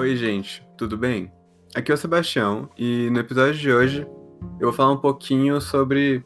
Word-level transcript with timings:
Oi, 0.00 0.16
gente, 0.16 0.66
tudo 0.78 0.96
bem? 0.96 1.30
Aqui 1.74 1.92
é 1.92 1.94
o 1.94 1.98
Sebastião 1.98 2.70
e 2.74 3.10
no 3.10 3.20
episódio 3.20 3.60
de 3.60 3.70
hoje 3.70 4.06
eu 4.58 4.68
vou 4.68 4.72
falar 4.72 4.92
um 4.92 4.96
pouquinho 4.96 5.60
sobre 5.60 6.24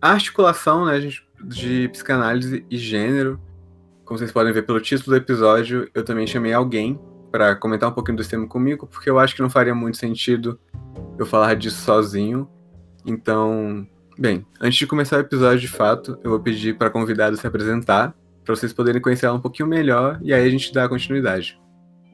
a 0.00 0.12
articulação 0.12 0.86
né, 0.86 0.98
de 1.44 1.86
psicanálise 1.90 2.64
e 2.70 2.78
gênero. 2.78 3.38
Como 4.06 4.16
vocês 4.16 4.32
podem 4.32 4.54
ver 4.54 4.62
pelo 4.62 4.80
título 4.80 5.10
do 5.10 5.22
episódio, 5.22 5.86
eu 5.94 6.02
também 6.02 6.26
chamei 6.26 6.54
alguém 6.54 6.98
para 7.30 7.54
comentar 7.54 7.90
um 7.90 7.92
pouquinho 7.92 8.16
do 8.16 8.26
tema 8.26 8.48
comigo, 8.48 8.86
porque 8.86 9.10
eu 9.10 9.18
acho 9.18 9.36
que 9.36 9.42
não 9.42 9.50
faria 9.50 9.74
muito 9.74 9.98
sentido 9.98 10.58
eu 11.18 11.26
falar 11.26 11.56
disso 11.56 11.82
sozinho. 11.82 12.48
Então, 13.04 13.86
bem, 14.18 14.46
antes 14.58 14.78
de 14.78 14.86
começar 14.86 15.18
o 15.18 15.20
episódio 15.20 15.60
de 15.60 15.68
fato, 15.68 16.18
eu 16.24 16.30
vou 16.30 16.40
pedir 16.40 16.78
para 16.78 16.86
a 16.86 16.90
convidada 16.90 17.36
se 17.36 17.46
apresentar, 17.46 18.16
para 18.42 18.56
vocês 18.56 18.72
poderem 18.72 19.02
conhecer 19.02 19.26
ela 19.26 19.36
um 19.36 19.42
pouquinho 19.42 19.68
melhor 19.68 20.18
e 20.22 20.32
aí 20.32 20.42
a 20.42 20.50
gente 20.50 20.72
dá 20.72 20.88
continuidade. 20.88 21.62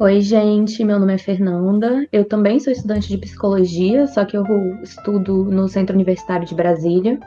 Oi, 0.03 0.23
gente, 0.23 0.83
meu 0.83 0.99
nome 0.99 1.13
é 1.13 1.19
Fernanda. 1.19 2.07
Eu 2.11 2.25
também 2.25 2.59
sou 2.59 2.73
estudante 2.73 3.07
de 3.07 3.19
psicologia, 3.19 4.07
só 4.07 4.25
que 4.25 4.35
eu 4.35 4.47
estudo 4.83 5.45
no 5.45 5.69
Centro 5.69 5.95
Universitário 5.95 6.47
de 6.47 6.55
Brasília. 6.55 7.21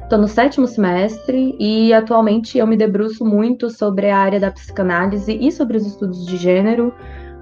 Estou 0.00 0.16
no 0.16 0.28
sétimo 0.28 0.68
semestre 0.68 1.56
e 1.58 1.92
atualmente 1.92 2.56
eu 2.56 2.68
me 2.68 2.76
debruço 2.76 3.24
muito 3.24 3.68
sobre 3.68 4.10
a 4.10 4.16
área 4.16 4.38
da 4.38 4.48
psicanálise 4.48 5.36
e 5.40 5.50
sobre 5.50 5.76
os 5.76 5.84
estudos 5.84 6.24
de 6.24 6.36
gênero. 6.36 6.94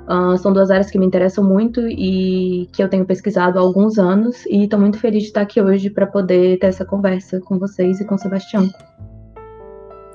Uh, 0.08 0.38
são 0.38 0.54
duas 0.54 0.70
áreas 0.70 0.90
que 0.90 0.98
me 0.98 1.04
interessam 1.04 1.44
muito 1.44 1.86
e 1.86 2.66
que 2.72 2.82
eu 2.82 2.88
tenho 2.88 3.04
pesquisado 3.04 3.58
há 3.58 3.60
alguns 3.60 3.98
anos. 3.98 4.46
E 4.46 4.64
estou 4.64 4.80
muito 4.80 4.98
feliz 4.98 5.24
de 5.24 5.28
estar 5.28 5.42
aqui 5.42 5.60
hoje 5.60 5.90
para 5.90 6.06
poder 6.06 6.58
ter 6.60 6.68
essa 6.68 6.86
conversa 6.86 7.38
com 7.40 7.58
vocês 7.58 8.00
e 8.00 8.06
com 8.06 8.14
o 8.14 8.18
Sebastião. 8.18 8.66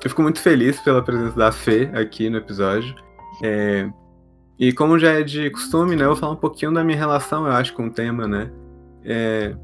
Eu 0.04 0.10
fico 0.10 0.24
muito 0.24 0.40
feliz 0.40 0.82
pela 0.82 1.04
presença 1.04 1.38
da 1.38 1.52
Fê 1.52 1.91
aqui 1.94 2.27
no 2.27 2.38
episódio. 2.38 2.96
É, 3.44 3.88
e 4.59 4.71
como 4.71 4.99
já 4.99 5.12
é 5.12 5.23
de 5.23 5.49
costume, 5.49 5.96
né, 5.96 6.04
eu 6.04 6.09
vou 6.09 6.18
falar 6.18 6.34
um 6.34 6.37
pouquinho 6.37 6.73
da 6.73 6.84
minha 6.84 6.98
relação, 6.98 7.46
eu 7.46 7.54
acho, 7.54 7.73
com 7.73 7.87
o 7.87 7.91
tema, 7.91 8.27
né? 8.27 8.51
É, 9.04 9.55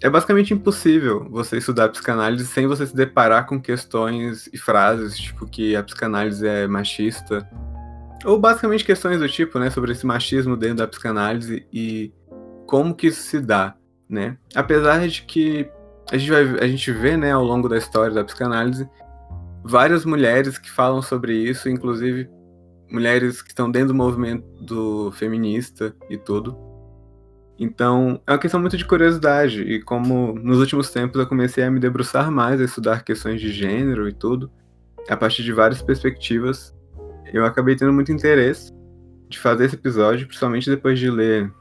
é 0.00 0.08
basicamente 0.08 0.54
impossível 0.54 1.26
você 1.28 1.58
estudar 1.58 1.88
psicanálise 1.88 2.46
sem 2.46 2.66
você 2.66 2.86
se 2.86 2.94
deparar 2.94 3.46
com 3.46 3.60
questões 3.60 4.48
e 4.52 4.58
frases, 4.58 5.18
tipo 5.18 5.46
que 5.46 5.74
a 5.74 5.82
psicanálise 5.82 6.46
é 6.46 6.66
machista, 6.68 7.48
ou 8.24 8.38
basicamente 8.38 8.84
questões 8.84 9.18
do 9.18 9.28
tipo, 9.28 9.58
né, 9.58 9.70
sobre 9.70 9.92
esse 9.92 10.06
machismo 10.06 10.56
dentro 10.56 10.78
da 10.78 10.88
psicanálise 10.88 11.66
e 11.72 12.12
como 12.66 12.94
que 12.94 13.08
isso 13.08 13.22
se 13.22 13.40
dá, 13.40 13.74
né? 14.08 14.36
Apesar 14.54 15.06
de 15.06 15.22
que 15.22 15.68
a 16.10 16.16
gente, 16.16 16.30
vai, 16.30 16.64
a 16.64 16.66
gente 16.66 16.92
vê, 16.92 17.16
né, 17.16 17.32
ao 17.32 17.44
longo 17.44 17.68
da 17.68 17.76
história 17.76 18.14
da 18.14 18.24
psicanálise, 18.24 18.88
várias 19.64 20.04
mulheres 20.04 20.58
que 20.58 20.70
falam 20.70 21.02
sobre 21.02 21.34
isso, 21.34 21.68
inclusive 21.68 22.30
mulheres 22.90 23.42
que 23.42 23.50
estão 23.50 23.70
dentro 23.70 23.88
do 23.88 23.94
movimento 23.94 25.12
feminista 25.12 25.94
e 26.08 26.16
tudo. 26.16 26.56
Então, 27.58 28.20
é 28.26 28.32
uma 28.32 28.38
questão 28.38 28.60
muito 28.60 28.76
de 28.76 28.84
curiosidade, 28.84 29.62
e 29.62 29.82
como 29.82 30.32
nos 30.34 30.60
últimos 30.60 30.90
tempos 30.90 31.20
eu 31.20 31.26
comecei 31.26 31.64
a 31.64 31.70
me 31.70 31.80
debruçar 31.80 32.30
mais 32.30 32.60
a 32.60 32.64
estudar 32.64 33.02
questões 33.02 33.40
de 33.40 33.50
gênero 33.50 34.08
e 34.08 34.12
tudo, 34.12 34.50
a 35.08 35.16
partir 35.16 35.42
de 35.42 35.52
várias 35.52 35.82
perspectivas, 35.82 36.72
eu 37.32 37.44
acabei 37.44 37.74
tendo 37.74 37.92
muito 37.92 38.12
interesse 38.12 38.72
de 39.28 39.38
fazer 39.38 39.64
esse 39.64 39.74
episódio, 39.74 40.26
principalmente 40.26 40.70
depois 40.70 40.98
de 40.98 41.10
ler 41.10 41.52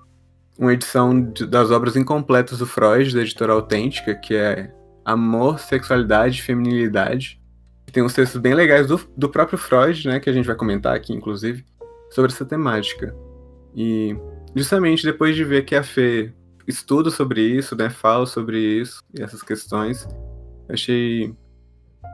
uma 0.58 0.74
edição 0.74 1.20
de, 1.32 1.46
das 1.46 1.72
obras 1.72 1.96
incompletas 1.96 2.60
do 2.60 2.66
Freud, 2.66 3.14
da 3.14 3.22
editora 3.22 3.54
Autêntica, 3.54 4.14
que 4.16 4.36
é 4.36 4.72
Amor, 5.04 5.60
Sexualidade 5.60 6.40
e 6.40 6.44
Feminilidade, 6.44 7.42
tem 7.98 8.04
uns 8.04 8.14
textos 8.14 8.40
bem 8.40 8.54
legais 8.54 8.86
do, 8.86 9.02
do 9.18 9.28
próprio 9.28 9.58
Freud, 9.58 10.08
né, 10.08 10.20
que 10.20 10.30
a 10.30 10.34
gente 10.34 10.46
vai 10.46 10.56
comentar 10.56 10.96
aqui, 10.96 11.12
inclusive, 11.12 11.66
sobre 12.12 12.32
essa 12.32 12.46
temática. 12.46 13.12
E 13.76 14.16
justamente 14.56 15.04
depois 15.04 15.36
de 15.36 15.44
ver 15.44 15.66
que 15.66 15.76
a 15.76 15.82
Fê 15.82 16.32
estuda 16.68 17.10
sobre 17.10 17.42
isso, 17.42 17.76
né, 17.76 17.90
fala 17.90 18.28
sobre 18.28 18.60
isso 18.60 19.02
e 19.18 19.24
essas 19.24 19.42
questões, 19.42 20.08
achei 20.70 21.34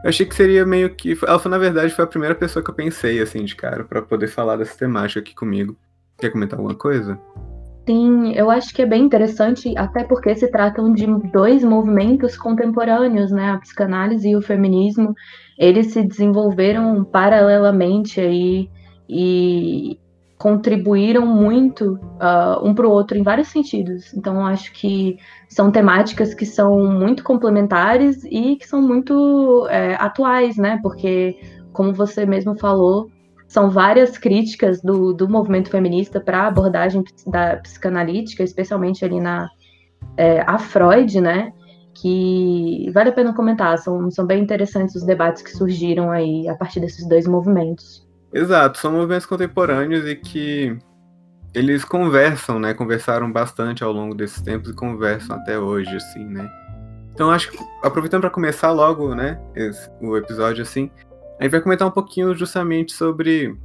achei 0.06 0.26
que 0.26 0.34
seria 0.34 0.66
meio 0.66 0.96
que 0.96 1.18
ela 1.28 1.38
foi 1.38 1.52
na 1.52 1.58
verdade 1.58 1.94
foi 1.94 2.06
a 2.06 2.08
primeira 2.08 2.36
pessoa 2.36 2.64
que 2.64 2.70
eu 2.70 2.76
pensei 2.76 3.22
assim 3.22 3.44
de 3.44 3.54
cara 3.54 3.84
para 3.84 4.02
poder 4.02 4.28
falar 4.28 4.56
dessa 4.56 4.78
temática 4.78 5.20
aqui 5.20 5.36
comigo. 5.36 5.78
Quer 6.18 6.30
comentar 6.30 6.58
alguma 6.58 6.76
coisa? 6.76 7.20
Sim, 7.86 8.32
eu 8.34 8.50
acho 8.50 8.74
que 8.74 8.82
é 8.82 8.86
bem 8.86 9.04
interessante, 9.04 9.78
até 9.78 10.06
porque 10.06 10.34
se 10.34 10.50
tratam 10.50 10.94
de 10.94 11.06
dois 11.34 11.62
movimentos 11.62 12.38
contemporâneos, 12.38 13.30
né? 13.32 13.52
A 13.52 13.58
psicanálise 13.58 14.30
e 14.30 14.36
o 14.38 14.42
feminismo, 14.42 15.14
eles 15.58 15.88
se 15.94 16.04
desenvolveram 16.04 17.04
paralelamente 17.04 18.20
aí 18.20 18.70
e 19.08 20.00
contribuíram 20.38 21.26
muito 21.26 21.94
uh, 21.94 22.68
um 22.68 22.74
para 22.74 22.86
o 22.86 22.92
outro 22.92 23.18
em 23.18 23.24
vários 23.24 23.48
sentidos. 23.48 24.14
Então, 24.14 24.46
acho 24.46 24.74
que 24.74 25.18
são 25.48 25.72
temáticas 25.72 26.34
que 26.34 26.46
são 26.46 26.84
muito 26.92 27.24
complementares 27.24 28.26
e 28.26 28.58
que 28.58 28.68
são 28.68 28.82
muito 28.82 29.66
é, 29.70 29.96
atuais, 29.96 30.58
né? 30.58 30.80
Porque, 30.82 31.40
como 31.72 31.94
você 31.94 32.26
mesmo 32.26 32.58
falou, 32.58 33.10
são 33.48 33.70
várias 33.70 34.18
críticas 34.18 34.82
do, 34.82 35.14
do 35.14 35.30
movimento 35.30 35.70
feminista 35.70 36.20
para 36.20 36.42
a 36.42 36.48
abordagem 36.48 37.06
da 37.28 37.58
psicanalítica, 37.58 38.44
especialmente 38.44 39.06
ali 39.06 39.22
na 39.22 39.48
é, 40.18 40.42
a 40.42 40.58
Freud, 40.58 41.22
né? 41.22 41.54
Que 41.94 42.90
vale 42.94 43.10
a 43.10 43.14
pena 43.14 43.34
comentar, 43.34 43.78
são, 43.78 44.10
são 44.10 44.26
bem 44.26 44.42
interessantes 44.42 44.96
os 44.96 45.04
debates 45.04 45.42
que 45.42 45.52
surgiram 45.52 46.12
aí 46.12 46.48
a 46.48 46.56
partir 46.56 46.80
desses 46.80 47.08
dois 47.08 47.28
movimentos. 47.28 48.08
Exato, 48.34 48.80
são 48.80 48.92
movimentos 48.92 49.28
contemporâneos 49.28 50.08
e 50.08 50.16
que 50.16 50.78
eles 51.54 51.86
conversam, 51.86 52.60
né? 52.60 52.74
Conversaram 52.74 53.32
bastante 53.32 53.84
ao 53.84 53.92
longo 53.92 54.16
desses 54.16 54.42
tempos 54.42 54.72
e 54.72 54.74
conversam 54.74 55.36
até 55.36 55.58
hoje, 55.60 55.96
assim, 55.96 56.26
né? 56.26 56.50
Então 57.14 57.30
acho 57.30 57.52
que 57.52 57.60
aproveitando 57.84 58.22
para 58.22 58.30
começar 58.32 58.72
logo, 58.72 59.14
né, 59.14 59.40
esse, 59.54 59.88
o 60.02 60.18
episódio 60.18 60.64
assim, 60.64 60.90
a 61.40 61.44
gente 61.44 61.52
vai 61.52 61.62
comentar 61.62 61.88
um 61.88 61.92
pouquinho 61.92 62.36
justamente 62.36 62.92
sobre 62.92 63.56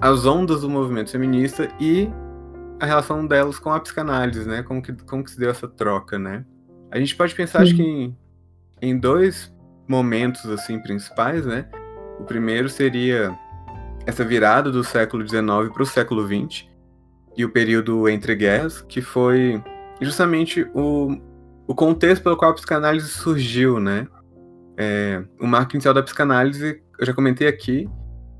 as 0.00 0.24
ondas 0.24 0.62
do 0.62 0.70
movimento 0.70 1.10
feminista 1.10 1.68
e 1.78 2.10
a 2.80 2.86
relação 2.86 3.26
delas 3.26 3.58
com 3.58 3.70
a 3.70 3.80
psicanálise, 3.80 4.46
né? 4.46 4.62
Como 4.62 4.82
que, 4.82 4.92
como 5.04 5.24
que 5.24 5.30
se 5.30 5.38
deu 5.38 5.50
essa 5.50 5.68
troca, 5.68 6.18
né? 6.18 6.44
A 6.96 6.98
gente 6.98 7.14
pode 7.14 7.34
pensar, 7.34 7.58
Sim. 7.58 7.64
acho 7.64 7.76
que 7.76 7.82
em, 7.82 8.16
em 8.80 8.98
dois 8.98 9.52
momentos, 9.86 10.46
assim, 10.46 10.80
principais, 10.80 11.44
né? 11.44 11.66
O 12.18 12.24
primeiro 12.24 12.70
seria 12.70 13.38
essa 14.06 14.24
virada 14.24 14.70
do 14.70 14.82
século 14.82 15.26
XIX 15.28 15.70
para 15.72 15.82
o 15.82 15.86
século 15.86 16.26
XX 16.26 16.66
e 17.36 17.44
o 17.44 17.50
período 17.50 18.08
entre 18.08 18.34
guerras, 18.34 18.80
que 18.80 19.02
foi 19.02 19.62
justamente 20.00 20.66
o, 20.72 21.20
o 21.66 21.74
contexto 21.74 22.22
pelo 22.22 22.36
qual 22.36 22.52
a 22.52 22.54
psicanálise 22.54 23.08
surgiu, 23.08 23.78
né? 23.78 24.08
É, 24.78 25.22
o 25.38 25.46
marco 25.46 25.74
inicial 25.74 25.92
da 25.92 26.02
psicanálise 26.02 26.82
eu 26.98 27.04
já 27.04 27.12
comentei 27.12 27.46
aqui, 27.46 27.86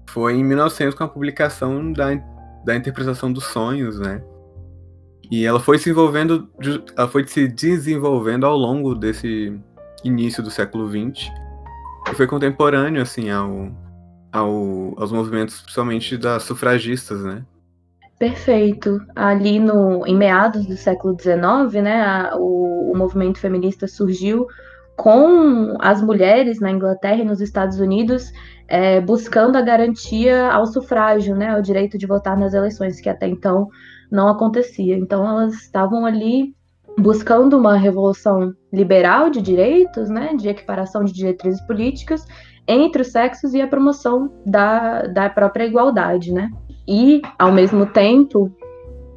foi 0.09 0.35
em 0.35 0.43
1900 0.43 0.95
com 0.95 1.05
a 1.05 1.09
publicação 1.09 1.93
da, 1.93 2.15
da 2.65 2.75
interpretação 2.75 3.31
dos 3.31 3.45
sonhos, 3.45 4.01
né? 4.01 4.23
E 5.31 5.45
ela 5.45 5.59
foi 5.59 5.79
se 5.79 5.91
envolvendo, 5.91 6.49
ela 6.97 7.09
foi 7.09 7.27
se 7.27 7.49
desenvolvendo 7.49 8.47
ao 8.47 8.57
longo 8.57 8.95
desse 8.95 9.59
início 10.05 10.43
do 10.43 10.51
século 10.51 10.89
XX 10.89 11.31
e 12.11 12.15
foi 12.15 12.27
contemporâneo 12.27 13.03
assim 13.03 13.31
ao, 13.31 13.73
ao 14.33 14.95
aos 14.97 15.11
movimentos, 15.11 15.61
principalmente 15.61 16.17
das 16.17 16.45
sufragistas, 16.45 17.23
né? 17.23 17.45
Perfeito. 18.19 19.01
Ali 19.15 19.59
no, 19.59 20.07
em 20.07 20.17
meados 20.17 20.67
do 20.67 20.77
século 20.77 21.17
XIX, 21.19 21.83
né, 21.83 22.03
a, 22.03 22.37
o, 22.37 22.93
o 22.93 22.97
movimento 22.97 23.39
feminista 23.39 23.87
surgiu 23.87 24.47
com 24.97 25.77
as 25.79 26.03
mulheres 26.03 26.59
na 26.59 26.71
Inglaterra 26.71 27.21
e 27.21 27.25
nos 27.25 27.41
Estados 27.41 27.79
Unidos 27.79 28.33
é, 28.67 29.01
buscando 29.01 29.57
a 29.57 29.63
garantia 29.63 30.51
ao 30.51 30.67
sufrágio, 30.67 31.37
né, 31.37 31.51
ao 31.55 31.63
direito 31.63 31.99
de 31.99 32.07
votar 32.07 32.37
nas 32.37 32.55
eleições, 32.55 33.01
que 33.01 33.09
até 33.09 33.29
então 33.29 33.69
não 34.11 34.29
acontecia. 34.29 34.97
Então 34.97 35.29
elas 35.29 35.55
estavam 35.55 36.05
ali 36.05 36.55
buscando 36.99 37.59
uma 37.59 37.77
revolução 37.77 38.55
liberal 38.73 39.29
de 39.29 39.43
direitos, 39.43 40.09
né, 40.09 40.35
de 40.35 40.49
equiparação 40.49 41.05
de 41.05 41.13
diretrizes 41.13 41.61
políticas 41.67 42.27
entre 42.67 43.03
os 43.03 43.13
sexos 43.13 43.55
e 43.55 43.61
a 43.61 43.69
promoção 43.69 44.33
da, 44.45 45.03
da 45.03 45.29
própria 45.29 45.67
igualdade, 45.67 46.33
né. 46.33 46.51
E, 46.89 47.21
ao 47.39 47.53
mesmo 47.53 47.87
tempo, 47.87 48.51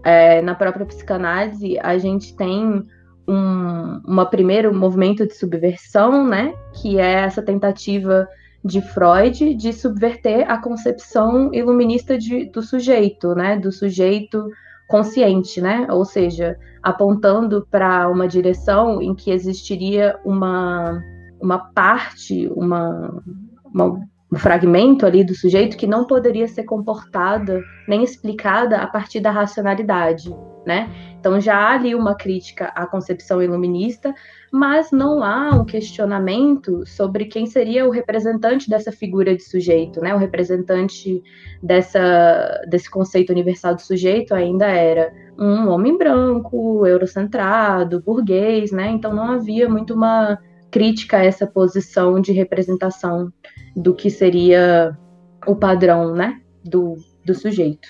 é, 0.04 0.42
na 0.42 0.56
própria 0.56 0.86
psicanálise, 0.86 1.80
a 1.80 1.98
gente 1.98 2.36
tem 2.36 2.84
um 3.30 4.02
uma 4.06 4.26
primeiro 4.26 4.74
movimento 4.74 5.28
de 5.28 5.36
subversão, 5.36 6.28
né, 6.28 6.54
que 6.74 7.00
é 7.00 7.12
essa 7.22 7.42
tentativa 7.42 8.28
de 8.66 8.82
Freud 8.82 9.54
de 9.54 9.72
subverter 9.72 10.50
a 10.50 10.58
concepção 10.58 11.54
iluminista 11.54 12.18
de, 12.18 12.46
do 12.50 12.62
sujeito, 12.62 13.34
né, 13.36 13.58
do 13.58 13.72
sujeito 13.72 14.46
consciente, 14.88 15.62
né, 15.62 15.88
ou 15.92 16.04
seja, 16.04 16.58
apontando 16.82 17.68
para 17.70 18.10
uma 18.10 18.28
direção 18.28 19.02
em 19.02 19.14
que 19.14 19.32
existiria 19.32 20.20
uma 20.26 21.00
uma 21.42 21.58
parte, 21.58 22.48
uma, 22.54 23.24
uma 23.64 24.06
um 24.32 24.38
fragmento 24.38 25.06
ali 25.06 25.24
do 25.24 25.34
sujeito 25.34 25.76
que 25.76 25.88
não 25.88 26.06
poderia 26.06 26.48
ser 26.48 26.64
comportada 26.64 27.64
nem 27.88 28.04
explicada 28.04 28.78
a 28.78 28.88
partir 28.88 29.20
da 29.20 29.32
racionalidade, 29.32 30.36
né? 30.66 30.88
Então 31.20 31.42
já 31.42 31.56
há 31.56 31.74
ali 31.74 31.96
uma 31.96 32.14
crítica 32.16 32.68
à 32.76 32.86
concepção 32.86 33.42
iluminista, 33.42 34.14
mas 34.52 34.92
não 34.92 35.24
há 35.24 35.50
um 35.56 35.66
questionamento 35.66 36.86
sobre 36.86 37.26
quem 37.26 37.48
seria 37.48 37.88
o 37.88 37.90
representante 37.90 38.70
dessa 38.70 38.92
figura 38.92 39.36
de 39.36 39.44
sujeito, 39.44 40.00
né? 40.00 40.14
O 40.14 40.20
representante 40.20 41.24
dessa, 41.62 42.62
desse 42.70 42.90
conceito 42.90 43.32
universal 43.32 43.74
do 43.74 43.82
sujeito 43.82 44.36
ainda 44.36 44.68
era 44.68 45.12
um 45.40 45.70
homem 45.70 45.98
branco, 45.98 46.86
eurocentrado, 46.86 48.02
burguês, 48.02 48.72
né? 48.72 48.90
Então 48.90 49.12
não 49.14 49.32
havia 49.32 49.68
muito 49.68 49.96
uma 49.96 50.38
crítica 50.70 51.18
a 51.18 51.26
essa 51.26 51.48
posição 51.48 52.22
de 52.22 52.32
representação 52.32 53.34
do 53.76 53.94
que 53.94 54.10
seria 54.10 54.98
o 55.46 55.56
padrão, 55.56 56.14
né, 56.14 56.40
do, 56.64 56.96
do 57.26 57.34
sujeito. 57.34 57.88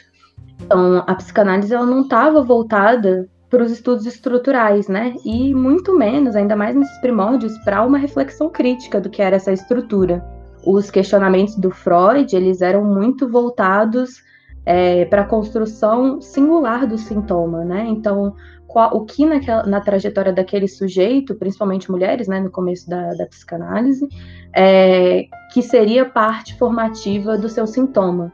Então, 0.61 1.03
a 1.07 1.15
psicanálise 1.15 1.73
ela 1.73 1.85
não 1.85 2.01
estava 2.01 2.41
voltada 2.41 3.29
para 3.49 3.63
os 3.63 3.71
estudos 3.71 4.05
estruturais, 4.05 4.87
né, 4.87 5.15
e 5.25 5.53
muito 5.53 5.97
menos, 5.97 6.35
ainda 6.35 6.55
mais 6.55 6.75
nesses 6.75 6.97
primórdios, 6.99 7.57
para 7.59 7.83
uma 7.83 7.97
reflexão 7.97 8.49
crítica 8.49 9.01
do 9.01 9.09
que 9.09 9.21
era 9.21 9.37
essa 9.37 9.51
estrutura. 9.51 10.23
Os 10.65 10.91
questionamentos 10.91 11.55
do 11.55 11.71
Freud, 11.71 12.35
eles 12.35 12.61
eram 12.61 12.83
muito 12.83 13.27
voltados 13.27 14.21
é, 14.65 15.05
para 15.05 15.21
a 15.21 15.25
construção 15.25 16.21
singular 16.21 16.85
do 16.85 16.97
sintoma, 16.97 17.63
né? 17.63 17.85
Então, 17.87 18.35
qual, 18.69 18.95
o 18.95 19.03
que 19.03 19.25
naquela, 19.25 19.63
na 19.63 19.81
trajetória 19.81 20.31
daquele 20.31 20.67
sujeito, 20.67 21.33
principalmente 21.33 21.91
mulheres, 21.91 22.27
né, 22.27 22.39
no 22.39 22.51
começo 22.51 22.87
da, 22.87 23.13
da 23.15 23.25
psicanálise, 23.25 24.07
é, 24.55 25.25
que 25.51 25.63
seria 25.63 26.05
parte 26.05 26.55
formativa 26.55 27.35
do 27.35 27.49
seu 27.49 27.65
sintoma. 27.65 28.31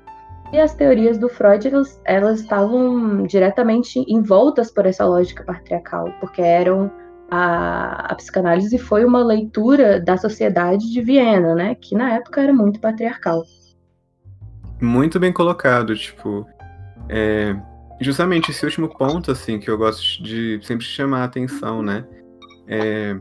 E 0.51 0.59
as 0.59 0.75
teorias 0.75 1.17
do 1.17 1.29
Freud, 1.29 1.67
elas, 1.67 2.01
elas 2.05 2.41
estavam 2.41 3.23
diretamente 3.23 4.03
envoltas 4.09 4.69
por 4.69 4.85
essa 4.85 5.05
lógica 5.05 5.41
patriarcal, 5.43 6.11
porque 6.19 6.41
eram 6.41 6.91
a, 7.31 8.11
a, 8.11 8.15
psicanálise 8.15 8.77
foi 8.77 9.05
uma 9.05 9.23
leitura 9.23 10.01
da 10.01 10.17
sociedade 10.17 10.91
de 10.91 11.01
Viena, 11.01 11.55
né, 11.55 11.75
que 11.75 11.95
na 11.95 12.13
época 12.13 12.41
era 12.41 12.53
muito 12.53 12.79
patriarcal. 12.81 13.41
Muito 14.81 15.17
bem 15.17 15.31
colocado, 15.31 15.95
tipo, 15.95 16.45
é, 17.07 17.55
justamente 18.01 18.51
esse 18.51 18.65
último 18.65 18.89
ponto, 18.89 19.31
assim, 19.31 19.59
que 19.59 19.69
eu 19.69 19.77
gosto 19.77 20.21
de 20.21 20.59
sempre 20.63 20.85
chamar 20.85 21.21
a 21.21 21.25
atenção, 21.25 21.81
né? 21.81 22.05
É, 22.67 23.17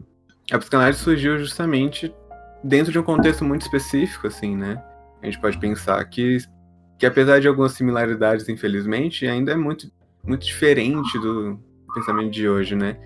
a 0.50 0.58
psicanálise 0.58 0.98
surgiu 0.98 1.38
justamente 1.38 2.14
dentro 2.62 2.90
de 2.90 2.98
um 2.98 3.02
contexto 3.02 3.44
muito 3.44 3.62
específico, 3.62 4.26
assim, 4.26 4.56
né? 4.56 4.82
A 5.22 5.26
gente 5.26 5.40
pode 5.40 5.58
pensar 5.58 6.04
que, 6.06 6.38
que 6.98 7.06
apesar 7.06 7.40
de 7.40 7.48
algumas 7.48 7.72
similaridades, 7.72 8.48
infelizmente, 8.48 9.26
ainda 9.26 9.52
é 9.52 9.56
muito, 9.56 9.90
muito 10.26 10.44
diferente 10.44 11.18
do 11.18 11.58
pensamento 11.94 12.30
de 12.30 12.48
hoje, 12.48 12.74
né? 12.74 12.98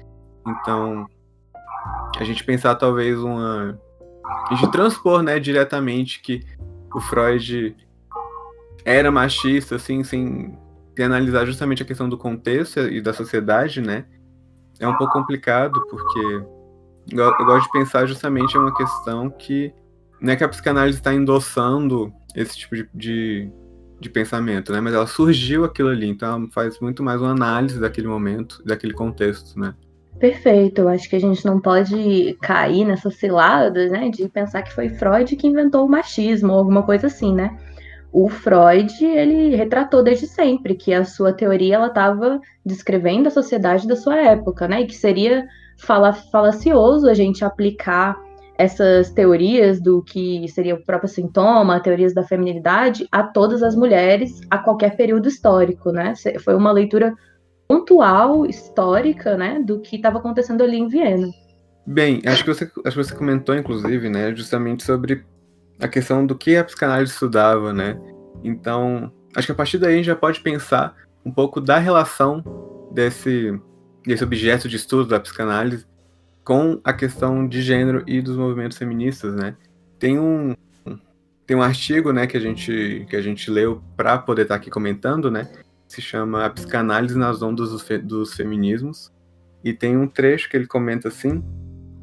Então, 0.46 1.06
a 2.18 2.24
gente 2.24 2.42
pensar 2.44 2.74
talvez 2.76 3.18
uma... 3.18 3.78
A 4.50 4.54
gente 4.54 4.70
transpor, 4.70 5.22
né, 5.22 5.38
diretamente 5.38 6.20
que 6.20 6.40
o 6.94 7.00
Freud 7.00 7.76
era 8.84 9.10
machista, 9.10 9.76
assim, 9.76 10.02
sem 10.02 10.56
analisar 11.04 11.44
justamente 11.46 11.82
a 11.82 11.86
questão 11.86 12.08
do 12.08 12.18
contexto 12.18 12.80
e 12.80 13.00
da 13.00 13.12
sociedade, 13.12 13.80
né? 13.80 14.06
É 14.78 14.86
um 14.86 14.96
pouco 14.96 15.12
complicado, 15.12 15.84
porque 15.88 16.44
eu, 17.12 17.24
eu 17.24 17.44
gosto 17.44 17.66
de 17.66 17.72
pensar 17.72 18.06
justamente 18.06 18.54
em 18.54 18.58
uma 18.58 18.74
questão 18.74 19.30
que 19.30 19.72
não 20.20 20.32
é 20.32 20.36
que 20.36 20.44
a 20.44 20.48
psicanálise 20.48 20.98
está 20.98 21.14
endossando 21.14 22.12
esse 22.34 22.56
tipo 22.56 22.76
de, 22.76 22.88
de, 22.94 23.50
de, 24.00 24.10
pensamento, 24.10 24.72
né? 24.72 24.80
Mas 24.80 24.94
ela 24.94 25.06
surgiu 25.06 25.64
aquilo 25.64 25.88
ali, 25.88 26.08
então 26.08 26.28
ela 26.28 26.48
faz 26.50 26.78
muito 26.80 27.02
mais 27.02 27.20
uma 27.20 27.30
análise 27.30 27.80
daquele 27.80 28.08
momento, 28.08 28.62
daquele 28.64 28.92
contexto, 28.92 29.58
né? 29.58 29.74
Perfeito, 30.18 30.80
eu 30.80 30.88
acho 30.88 31.08
que 31.08 31.14
a 31.14 31.20
gente 31.20 31.44
não 31.46 31.60
pode 31.60 32.36
cair 32.42 32.84
nessa 32.84 33.08
cilada, 33.08 33.88
né, 33.88 34.08
de 34.08 34.28
pensar 34.28 34.62
que 34.62 34.74
foi 34.74 34.88
Freud 34.88 35.36
que 35.36 35.46
inventou 35.46 35.86
o 35.86 35.88
machismo 35.88 36.52
ou 36.52 36.58
alguma 36.58 36.82
coisa 36.82 37.06
assim, 37.06 37.32
né? 37.32 37.56
O 38.12 38.28
Freud 38.28 39.04
ele 39.04 39.54
retratou 39.54 40.02
desde 40.02 40.26
sempre 40.26 40.74
que 40.74 40.92
a 40.92 41.04
sua 41.04 41.32
teoria 41.32 41.74
ela 41.74 41.88
estava 41.88 42.40
descrevendo 42.64 43.28
a 43.28 43.30
sociedade 43.30 43.86
da 43.86 43.96
sua 43.96 44.16
época, 44.16 44.66
né? 44.66 44.82
E 44.82 44.86
que 44.86 44.94
seria 44.94 45.46
fala, 45.78 46.12
falacioso 46.12 47.08
a 47.08 47.14
gente 47.14 47.44
aplicar 47.44 48.16
essas 48.56 49.10
teorias 49.12 49.80
do 49.80 50.02
que 50.02 50.48
seria 50.48 50.74
o 50.74 50.84
próprio 50.84 51.08
sintoma, 51.08 51.80
teorias 51.80 52.12
da 52.12 52.24
feminilidade, 52.24 53.06
a 53.12 53.22
todas 53.22 53.62
as 53.62 53.76
mulheres 53.76 54.40
a 54.50 54.58
qualquer 54.58 54.96
período 54.96 55.28
histórico, 55.28 55.92
né? 55.92 56.14
Foi 56.40 56.56
uma 56.56 56.72
leitura 56.72 57.14
pontual, 57.68 58.46
histórica, 58.46 59.36
né, 59.36 59.60
do 59.60 59.78
que 59.80 59.96
estava 59.96 60.18
acontecendo 60.18 60.62
ali 60.62 60.78
em 60.78 60.88
Viena. 60.88 61.28
Bem, 61.86 62.20
acho 62.26 62.42
que 62.42 62.52
você, 62.52 62.64
acho 62.84 62.96
que 62.96 63.04
você 63.04 63.14
comentou, 63.14 63.54
inclusive, 63.54 64.08
né, 64.08 64.34
justamente 64.34 64.82
sobre 64.82 65.24
a 65.80 65.88
questão 65.88 66.26
do 66.26 66.36
que 66.36 66.56
a 66.56 66.64
psicanálise 66.64 67.12
estudava, 67.12 67.72
né? 67.72 67.98
Então, 68.42 69.12
acho 69.34 69.46
que 69.46 69.52
a 69.52 69.54
partir 69.54 69.78
daí 69.78 69.94
a 69.94 69.96
gente 69.96 70.06
já 70.06 70.16
pode 70.16 70.40
pensar 70.40 70.94
um 71.24 71.30
pouco 71.30 71.60
da 71.60 71.78
relação 71.78 72.42
desse, 72.92 73.58
desse 74.04 74.24
objeto 74.24 74.68
de 74.68 74.76
estudo 74.76 75.08
da 75.08 75.20
psicanálise 75.20 75.86
com 76.44 76.80
a 76.82 76.92
questão 76.92 77.46
de 77.46 77.60
gênero 77.60 78.02
e 78.06 78.20
dos 78.22 78.36
movimentos 78.36 78.78
feministas, 78.78 79.34
né? 79.34 79.56
Tem 79.98 80.18
um 80.18 80.54
tem 81.46 81.56
um 81.56 81.62
artigo, 81.62 82.12
né, 82.12 82.26
que 82.26 82.36
a 82.36 82.40
gente 82.40 83.06
que 83.08 83.16
a 83.16 83.22
gente 83.22 83.50
leu 83.50 83.82
para 83.96 84.18
poder 84.18 84.42
estar 84.42 84.54
tá 84.54 84.60
aqui 84.60 84.70
comentando, 84.70 85.30
né? 85.30 85.50
Se 85.86 86.02
chama 86.02 86.44
A 86.44 86.50
Psicanálise 86.50 87.16
nas 87.16 87.40
Ondas 87.40 87.70
dos, 87.70 87.82
fe, 87.82 87.96
dos 87.96 88.34
Feminismos 88.34 89.10
e 89.64 89.72
tem 89.72 89.96
um 89.96 90.06
trecho 90.06 90.48
que 90.48 90.56
ele 90.56 90.66
comenta 90.66 91.08
assim 91.08 91.42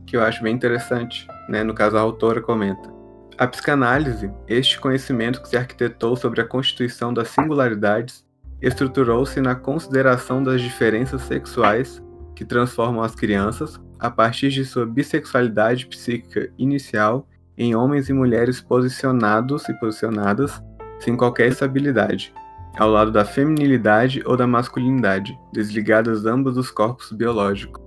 que 0.07 0.17
eu 0.17 0.21
acho 0.21 0.41
bem 0.41 0.53
interessante, 0.53 1.27
né? 1.47 1.63
No 1.63 1.73
caso 1.73 1.97
a 1.97 2.01
autora 2.01 2.41
comenta 2.41 2.94
a 3.37 3.47
psicanálise, 3.47 4.31
este 4.47 4.79
conhecimento 4.79 5.41
que 5.41 5.49
se 5.49 5.57
arquitetou 5.57 6.15
sobre 6.15 6.41
a 6.41 6.45
constituição 6.45 7.13
das 7.13 7.29
singularidades, 7.29 8.25
estruturou-se 8.61 9.39
na 9.41 9.55
consideração 9.55 10.41
das 10.41 10.61
diferenças 10.61 11.21
sexuais 11.23 12.01
que 12.33 12.45
transformam 12.45 13.03
as 13.03 13.13
crianças, 13.13 13.79
a 13.99 14.09
partir 14.09 14.49
de 14.49 14.65
sua 14.65 14.85
bissexualidade 14.85 15.87
psíquica 15.87 16.49
inicial, 16.57 17.27
em 17.57 17.75
homens 17.75 18.09
e 18.09 18.13
mulheres 18.13 18.59
posicionados 18.61 19.67
e 19.69 19.73
posicionadas 19.79 20.61
sem 20.99 21.15
qualquer 21.15 21.47
estabilidade, 21.47 22.33
ao 22.77 22.89
lado 22.89 23.11
da 23.11 23.23
feminilidade 23.23 24.21
ou 24.25 24.35
da 24.35 24.47
masculinidade, 24.47 25.37
desligadas 25.53 26.25
ambos 26.25 26.55
dos 26.55 26.71
corpos 26.71 27.11
biológicos. 27.11 27.81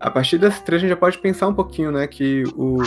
A 0.00 0.10
partir 0.10 0.38
desse 0.38 0.64
trecho 0.64 0.84
a 0.84 0.88
gente 0.88 0.96
já 0.96 1.00
pode 1.00 1.18
pensar 1.18 1.46
um 1.46 1.54
pouquinho, 1.54 1.92
né, 1.92 2.06
que 2.08 2.42
o 2.56 2.82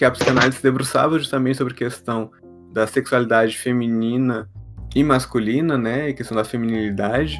que 0.00 0.04
a 0.06 0.10
psicanálise 0.10 0.56
se 0.56 0.62
debruçava 0.62 1.18
justamente 1.18 1.58
sobre 1.58 1.74
a 1.74 1.76
questão 1.76 2.30
da 2.72 2.86
sexualidade 2.86 3.58
feminina 3.58 4.48
e 4.96 5.04
masculina, 5.04 5.76
né, 5.76 6.08
e 6.08 6.14
questão 6.14 6.34
da 6.34 6.42
feminilidade, 6.42 7.38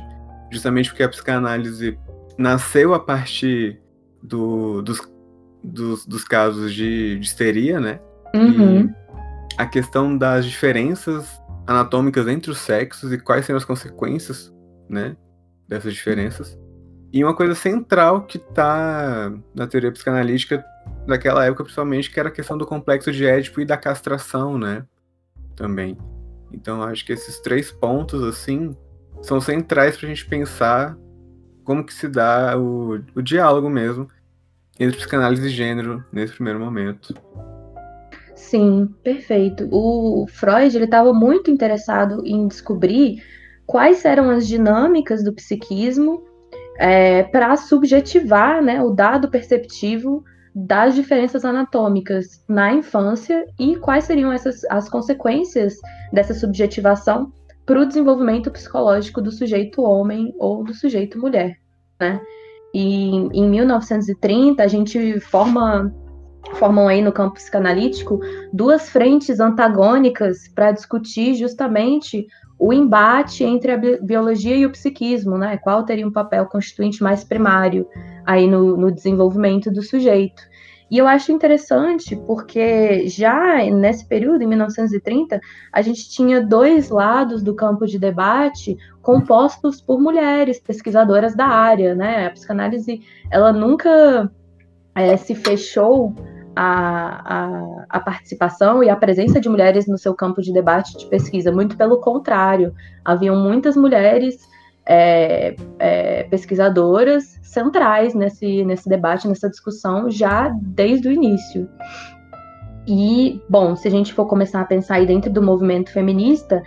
justamente 0.52 0.90
porque 0.90 1.02
a 1.02 1.08
psicanálise 1.08 1.98
nasceu 2.36 2.92
a 2.92 3.00
partir 3.00 3.80
do, 4.22 4.82
dos, 4.82 5.00
dos, 5.64 6.04
dos, 6.04 6.22
casos 6.22 6.74
de, 6.74 7.18
de 7.18 7.24
histeria, 7.24 7.80
né, 7.80 7.98
uhum. 8.34 8.80
e 8.80 8.90
a 9.56 9.64
questão 9.64 10.14
das 10.14 10.44
diferenças 10.44 11.40
anatômicas 11.66 12.28
entre 12.28 12.50
os 12.50 12.58
sexos 12.58 13.10
e 13.10 13.16
quais 13.16 13.46
seriam 13.46 13.56
as 13.56 13.64
consequências, 13.64 14.52
né, 14.86 15.16
dessas 15.66 15.94
diferenças. 15.94 16.58
E 17.10 17.24
uma 17.24 17.34
coisa 17.34 17.54
central 17.54 18.26
que 18.26 18.36
está 18.36 19.32
na 19.54 19.66
teoria 19.66 19.90
psicanalítica 19.90 20.62
daquela 21.10 21.44
época, 21.44 21.64
principalmente, 21.64 22.10
que 22.10 22.18
era 22.18 22.28
a 22.28 22.32
questão 22.32 22.56
do 22.56 22.66
complexo 22.66 23.12
de 23.12 23.26
Édipo 23.26 23.60
e 23.60 23.64
da 23.64 23.76
castração, 23.76 24.56
né? 24.56 24.84
Também. 25.54 25.96
Então, 26.52 26.82
acho 26.82 27.04
que 27.04 27.12
esses 27.12 27.38
três 27.40 27.70
pontos, 27.70 28.22
assim, 28.24 28.74
são 29.22 29.40
centrais 29.40 29.96
para 29.96 30.06
a 30.06 30.08
gente 30.08 30.26
pensar 30.26 30.96
como 31.64 31.84
que 31.84 31.92
se 31.92 32.08
dá 32.08 32.58
o, 32.58 33.00
o 33.14 33.22
diálogo 33.22 33.68
mesmo 33.68 34.08
entre 34.78 34.96
psicanálise 34.96 35.46
e 35.46 35.50
gênero 35.50 36.02
nesse 36.10 36.32
primeiro 36.32 36.58
momento. 36.58 37.14
Sim, 38.34 38.92
perfeito. 39.04 39.68
O 39.70 40.26
Freud 40.26 40.74
ele 40.74 40.86
estava 40.86 41.12
muito 41.12 41.50
interessado 41.50 42.22
em 42.24 42.48
descobrir 42.48 43.22
quais 43.66 44.04
eram 44.04 44.30
as 44.30 44.48
dinâmicas 44.48 45.22
do 45.22 45.32
psiquismo 45.32 46.24
é, 46.78 47.22
para 47.24 47.54
subjetivar 47.56 48.62
né, 48.62 48.82
o 48.82 48.90
dado 48.90 49.30
perceptivo 49.30 50.24
das 50.54 50.94
diferenças 50.94 51.44
anatômicas 51.44 52.44
na 52.48 52.72
infância 52.72 53.46
e 53.58 53.76
quais 53.76 54.04
seriam 54.04 54.32
essas 54.32 54.64
as 54.64 54.88
consequências 54.88 55.74
dessa 56.12 56.34
subjetivação 56.34 57.32
para 57.64 57.80
o 57.80 57.86
desenvolvimento 57.86 58.50
psicológico 58.50 59.22
do 59.22 59.30
sujeito 59.30 59.82
homem 59.82 60.34
ou 60.38 60.64
do 60.64 60.74
sujeito 60.74 61.18
mulher, 61.18 61.56
né? 62.00 62.20
E 62.74 63.10
em 63.10 63.48
1930 63.48 64.62
a 64.62 64.66
gente 64.66 65.20
forma 65.20 65.92
formam 66.54 66.88
aí 66.88 67.02
no 67.02 67.12
campo 67.12 67.34
psicanalítico 67.34 68.18
duas 68.52 68.88
frentes 68.88 69.40
antagônicas 69.40 70.48
para 70.54 70.72
discutir 70.72 71.34
justamente 71.34 72.26
o 72.60 72.74
embate 72.74 73.42
entre 73.42 73.72
a 73.72 73.78
biologia 74.02 74.54
e 74.54 74.66
o 74.66 74.70
psiquismo, 74.70 75.38
né? 75.38 75.56
Qual 75.56 75.82
teria 75.82 76.06
um 76.06 76.12
papel 76.12 76.44
constituinte 76.44 77.02
mais 77.02 77.24
primário 77.24 77.88
aí 78.26 78.46
no, 78.46 78.76
no 78.76 78.92
desenvolvimento 78.92 79.70
do 79.70 79.82
sujeito. 79.82 80.42
E 80.90 80.98
eu 80.98 81.06
acho 81.06 81.32
interessante 81.32 82.14
porque 82.26 83.08
já 83.08 83.64
nesse 83.70 84.04
período, 84.04 84.42
em 84.42 84.46
1930, 84.46 85.40
a 85.72 85.80
gente 85.80 86.10
tinha 86.10 86.44
dois 86.44 86.90
lados 86.90 87.42
do 87.42 87.54
campo 87.54 87.86
de 87.86 87.98
debate 87.98 88.76
compostos 89.00 89.80
por 89.80 89.98
mulheres 89.98 90.60
pesquisadoras 90.60 91.34
da 91.34 91.46
área, 91.46 91.94
né? 91.94 92.26
A 92.26 92.30
psicanálise, 92.30 93.00
ela 93.30 93.54
nunca 93.54 94.30
é, 94.94 95.16
se 95.16 95.34
fechou 95.34 96.14
a, 96.54 97.36
a, 97.36 97.86
a, 97.88 98.00
participação 98.00 98.82
e 98.82 98.90
a 98.90 98.96
presença 98.96 99.40
de 99.40 99.48
mulheres 99.48 99.86
no 99.86 99.96
seu 99.96 100.14
campo 100.14 100.42
de 100.42 100.52
debate 100.52 100.96
de 100.98 101.06
pesquisa. 101.06 101.52
Muito 101.52 101.76
pelo 101.76 101.98
contrário, 102.00 102.74
haviam 103.04 103.36
muitas 103.36 103.76
mulheres 103.76 104.38
é, 104.86 105.54
é, 105.78 106.24
pesquisadoras 106.24 107.38
centrais 107.42 108.14
nesse, 108.14 108.64
nesse 108.64 108.88
debate, 108.88 109.28
nessa 109.28 109.48
discussão, 109.48 110.10
já 110.10 110.48
desde 110.60 111.08
o 111.08 111.12
início. 111.12 111.68
E, 112.86 113.40
bom, 113.48 113.76
se 113.76 113.86
a 113.86 113.90
gente 113.90 114.12
for 114.12 114.26
começar 114.26 114.60
a 114.60 114.64
pensar 114.64 114.96
aí 114.96 115.06
dentro 115.06 115.30
do 115.30 115.42
movimento 115.42 115.92
feminista, 115.92 116.62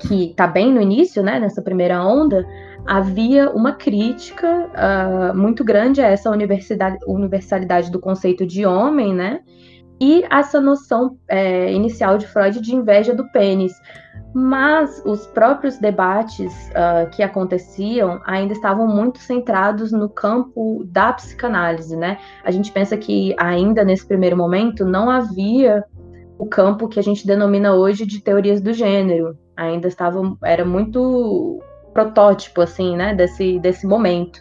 que 0.00 0.30
está 0.30 0.46
bem 0.46 0.72
no 0.72 0.80
início, 0.80 1.22
né, 1.22 1.40
nessa 1.40 1.62
primeira 1.62 2.02
onda, 2.02 2.46
havia 2.88 3.50
uma 3.50 3.72
crítica 3.72 4.70
uh, 4.70 5.36
muito 5.36 5.62
grande 5.62 6.00
a 6.00 6.06
essa 6.06 6.30
universalidade 6.30 7.90
do 7.90 8.00
conceito 8.00 8.46
de 8.46 8.64
homem, 8.64 9.14
né? 9.14 9.40
E 10.00 10.24
essa 10.30 10.58
noção 10.58 11.18
é, 11.28 11.70
inicial 11.70 12.16
de 12.16 12.26
Freud 12.26 12.62
de 12.62 12.74
inveja 12.74 13.14
do 13.14 13.30
pênis. 13.30 13.74
Mas 14.32 15.02
os 15.04 15.26
próprios 15.26 15.76
debates 15.76 16.50
uh, 16.70 17.10
que 17.10 17.22
aconteciam 17.22 18.22
ainda 18.24 18.54
estavam 18.54 18.86
muito 18.86 19.18
centrados 19.18 19.92
no 19.92 20.08
campo 20.08 20.82
da 20.86 21.12
psicanálise, 21.12 21.94
né? 21.94 22.16
A 22.42 22.50
gente 22.50 22.72
pensa 22.72 22.96
que 22.96 23.34
ainda 23.38 23.84
nesse 23.84 24.06
primeiro 24.06 24.36
momento 24.36 24.86
não 24.86 25.10
havia 25.10 25.84
o 26.38 26.46
campo 26.46 26.88
que 26.88 26.98
a 26.98 27.02
gente 27.02 27.26
denomina 27.26 27.74
hoje 27.74 28.06
de 28.06 28.22
teorias 28.22 28.62
do 28.62 28.72
gênero. 28.72 29.36
Ainda 29.56 29.88
estava, 29.88 30.22
era 30.42 30.64
muito 30.64 31.60
protótipo, 31.92 32.60
assim, 32.60 32.96
né, 32.96 33.14
desse, 33.14 33.58
desse 33.58 33.86
momento. 33.86 34.40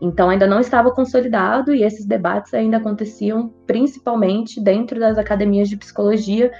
Então, 0.00 0.30
ainda 0.30 0.46
não 0.46 0.60
estava 0.60 0.90
consolidado 0.92 1.74
e 1.74 1.82
esses 1.82 2.06
debates 2.06 2.54
ainda 2.54 2.76
aconteciam 2.76 3.52
principalmente 3.66 4.60
dentro 4.60 5.00
das 5.00 5.18
academias 5.18 5.68
de 5.68 5.76
psicologia, 5.76 6.52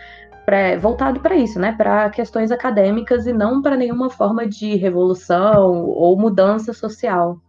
pra, 0.45 0.77
voltado 0.79 1.21
para 1.21 1.37
isso, 1.37 1.59
né, 1.61 1.73
para 1.77 2.11
questões 2.11 2.51
acadêmicas 2.51 3.27
e 3.27 3.33
não 3.33 3.63
para 3.63 3.77
nenhuma 3.77 4.11
forma 4.11 4.47
de 4.47 4.75
revolução 4.77 5.85
ou 5.85 6.19
mudança 6.19 6.73
social. 6.73 7.41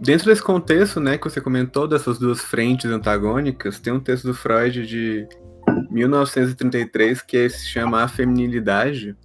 Dentro 0.00 0.26
desse 0.26 0.42
contexto, 0.42 1.00
né, 1.00 1.16
que 1.16 1.24
você 1.24 1.40
comentou 1.40 1.86
dessas 1.86 2.18
duas 2.18 2.40
frentes 2.40 2.90
antagônicas, 2.90 3.78
tem 3.78 3.92
um 3.92 4.00
texto 4.00 4.26
do 4.26 4.34
Freud 4.34 4.86
de 4.86 5.28
1933 5.90 7.22
que 7.22 7.48
se 7.48 7.66
chama 7.66 8.02
A 8.02 8.08
Feminilidade, 8.08 9.16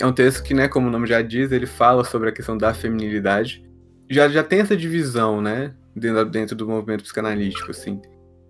é 0.00 0.06
um 0.06 0.12
texto 0.12 0.42
que, 0.42 0.54
né, 0.54 0.68
como 0.68 0.88
o 0.88 0.90
nome 0.90 1.06
já 1.06 1.22
diz, 1.22 1.52
ele 1.52 1.66
fala 1.66 2.04
sobre 2.04 2.28
a 2.28 2.32
questão 2.32 2.56
da 2.56 2.72
feminilidade. 2.74 3.64
Já, 4.10 4.28
já 4.28 4.42
tem 4.42 4.60
essa 4.60 4.76
divisão, 4.76 5.40
né, 5.40 5.74
dentro, 5.94 6.24
dentro 6.24 6.56
do 6.56 6.66
movimento 6.66 7.02
psicanalítico, 7.02 7.70
assim. 7.70 8.00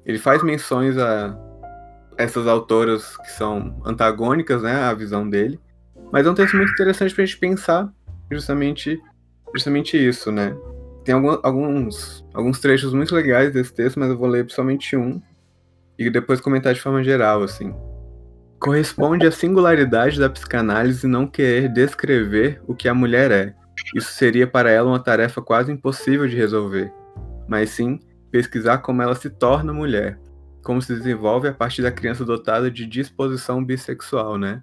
Ele 0.04 0.18
faz 0.18 0.42
menções 0.42 0.96
a 0.96 1.36
essas 2.16 2.46
autoras 2.46 3.16
que 3.18 3.30
são 3.30 3.80
antagônicas, 3.84 4.62
né, 4.62 4.74
à 4.82 4.94
visão 4.94 5.28
dele. 5.28 5.60
Mas 6.12 6.26
é 6.26 6.30
um 6.30 6.34
texto 6.34 6.56
muito 6.56 6.72
interessante 6.72 7.14
para 7.14 7.22
a 7.22 7.26
gente 7.26 7.38
pensar 7.38 7.92
justamente, 8.30 9.00
justamente 9.54 9.96
isso, 9.96 10.30
né. 10.32 10.56
Tem 11.04 11.14
alguns, 11.14 12.24
alguns 12.34 12.60
trechos 12.60 12.92
muito 12.92 13.14
legais 13.14 13.52
desse 13.52 13.72
texto, 13.72 13.98
mas 13.98 14.10
eu 14.10 14.18
vou 14.18 14.28
ler 14.28 14.50
somente 14.50 14.96
um 14.96 15.20
e 15.98 16.10
depois 16.10 16.40
comentar 16.40 16.74
de 16.74 16.80
forma 16.80 17.02
geral, 17.02 17.42
assim. 17.42 17.74
Corresponde 18.60 19.26
à 19.26 19.30
singularidade 19.30 20.18
da 20.18 20.28
psicanálise 20.28 21.06
não 21.06 21.26
querer 21.26 21.68
descrever 21.68 22.60
o 22.66 22.74
que 22.74 22.88
a 22.88 22.94
mulher 22.94 23.30
é. 23.30 23.54
Isso 23.94 24.12
seria 24.12 24.46
para 24.46 24.70
ela 24.70 24.88
uma 24.88 24.98
tarefa 24.98 25.40
quase 25.40 25.72
impossível 25.72 26.26
de 26.26 26.36
resolver, 26.36 26.92
mas 27.46 27.70
sim 27.70 28.00
pesquisar 28.30 28.78
como 28.78 29.00
ela 29.00 29.14
se 29.14 29.30
torna 29.30 29.72
mulher, 29.72 30.18
como 30.64 30.82
se 30.82 30.94
desenvolve 30.94 31.48
a 31.48 31.54
partir 31.54 31.82
da 31.82 31.92
criança 31.92 32.24
dotada 32.24 32.70
de 32.70 32.84
disposição 32.84 33.64
bissexual, 33.64 34.36
né? 34.36 34.62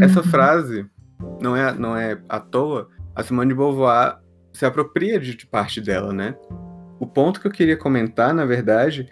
Essa 0.00 0.20
uhum. 0.20 0.26
frase 0.26 0.86
não 1.40 1.56
é, 1.56 1.72
não 1.74 1.96
é 1.96 2.18
à 2.28 2.38
toa, 2.38 2.88
a 3.14 3.22
Simone 3.22 3.48
de 3.48 3.54
Beauvoir 3.54 4.18
se 4.52 4.64
apropria 4.64 5.18
de, 5.18 5.34
de 5.34 5.46
parte 5.46 5.80
dela, 5.80 6.12
né? 6.12 6.34
O 6.98 7.06
ponto 7.06 7.40
que 7.40 7.46
eu 7.46 7.52
queria 7.52 7.76
comentar, 7.76 8.32
na 8.32 8.44
verdade, 8.44 9.10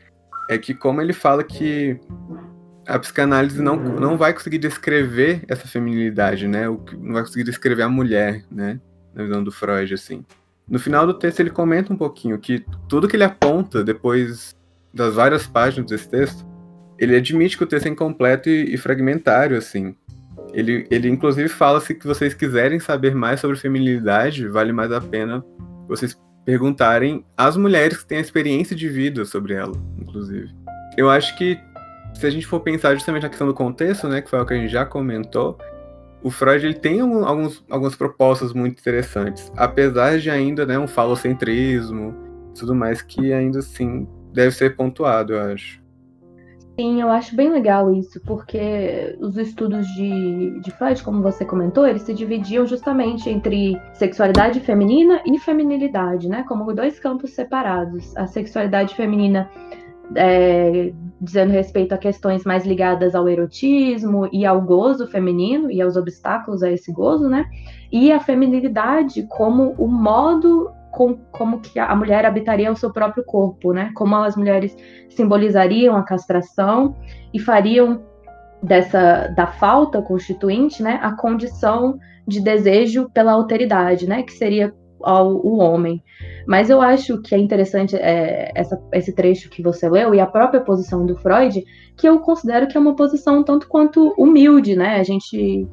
é 0.48 0.56
que 0.56 0.74
como 0.74 1.00
ele 1.00 1.12
fala 1.12 1.42
que 1.42 1.98
a 2.86 2.98
psicanálise 2.98 3.60
não, 3.62 3.76
não 3.76 4.16
vai 4.16 4.32
conseguir 4.32 4.58
descrever 4.58 5.42
essa 5.48 5.66
feminilidade, 5.66 6.46
né? 6.46 6.66
Não 6.66 7.12
vai 7.12 7.22
conseguir 7.22 7.44
descrever 7.44 7.82
a 7.82 7.88
mulher, 7.88 8.44
né? 8.50 8.80
Na 9.14 9.22
visão 9.22 9.42
do 9.42 9.52
Freud, 9.52 9.92
assim. 9.94 10.24
No 10.68 10.78
final 10.78 11.06
do 11.06 11.14
texto 11.14 11.40
ele 11.40 11.50
comenta 11.50 11.92
um 11.92 11.96
pouquinho 11.96 12.38
que 12.38 12.64
tudo 12.88 13.08
que 13.08 13.16
ele 13.16 13.24
aponta 13.24 13.84
depois 13.84 14.56
das 14.92 15.14
várias 15.14 15.46
páginas 15.46 15.90
desse 15.90 16.08
texto, 16.08 16.46
ele 16.98 17.16
admite 17.16 17.56
que 17.56 17.64
o 17.64 17.66
texto 17.66 17.86
é 17.86 17.90
incompleto 17.90 18.48
e, 18.48 18.74
e 18.74 18.78
fragmentário, 18.78 19.56
assim. 19.56 19.94
Ele, 20.52 20.86
ele 20.90 21.08
inclusive 21.08 21.48
fala 21.48 21.80
se 21.80 21.94
que 21.94 22.06
vocês 22.06 22.32
quiserem 22.32 22.78
saber 22.78 23.14
mais 23.14 23.40
sobre 23.40 23.56
feminilidade, 23.56 24.48
vale 24.48 24.72
mais 24.72 24.92
a 24.92 25.00
pena 25.00 25.44
vocês 25.88 26.16
perguntarem 26.44 27.24
às 27.36 27.56
mulheres 27.56 27.98
que 27.98 28.06
têm 28.06 28.18
a 28.18 28.20
experiência 28.20 28.76
de 28.76 28.88
vida 28.88 29.24
sobre 29.24 29.54
ela, 29.54 29.74
inclusive. 29.98 30.54
Eu 30.96 31.10
acho 31.10 31.36
que 31.36 31.58
se 32.14 32.26
a 32.26 32.30
gente 32.30 32.46
for 32.46 32.60
pensar 32.60 32.94
justamente 32.94 33.24
na 33.24 33.28
questão 33.28 33.46
do 33.46 33.54
contexto, 33.54 34.08
né, 34.08 34.22
que 34.22 34.30
foi 34.30 34.40
o 34.40 34.46
que 34.46 34.54
a 34.54 34.56
gente 34.56 34.70
já 34.70 34.86
comentou, 34.86 35.58
o 36.22 36.30
Freud 36.30 36.64
ele 36.64 36.74
tem 36.74 37.00
alguns, 37.00 37.62
algumas 37.68 37.94
propostas 37.94 38.52
muito 38.52 38.80
interessantes, 38.80 39.52
apesar 39.56 40.18
de 40.18 40.30
ainda 40.30 40.64
né, 40.64 40.78
um 40.78 40.86
falocentrismo 40.86 42.24
tudo 42.54 42.74
mais 42.74 43.02
que 43.02 43.32
ainda 43.32 43.58
assim 43.58 44.08
deve 44.32 44.52
ser 44.52 44.76
pontuado, 44.76 45.34
eu 45.34 45.52
acho. 45.52 45.82
Sim, 46.78 47.00
eu 47.00 47.08
acho 47.08 47.36
bem 47.36 47.50
legal 47.50 47.94
isso, 47.94 48.20
porque 48.22 49.16
os 49.20 49.36
estudos 49.36 49.86
de, 49.94 50.58
de 50.58 50.70
Freud, 50.72 51.00
como 51.04 51.22
você 51.22 51.44
comentou, 51.44 51.86
eles 51.86 52.02
se 52.02 52.12
dividiam 52.12 52.66
justamente 52.66 53.30
entre 53.30 53.80
sexualidade 53.92 54.58
feminina 54.58 55.22
e 55.24 55.38
feminilidade, 55.38 56.28
né? 56.28 56.44
Como 56.48 56.74
dois 56.74 56.98
campos 56.98 57.30
separados. 57.30 58.16
A 58.16 58.26
sexualidade 58.26 58.92
feminina 58.96 59.48
é, 60.14 60.92
dizendo 61.20 61.52
respeito 61.52 61.94
a 61.94 61.98
questões 61.98 62.44
mais 62.44 62.66
ligadas 62.66 63.14
ao 63.14 63.28
erotismo 63.28 64.28
e 64.32 64.44
ao 64.44 64.60
gozo 64.60 65.06
feminino 65.06 65.70
e 65.70 65.80
aos 65.80 65.96
obstáculos 65.96 66.62
a 66.62 66.70
esse 66.70 66.92
gozo, 66.92 67.28
né? 67.28 67.46
E 67.90 68.12
a 68.12 68.20
feminilidade 68.20 69.26
como 69.28 69.74
o 69.78 69.86
modo 69.86 70.70
com, 70.90 71.16
como 71.32 71.60
que 71.60 71.78
a 71.78 71.94
mulher 71.96 72.24
habitaria 72.24 72.70
o 72.70 72.76
seu 72.76 72.92
próprio 72.92 73.24
corpo, 73.24 73.72
né? 73.72 73.90
Como 73.94 74.14
as 74.16 74.36
mulheres 74.36 74.76
simbolizariam 75.08 75.96
a 75.96 76.02
castração 76.02 76.94
e 77.32 77.38
fariam 77.38 78.02
dessa 78.62 79.28
da 79.36 79.46
falta 79.46 80.00
constituinte, 80.00 80.82
né, 80.82 80.98
a 81.02 81.12
condição 81.12 81.98
de 82.26 82.40
desejo 82.40 83.10
pela 83.10 83.32
alteridade, 83.32 84.08
né, 84.08 84.22
que 84.22 84.32
seria 84.32 84.72
ao 85.04 85.36
o 85.36 85.58
homem. 85.58 86.02
Mas 86.46 86.70
eu 86.70 86.80
acho 86.80 87.20
que 87.22 87.34
é 87.34 87.38
interessante 87.38 87.96
é, 87.96 88.50
essa, 88.54 88.80
esse 88.92 89.12
trecho 89.12 89.50
que 89.50 89.62
você 89.62 89.88
leu 89.88 90.14
e 90.14 90.20
a 90.20 90.26
própria 90.26 90.60
posição 90.60 91.06
do 91.06 91.16
Freud, 91.16 91.64
que 91.96 92.08
eu 92.08 92.18
considero 92.20 92.66
que 92.66 92.76
é 92.76 92.80
uma 92.80 92.96
posição 92.96 93.42
tanto 93.42 93.68
quanto 93.68 94.14
humilde, 94.18 94.74
né? 94.74 94.96
A 94.96 95.02
gente, 95.02 95.66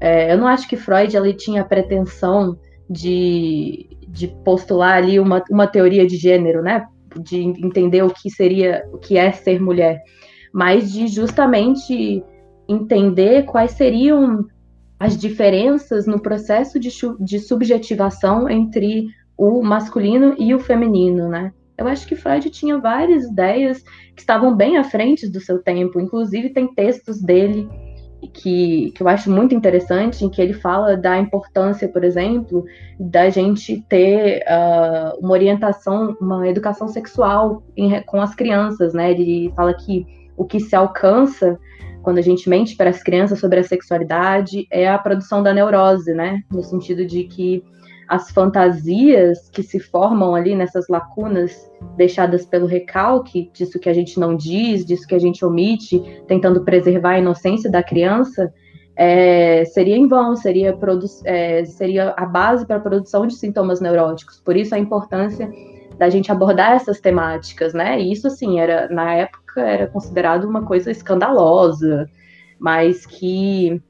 é, 0.00 0.32
eu 0.32 0.38
não 0.38 0.46
acho 0.46 0.68
que 0.68 0.76
Freud 0.76 1.16
ele 1.16 1.34
tinha 1.34 1.64
pretensão 1.64 2.58
de, 2.88 3.88
de 4.08 4.28
postular 4.44 4.96
ali 4.96 5.20
uma, 5.20 5.42
uma 5.50 5.66
teoria 5.66 6.06
de 6.06 6.16
gênero, 6.16 6.62
né? 6.62 6.86
De 7.20 7.40
entender 7.40 8.02
o 8.02 8.10
que 8.10 8.30
seria, 8.30 8.84
o 8.92 8.98
que 8.98 9.16
é 9.16 9.32
ser 9.32 9.60
mulher, 9.60 10.02
mas 10.52 10.92
de 10.92 11.06
justamente 11.06 12.22
entender 12.68 13.44
quais 13.44 13.72
seriam 13.72 14.44
as 14.98 15.16
diferenças 15.16 16.06
no 16.06 16.20
processo 16.20 16.78
de, 16.78 16.90
de 17.20 17.38
subjetivação 17.38 18.48
entre 18.48 19.06
o 19.36 19.62
masculino 19.62 20.34
e 20.38 20.54
o 20.54 20.58
feminino, 20.58 21.28
né? 21.28 21.52
Eu 21.76 21.86
acho 21.86 22.08
que 22.08 22.16
Freud 22.16 22.50
tinha 22.50 22.76
várias 22.78 23.24
ideias 23.24 23.84
que 24.14 24.20
estavam 24.20 24.56
bem 24.56 24.76
à 24.76 24.82
frente 24.82 25.28
do 25.28 25.40
seu 25.40 25.62
tempo, 25.62 26.00
inclusive 26.00 26.50
tem 26.50 26.66
textos 26.66 27.22
dele 27.22 27.68
que, 28.32 28.90
que 28.90 29.00
eu 29.00 29.08
acho 29.08 29.30
muito 29.30 29.54
interessante, 29.54 30.24
em 30.24 30.28
que 30.28 30.42
ele 30.42 30.52
fala 30.52 30.96
da 30.96 31.16
importância, 31.18 31.88
por 31.88 32.02
exemplo, 32.02 32.64
da 32.98 33.30
gente 33.30 33.80
ter 33.88 34.42
uh, 34.42 35.18
uma 35.20 35.30
orientação, 35.30 36.16
uma 36.20 36.48
educação 36.48 36.88
sexual 36.88 37.62
em, 37.76 38.02
com 38.02 38.20
as 38.20 38.34
crianças, 38.34 38.92
né? 38.92 39.12
Ele 39.12 39.52
fala 39.54 39.72
que 39.72 40.04
o 40.36 40.44
que 40.44 40.58
se 40.58 40.74
alcança 40.74 41.58
quando 42.02 42.18
a 42.18 42.22
gente 42.22 42.48
mente 42.48 42.76
para 42.76 42.90
as 42.90 43.02
crianças 43.02 43.38
sobre 43.38 43.60
a 43.60 43.64
sexualidade 43.64 44.66
é 44.70 44.88
a 44.88 44.98
produção 44.98 45.42
da 45.42 45.52
neurose, 45.52 46.12
né? 46.14 46.42
No 46.50 46.62
sentido 46.62 47.04
de 47.04 47.24
que 47.24 47.62
as 48.08 48.30
fantasias 48.30 49.50
que 49.50 49.62
se 49.62 49.78
formam 49.78 50.34
ali 50.34 50.54
nessas 50.54 50.88
lacunas 50.88 51.70
deixadas 51.96 52.46
pelo 52.46 52.66
recalque, 52.66 53.50
disso 53.52 53.78
que 53.78 53.88
a 53.88 53.92
gente 53.92 54.18
não 54.18 54.34
diz, 54.34 54.84
disso 54.84 55.06
que 55.06 55.14
a 55.14 55.18
gente 55.18 55.44
omite, 55.44 56.00
tentando 56.26 56.64
preservar 56.64 57.10
a 57.10 57.18
inocência 57.18 57.70
da 57.70 57.82
criança, 57.82 58.52
é, 58.96 59.64
seria 59.66 59.96
em 59.96 60.08
vão, 60.08 60.34
seria, 60.34 60.76
é, 61.24 61.64
seria 61.66 62.14
a 62.16 62.24
base 62.24 62.66
para 62.66 62.76
a 62.76 62.80
produção 62.80 63.26
de 63.26 63.34
sintomas 63.34 63.80
neuróticos. 63.80 64.40
Por 64.40 64.56
isso 64.56 64.74
a 64.74 64.78
importância 64.78 65.48
da 65.98 66.08
gente 66.08 66.32
abordar 66.32 66.72
essas 66.72 67.00
temáticas, 67.00 67.74
né? 67.74 68.00
E 68.00 68.10
isso, 68.10 68.26
assim, 68.26 68.58
era 68.58 68.88
na 68.88 69.14
época 69.14 69.42
era 69.60 69.86
considerado 69.86 70.44
uma 70.44 70.64
coisa 70.64 70.90
escandalosa, 70.90 72.08
mas 72.58 73.06
que 73.06 73.82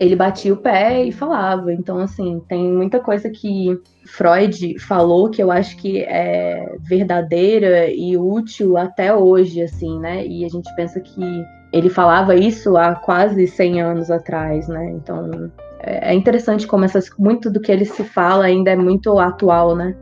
ele 0.00 0.16
batia 0.16 0.52
o 0.52 0.56
pé 0.56 1.04
e 1.04 1.12
falava. 1.12 1.72
Então, 1.72 1.98
assim, 1.98 2.42
tem 2.48 2.72
muita 2.72 2.98
coisa 2.98 3.30
que 3.30 3.78
Freud 4.06 4.78
falou 4.80 5.30
que 5.30 5.42
eu 5.42 5.50
acho 5.50 5.76
que 5.76 6.00
é 6.02 6.76
verdadeira 6.80 7.88
e 7.90 8.16
útil 8.16 8.76
até 8.76 9.14
hoje, 9.14 9.62
assim, 9.62 9.98
né? 10.00 10.26
E 10.26 10.44
a 10.44 10.48
gente 10.48 10.74
pensa 10.74 11.00
que 11.00 11.44
ele 11.72 11.88
falava 11.88 12.34
isso 12.34 12.76
há 12.76 12.94
quase 12.94 13.46
100 13.46 13.82
anos 13.82 14.10
atrás, 14.10 14.68
né? 14.68 14.90
Então, 14.90 15.50
é, 15.80 16.12
é 16.12 16.14
interessante 16.14 16.66
como 16.66 16.84
essas, 16.84 17.08
muito 17.18 17.50
do 17.50 17.60
que 17.60 17.70
ele 17.70 17.84
se 17.84 18.02
fala 18.04 18.44
ainda 18.44 18.70
é 18.70 18.76
muito 18.76 19.18
atual, 19.18 19.76
né? 19.76 19.96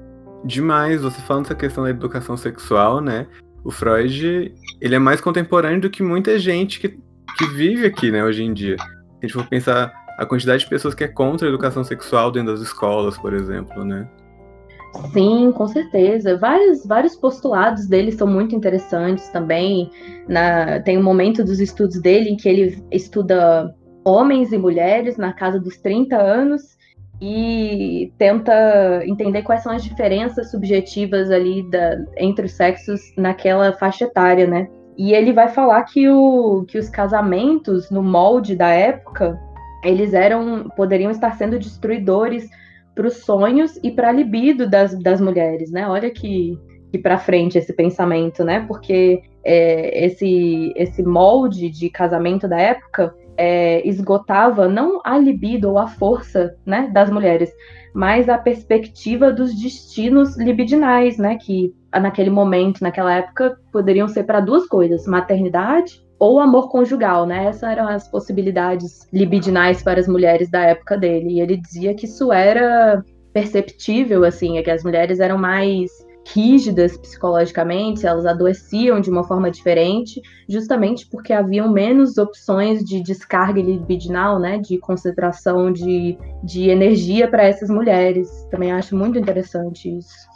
Demais, 0.45 1.03
você 1.03 1.21
falando 1.21 1.45
essa 1.45 1.55
questão 1.55 1.85
da 1.85 1.91
educação 1.91 2.37
sexual, 2.37 3.01
né? 3.01 3.27
O 3.65 3.71
Freud, 3.71 4.55
ele 4.81 4.95
é 4.95 4.99
mais 4.99 5.21
contemporâneo 5.21 5.81
do 5.81 5.91
que 5.91 6.03
muita 6.03 6.39
gente 6.39 6.81
que, 6.81 6.89
que 6.89 7.47
vive 7.55 7.87
aqui, 7.87 8.11
né, 8.11 8.25
hoje 8.25 8.43
em 8.43 8.53
dia 8.53 8.77
a 9.23 9.27
gente 9.27 9.35
for 9.35 9.47
pensar 9.47 9.93
a 10.19 10.27
quantidade 10.27 10.65
de 10.65 10.69
pessoas 10.69 10.95
que 10.95 11.05
é 11.05 11.09
contra 11.09 11.47
a 11.47 11.51
educação 11.51 11.85
sexual 11.85 12.31
dentro 12.31 12.53
das 12.53 12.61
escolas, 12.61 13.17
por 13.17 13.33
exemplo, 13.33 13.85
né? 13.85 14.07
Sim, 15.13 15.53
com 15.53 15.67
certeza. 15.67 16.37
Vários, 16.37 16.85
vários 16.85 17.17
postulados 17.17 17.87
dele 17.87 18.13
são 18.13 18.27
muito 18.27 18.55
interessantes 18.55 19.29
também. 19.29 19.91
Na, 20.29 20.81
tem 20.81 20.99
um 20.99 21.03
momento 21.03 21.43
dos 21.43 21.61
estudos 21.61 22.01
dele 22.01 22.31
em 22.31 22.37
que 22.37 22.49
ele 22.49 22.85
estuda 22.91 23.75
homens 24.05 24.53
e 24.53 24.59
mulheres 24.59 25.17
na 25.17 25.33
casa 25.33 25.59
dos 25.59 25.79
30 25.79 26.17
anos 26.17 26.77
e 27.25 28.13
tenta 28.19 29.01
entender 29.07 29.43
quais 29.43 29.63
são 29.63 29.73
as 29.73 29.85
diferenças 29.85 30.51
subjetivas 30.51 31.31
ali 31.31 31.63
da, 31.71 32.05
entre 32.17 32.47
os 32.47 32.53
sexos 32.53 33.01
naquela 33.17 33.73
faixa 33.75 34.07
etária, 34.07 34.45
né? 34.45 34.69
E 34.99 35.15
ele 35.15 35.33
vai 35.33 35.47
falar 35.47 35.85
que, 35.85 36.09
o, 36.09 36.65
que 36.67 36.77
os 36.77 36.89
casamentos 36.89 37.93
no 37.93 38.03
molde 38.03 38.57
da 38.57 38.71
época, 38.71 39.39
eles 39.85 40.15
eram 40.15 40.69
poderiam 40.77 41.13
estar 41.13 41.37
sendo 41.37 41.61
destruidores 41.61 42.51
para 42.93 43.07
os 43.07 43.19
sonhos 43.19 43.79
e 43.85 43.93
para 43.93 44.09
a 44.09 44.13
libido 44.13 44.69
das, 44.69 44.99
das 45.01 45.21
mulheres, 45.21 45.71
né? 45.71 45.89
Olha 45.89 46.11
que, 46.11 46.59
que 46.91 46.99
para 46.99 47.19
frente 47.19 47.57
esse 47.57 47.73
pensamento, 47.73 48.43
né? 48.43 48.65
Porque 48.67 49.23
é, 49.45 50.07
esse, 50.07 50.73
esse 50.75 51.05
molde 51.05 51.71
de 51.71 51.89
casamento 51.89 52.49
da 52.49 52.59
época 52.59 53.15
é, 53.37 53.87
esgotava 53.87 54.69
não 54.69 55.01
a 55.05 55.19
libido 55.19 55.71
ou 55.71 55.79
a 55.79 55.87
força 55.87 56.57
né, 56.65 56.91
das 56.93 57.11
mulheres, 57.11 57.51
mas 57.95 58.29
a 58.29 58.39
perspectiva 58.39 59.33
dos 59.33 59.55
destinos 59.55 60.37
libidinais, 60.39 61.19
né? 61.19 61.37
Que 61.37 61.75
naquele 61.93 62.31
momento, 62.31 62.81
naquela 62.81 63.13
época, 63.13 63.59
poderiam 63.71 64.09
ser 64.09 64.25
para 64.25 64.41
duas 64.41 64.67
coisas: 64.67 65.07
maternidade 65.07 66.03
ou 66.19 66.41
amor 66.41 66.71
conjugal, 66.71 67.27
né? 67.27 67.47
Essas 67.47 67.71
eram 67.71 67.89
as 67.89 68.09
possibilidades 68.09 69.09
libidinais 69.13 69.83
para 69.83 70.01
as 70.01 70.09
mulheres 70.09 70.51
da 70.51 70.61
época 70.61 70.97
dele. 70.97 71.35
E 71.35 71.41
ele 71.41 71.57
dizia 71.57 71.95
que 71.95 72.07
isso 72.07 72.33
era 72.33 73.05
perceptível, 73.33 74.25
assim, 74.25 74.59
é 74.59 74.63
que 74.63 74.71
as 74.71 74.85
mulheres 74.85 75.19
eram 75.19 75.39
mais 75.39 75.91
rígidas 76.27 76.97
psicologicamente, 76.97 78.07
elas 78.07 78.27
adoeciam 78.27 79.01
de 79.01 79.11
uma 79.11 79.25
forma 79.25 79.51
diferente, 79.51 80.21
justamente 80.49 81.07
porque 81.11 81.33
haviam 81.33 81.71
menos 81.71 82.19
opções 82.19 82.85
de 82.85 83.03
descarga 83.03 83.61
libidinal, 83.61 84.39
né, 84.39 84.59
de 84.59 84.79
concentração 84.79 85.73
de, 85.73 86.17
de 86.43 86.69
energia 86.69 87.29
para 87.29 87.45
essas 87.45 87.69
mulheres. 87.69 88.29
Também 88.51 88.73
acho 88.73 88.97
muito 88.97 89.19
interessante 89.19 89.89
isso. 89.89 90.33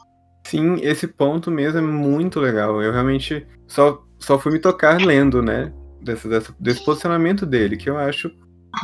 Sim, 0.46 0.76
esse 0.80 1.08
ponto 1.08 1.50
mesmo 1.50 1.78
é 1.78 1.82
muito 1.82 2.38
legal. 2.38 2.80
Eu 2.80 2.92
realmente 2.92 3.46
só, 3.66 4.02
só 4.18 4.38
fui 4.38 4.52
me 4.52 4.60
tocar 4.60 5.00
lendo, 5.00 5.42
né? 5.42 5.72
Desse, 6.00 6.28
desse, 6.60 6.84
posicionamento 6.84 7.44
dele, 7.44 7.76
que 7.76 7.90
eu 7.90 7.98
acho 7.98 8.30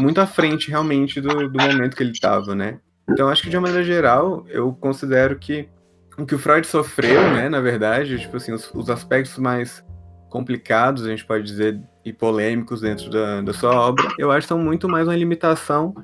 muito 0.01 0.21
à 0.21 0.27
frente 0.27 0.71
realmente 0.71 1.21
do, 1.21 1.29
do 1.29 1.62
momento 1.62 1.97
que 1.97 2.03
ele 2.03 2.11
estava, 2.11 2.53
né? 2.53 2.81
Então, 3.09 3.29
acho 3.29 3.45
que 3.45 3.51
de 3.51 3.57
uma 3.57 3.69
maneira 3.69 3.85
geral, 3.85 4.45
eu 4.49 4.73
considero 4.73 5.38
que 5.38 5.69
o 6.18 6.27
que 6.27 6.35
o 6.35 6.38
Freud 6.38 6.66
sofreu, 6.66 7.22
né, 7.33 7.48
na 7.48 7.61
verdade, 7.61 8.18
tipo 8.18 8.37
assim, 8.37 8.53
os, 8.53 8.72
os 8.75 8.90
aspectos 8.90 9.38
mais 9.38 9.85
complicados, 10.29 11.05
a 11.05 11.11
gente 11.11 11.25
pode 11.25 11.44
dizer, 11.44 11.81
e 12.05 12.12
polêmicos 12.12 12.81
dentro 12.81 13.11
da, 13.11 13.40
da 13.42 13.53
sua 13.53 13.75
obra, 13.75 14.09
eu 14.18 14.31
acho 14.31 14.46
que 14.46 14.48
são 14.48 14.59
muito 14.59 14.88
mais 14.88 15.07
uma 15.07 15.16
limitação 15.16 15.94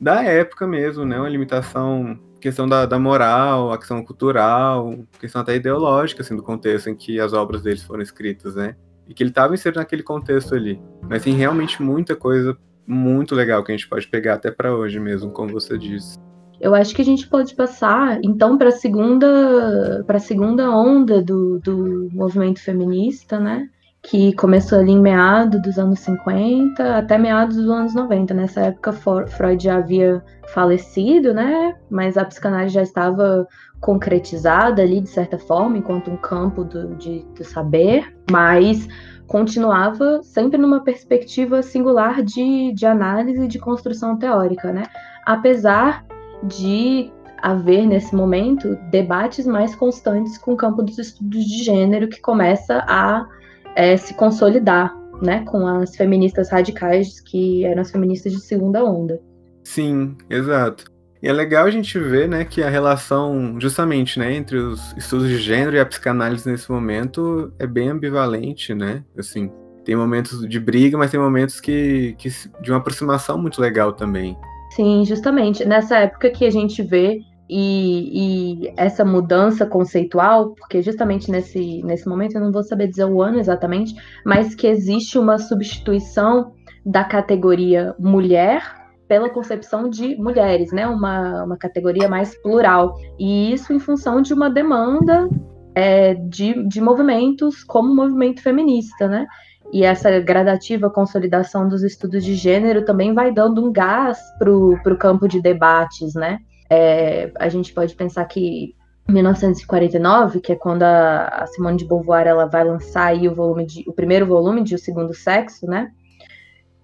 da 0.00 0.22
época 0.22 0.66
mesmo, 0.66 1.04
né? 1.04 1.18
Uma 1.18 1.28
limitação 1.28 2.18
questão 2.40 2.66
da, 2.66 2.86
da 2.86 2.98
moral, 2.98 3.70
a 3.70 3.78
questão 3.78 4.02
cultural, 4.02 4.98
questão 5.20 5.42
até 5.42 5.54
ideológica, 5.54 6.22
assim, 6.22 6.34
do 6.34 6.42
contexto 6.42 6.88
em 6.88 6.96
que 6.96 7.20
as 7.20 7.32
obras 7.32 7.62
deles 7.62 7.82
foram 7.82 8.02
escritas, 8.02 8.54
né? 8.54 8.74
E 9.06 9.14
que 9.14 9.22
ele 9.22 9.30
estava 9.30 9.54
inserido 9.54 9.78
naquele 9.78 10.02
contexto 10.02 10.54
ali. 10.54 10.80
Mas 11.02 11.22
tem 11.22 11.34
realmente 11.34 11.82
muita 11.82 12.16
coisa 12.16 12.56
muito 12.86 13.34
legal 13.34 13.62
que 13.62 13.70
a 13.70 13.76
gente 13.76 13.88
pode 13.88 14.08
pegar 14.08 14.34
até 14.34 14.50
para 14.50 14.74
hoje 14.74 14.98
mesmo, 14.98 15.30
como 15.30 15.52
você 15.52 15.76
disse. 15.76 16.18
Eu 16.60 16.74
acho 16.74 16.94
que 16.94 17.02
a 17.02 17.04
gente 17.04 17.26
pode 17.26 17.54
passar, 17.54 18.20
então, 18.22 18.58
para 18.58 18.68
a 18.68 18.72
segunda, 18.72 20.04
para 20.06 20.18
segunda 20.18 20.70
onda 20.70 21.22
do, 21.22 21.58
do 21.58 22.08
movimento 22.12 22.60
feminista, 22.60 23.40
né? 23.40 23.68
que 24.02 24.32
começou 24.34 24.78
ali 24.78 24.92
em 24.92 25.00
meados 25.00 25.60
dos 25.60 25.78
anos 25.78 26.00
50 26.00 26.96
até 26.96 27.18
meados 27.18 27.56
dos 27.56 27.68
anos 27.68 27.94
90. 27.94 28.32
Nessa 28.32 28.60
época, 28.62 28.92
Freud 28.92 29.62
já 29.62 29.76
havia 29.76 30.24
falecido, 30.54 31.34
né? 31.34 31.76
Mas 31.90 32.16
a 32.16 32.24
psicanálise 32.24 32.74
já 32.74 32.82
estava 32.82 33.46
concretizada 33.80 34.82
ali, 34.82 35.00
de 35.00 35.08
certa 35.08 35.38
forma, 35.38 35.78
enquanto 35.78 36.10
um 36.10 36.16
campo 36.16 36.64
do, 36.64 36.94
de, 36.96 37.24
do 37.36 37.44
saber, 37.44 38.14
mas 38.30 38.88
continuava 39.26 40.22
sempre 40.22 40.58
numa 40.58 40.82
perspectiva 40.82 41.62
singular 41.62 42.22
de, 42.22 42.72
de 42.72 42.86
análise 42.86 43.44
e 43.44 43.48
de 43.48 43.58
construção 43.58 44.16
teórica, 44.18 44.72
né? 44.72 44.84
Apesar 45.24 46.04
de 46.44 47.10
haver 47.42 47.86
nesse 47.86 48.14
momento 48.14 48.76
debates 48.90 49.46
mais 49.46 49.74
constantes 49.74 50.36
com 50.36 50.52
o 50.52 50.56
campo 50.56 50.82
dos 50.82 50.98
estudos 50.98 51.44
de 51.44 51.64
gênero 51.64 52.08
que 52.08 52.20
começa 52.20 52.84
a 52.86 53.26
é, 53.74 53.96
se 53.96 54.14
consolidar, 54.14 54.94
né, 55.22 55.44
com 55.44 55.66
as 55.66 55.96
feministas 55.96 56.50
radicais 56.50 57.20
que 57.20 57.64
eram 57.64 57.82
as 57.82 57.90
feministas 57.90 58.32
de 58.32 58.40
segunda 58.40 58.84
onda. 58.84 59.20
Sim, 59.64 60.16
exato. 60.28 60.84
E 61.22 61.28
é 61.28 61.32
legal 61.32 61.66
a 61.66 61.70
gente 61.70 61.98
ver, 61.98 62.28
né, 62.28 62.44
que 62.44 62.62
a 62.62 62.70
relação, 62.70 63.56
justamente, 63.60 64.18
né, 64.18 64.34
entre 64.34 64.56
os 64.56 64.94
estudos 64.96 65.28
de 65.28 65.38
gênero 65.38 65.76
e 65.76 65.80
a 65.80 65.84
psicanálise 65.84 66.50
nesse 66.50 66.70
momento 66.70 67.52
é 67.58 67.66
bem 67.66 67.90
ambivalente, 67.90 68.74
né? 68.74 69.04
Assim, 69.18 69.50
tem 69.84 69.94
momentos 69.94 70.48
de 70.48 70.58
briga, 70.58 70.96
mas 70.96 71.10
tem 71.10 71.20
momentos 71.20 71.60
que, 71.60 72.14
que 72.16 72.30
de 72.62 72.70
uma 72.70 72.78
aproximação 72.78 73.36
muito 73.36 73.60
legal 73.60 73.92
também. 73.92 74.36
Sim, 74.70 75.04
justamente. 75.04 75.64
Nessa 75.64 75.98
época 75.98 76.30
que 76.30 76.44
a 76.44 76.50
gente 76.50 76.82
vê 76.82 77.20
e, 77.48 78.62
e, 78.64 78.72
essa 78.76 79.04
mudança 79.04 79.66
conceitual, 79.66 80.54
porque 80.54 80.80
justamente 80.80 81.30
nesse, 81.30 81.82
nesse 81.82 82.08
momento 82.08 82.36
eu 82.36 82.40
não 82.40 82.52
vou 82.52 82.62
saber 82.62 82.86
dizer 82.86 83.06
o 83.06 83.20
ano 83.20 83.40
exatamente, 83.40 83.92
mas 84.24 84.54
que 84.54 84.68
existe 84.68 85.18
uma 85.18 85.36
substituição 85.38 86.52
da 86.86 87.02
categoria 87.02 87.94
mulher 87.98 88.62
pela 89.08 89.28
concepção 89.28 89.90
de 89.90 90.14
mulheres, 90.16 90.70
né? 90.70 90.86
Uma, 90.86 91.42
uma 91.42 91.56
categoria 91.56 92.08
mais 92.08 92.40
plural. 92.40 92.96
E 93.18 93.52
isso 93.52 93.72
em 93.72 93.80
função 93.80 94.22
de 94.22 94.32
uma 94.32 94.48
demanda 94.48 95.28
é, 95.74 96.14
de, 96.14 96.66
de 96.68 96.80
movimentos 96.80 97.64
como 97.64 97.90
o 97.90 97.96
movimento 97.96 98.40
feminista, 98.40 99.08
né? 99.08 99.26
E 99.72 99.84
essa 99.84 100.18
gradativa 100.18 100.90
consolidação 100.90 101.68
dos 101.68 101.82
estudos 101.82 102.24
de 102.24 102.34
gênero 102.34 102.84
também 102.84 103.14
vai 103.14 103.32
dando 103.32 103.64
um 103.64 103.72
gás 103.72 104.18
para 104.38 104.50
o 104.52 104.98
campo 104.98 105.28
de 105.28 105.40
debates, 105.40 106.14
né? 106.14 106.40
É, 106.68 107.30
a 107.38 107.48
gente 107.48 107.72
pode 107.72 107.94
pensar 107.94 108.24
que 108.24 108.74
1949, 109.08 110.40
que 110.40 110.52
é 110.52 110.56
quando 110.56 110.82
a, 110.82 111.44
Simone 111.48 111.76
de 111.76 111.84
Beauvoir 111.84 112.26
ela 112.26 112.46
vai 112.46 112.64
lançar 112.64 113.06
aí 113.06 113.28
o 113.28 113.34
volume 113.34 113.66
de, 113.66 113.84
o 113.88 113.92
primeiro 113.92 114.26
volume 114.26 114.62
de 114.62 114.74
O 114.74 114.78
Segundo 114.78 115.14
Sexo, 115.14 115.66
né? 115.66 115.90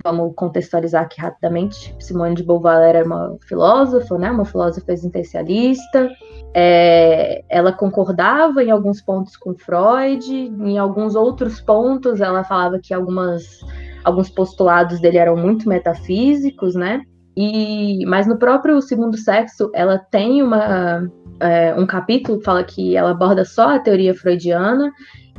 Vamos 0.03 0.35
contextualizar 0.37 1.03
aqui 1.03 1.20
rapidamente. 1.20 1.94
Simone 1.99 2.35
de 2.35 2.42
Beauvoir 2.42 2.79
era 2.79 3.05
uma 3.05 3.37
filósofa, 3.49 4.18
né? 4.18 4.31
Uma 4.31 4.44
filósofa 4.44 4.92
existencialista. 4.92 6.11
É, 6.58 7.44
ela 7.50 7.70
concordava 7.70 8.64
em 8.64 8.70
alguns 8.70 9.02
pontos 9.02 9.36
com 9.36 9.54
Freud, 9.54 10.26
em 10.32 10.78
alguns 10.78 11.14
outros 11.14 11.60
pontos 11.60 12.22
ela 12.22 12.42
falava 12.44 12.80
que 12.82 12.94
algumas, 12.94 13.60
alguns 14.02 14.30
postulados 14.30 14.98
dele 14.98 15.18
eram 15.18 15.36
muito 15.36 15.68
metafísicos, 15.68 16.74
né? 16.74 17.02
E, 17.36 18.06
mas 18.06 18.26
no 18.26 18.38
próprio 18.38 18.80
Segundo 18.80 19.18
Sexo, 19.18 19.70
ela 19.74 19.98
tem 19.98 20.42
uma, 20.42 21.06
é, 21.40 21.74
um 21.74 21.84
capítulo 21.84 22.38
que 22.38 22.44
fala 22.46 22.64
que 22.64 22.96
ela 22.96 23.10
aborda 23.10 23.44
só 23.44 23.76
a 23.76 23.78
teoria 23.78 24.14
freudiana 24.14 24.90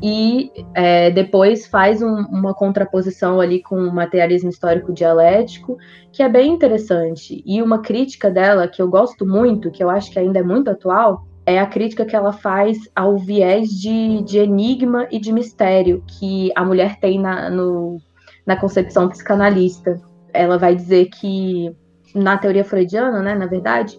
e 0.02 0.52
é, 0.76 1.10
depois 1.10 1.66
faz 1.66 2.02
um, 2.02 2.22
uma 2.30 2.54
contraposição 2.54 3.42
ali 3.42 3.62
com 3.62 3.76
o 3.76 3.94
materialismo 3.94 4.50
histórico 4.50 4.94
dialético, 4.94 5.78
que 6.12 6.22
é 6.22 6.30
bem 6.30 6.54
interessante. 6.54 7.44
E 7.46 7.62
uma 7.62 7.80
crítica 7.80 8.30
dela 8.30 8.68
que 8.68 8.82
eu 8.82 8.88
gosto 8.88 9.26
muito, 9.26 9.72
que 9.72 9.84
eu 9.84 9.90
acho 9.90 10.12
que 10.12 10.20
ainda 10.20 10.40
é 10.40 10.44
muito 10.44 10.70
atual, 10.70 11.26
é 11.46 11.60
a 11.60 11.66
crítica 11.66 12.06
que 12.06 12.16
ela 12.16 12.34
faz 12.34 12.78
ao 12.96 13.18
viés 13.18 13.70
de, 13.70 14.22
de 14.24 14.38
enigma 14.38 15.08
e 15.10 15.20
de 15.20 15.32
mistério 15.32 16.04
que 16.06 16.52
a 16.56 16.64
mulher 16.64 17.00
tem 17.00 17.20
na, 17.20 17.50
no, 17.50 17.98
na 18.46 18.56
concepção 18.56 19.10
psicanalista. 19.10 20.00
Ela 20.34 20.58
vai 20.58 20.76
dizer 20.76 21.06
que, 21.06 21.74
na 22.14 22.38
teoria 22.38 22.66
freudiana, 22.66 23.22
né, 23.22 23.34
na 23.34 23.46
verdade, 23.46 23.98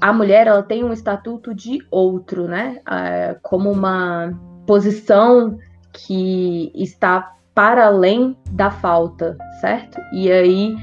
a 0.00 0.12
mulher 0.12 0.46
ela 0.46 0.62
tem 0.62 0.84
um 0.84 0.92
estatuto 0.92 1.54
de 1.54 1.78
outro, 1.90 2.46
né, 2.46 2.80
é, 2.88 3.36
como 3.42 3.70
uma 3.70 4.32
posição 4.70 5.58
que 5.92 6.70
está 6.76 7.32
para 7.52 7.86
além 7.86 8.36
da 8.52 8.70
falta, 8.70 9.36
certo? 9.60 10.00
E 10.12 10.30
aí 10.30 10.76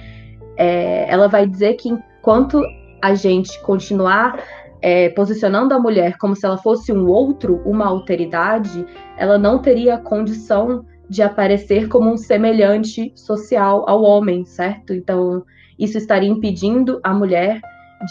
é, 0.57 1.09
ela 1.09 1.29
vai 1.29 1.47
dizer 1.47 1.75
que 1.75 1.87
enquanto 1.87 2.61
a 3.01 3.15
gente 3.15 3.57
continuar 3.61 4.43
é, 4.81 5.07
posicionando 5.11 5.73
a 5.73 5.79
mulher 5.79 6.17
como 6.17 6.35
se 6.35 6.45
ela 6.45 6.57
fosse 6.57 6.91
um 6.91 7.07
outro, 7.07 7.61
uma 7.63 7.85
alteridade, 7.85 8.85
ela 9.17 9.37
não 9.37 9.59
teria 9.59 9.97
condição 9.97 10.83
de 11.09 11.23
aparecer 11.23 11.87
como 11.87 12.11
um 12.11 12.17
semelhante 12.17 13.13
social 13.15 13.87
ao 13.87 14.03
homem, 14.03 14.43
certo? 14.43 14.93
Então, 14.93 15.45
isso 15.79 15.97
estaria 15.97 16.29
impedindo 16.29 16.99
a 17.01 17.13
mulher 17.13 17.61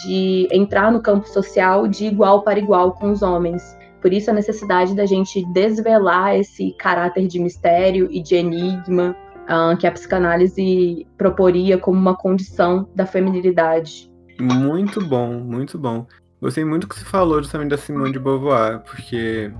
de 0.03 0.47
entrar 0.51 0.91
no 0.91 1.03
campo 1.03 1.27
social 1.27 1.87
de 1.87 2.07
igual 2.07 2.41
para 2.41 2.57
igual 2.57 2.93
com 2.93 3.11
os 3.11 3.21
homens. 3.21 3.77
Por 4.01 4.13
isso 4.13 4.29
a 4.29 4.33
necessidade 4.33 4.95
da 4.95 5.05
gente 5.05 5.43
desvelar 5.53 6.35
esse 6.35 6.71
caráter 6.77 7.27
de 7.27 7.39
mistério 7.39 8.07
e 8.11 8.21
de 8.21 8.35
enigma 8.35 9.15
uh, 9.47 9.75
que 9.77 9.87
a 9.87 9.91
psicanálise 9.91 11.07
proporia 11.17 11.77
como 11.77 11.99
uma 11.99 12.15
condição 12.15 12.87
da 12.95 13.05
feminilidade. 13.05 14.11
Muito 14.39 15.03
bom, 15.03 15.39
muito 15.39 15.77
bom. 15.77 16.05
Gostei 16.39 16.63
muito 16.63 16.87
que 16.87 16.95
você 16.97 17.05
falou 17.05 17.41
justamente 17.41 17.69
da 17.69 17.77
Simone 17.77 18.11
de 18.11 18.19
Beauvoir, 18.19 18.81
porque 18.81 19.51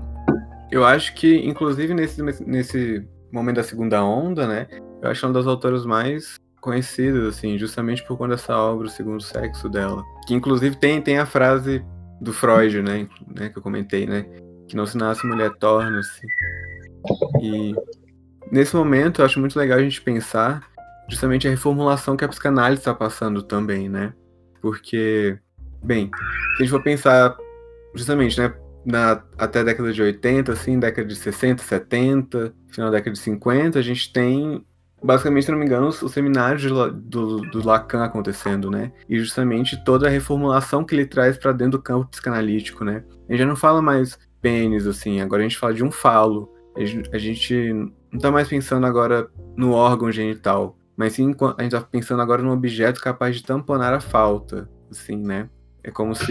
eu 0.70 0.84
acho 0.84 1.14
que, 1.14 1.36
inclusive 1.44 1.92
nesse, 1.92 2.22
nesse 2.46 3.04
momento 3.32 3.56
da 3.56 3.64
segunda 3.64 4.04
onda, 4.04 4.46
né, 4.46 4.68
eu 5.02 5.10
acho 5.10 5.26
uma 5.26 5.32
das 5.32 5.46
autoras 5.46 5.84
mais 5.84 6.36
conhecidas, 6.60 7.24
assim, 7.26 7.58
justamente 7.58 8.04
por 8.06 8.16
conta 8.16 8.36
dessa 8.36 8.56
obra, 8.56 8.86
O 8.86 8.90
Segundo 8.90 9.22
Sexo 9.22 9.68
dela. 9.68 10.04
Que 10.26 10.34
inclusive 10.34 10.76
tem, 10.76 11.00
tem 11.00 11.18
a 11.18 11.26
frase 11.26 11.84
do 12.20 12.32
Freud, 12.32 12.82
né, 12.82 13.08
né, 13.26 13.48
que 13.48 13.58
eu 13.58 13.62
comentei, 13.62 14.06
né, 14.06 14.26
que 14.68 14.76
não 14.76 14.86
se 14.86 14.96
nasce 14.96 15.26
mulher 15.26 15.50
torna-se. 15.58 16.26
E 17.40 17.74
nesse 18.50 18.74
momento 18.74 19.20
eu 19.20 19.24
acho 19.26 19.40
muito 19.40 19.58
legal 19.58 19.78
a 19.78 19.82
gente 19.82 20.00
pensar 20.00 20.68
justamente 21.08 21.46
a 21.46 21.50
reformulação 21.50 22.16
que 22.16 22.24
a 22.24 22.28
psicanálise 22.28 22.80
está 22.80 22.94
passando 22.94 23.42
também, 23.42 23.88
né, 23.88 24.12
porque, 24.60 25.38
bem, 25.82 26.10
se 26.56 26.62
a 26.62 26.64
gente 26.64 26.70
for 26.70 26.82
pensar 26.82 27.36
justamente, 27.94 28.38
né, 28.38 28.52
na, 28.84 29.22
até 29.36 29.60
a 29.60 29.64
década 29.64 29.92
de 29.92 30.00
80, 30.00 30.52
assim, 30.52 30.78
década 30.78 31.06
de 31.06 31.16
60, 31.16 31.62
70, 31.62 32.54
final 32.68 32.90
da 32.90 32.96
década 32.96 33.12
de 33.12 33.20
50, 33.20 33.78
a 33.78 33.82
gente 33.82 34.12
tem 34.12 34.64
basicamente, 35.02 35.46
se 35.46 35.52
não 35.52 35.58
me 35.58 35.64
engano, 35.64 35.88
os, 35.88 36.02
os 36.02 36.12
seminários 36.12 36.62
do, 36.94 37.40
do, 37.40 37.66
Lacan 37.66 38.04
acontecendo, 38.04 38.70
né? 38.70 38.92
E 39.08 39.18
justamente 39.18 39.82
toda 39.84 40.06
a 40.06 40.10
reformulação 40.10 40.84
que 40.84 40.94
ele 40.94 41.06
traz 41.06 41.36
para 41.36 41.52
dentro 41.52 41.78
do 41.78 41.82
campo 41.82 42.08
psicanalítico, 42.08 42.84
né? 42.84 43.04
Gente 43.28 43.38
já 43.38 43.46
não 43.46 43.56
fala 43.56 43.80
mais 43.80 44.18
pênis, 44.40 44.86
assim, 44.86 45.20
agora 45.20 45.42
a 45.42 45.48
gente 45.48 45.58
fala 45.58 45.74
de 45.74 45.84
um 45.84 45.90
falo. 45.90 46.52
A 47.12 47.18
gente 47.18 47.72
não 48.12 48.20
tá 48.20 48.30
mais 48.30 48.48
pensando 48.48 48.86
agora 48.86 49.28
no 49.56 49.72
órgão 49.72 50.12
genital, 50.12 50.76
mas 50.96 51.14
sim 51.14 51.34
a 51.56 51.62
gente 51.62 51.72
tá 51.72 51.80
pensando 51.80 52.22
agora 52.22 52.42
num 52.42 52.52
objeto 52.52 53.00
capaz 53.00 53.36
de 53.36 53.42
tamponar 53.42 53.92
a 53.92 54.00
falta, 54.00 54.68
assim, 54.90 55.16
né? 55.16 55.48
É 55.82 55.90
como 55.90 56.14
se 56.14 56.24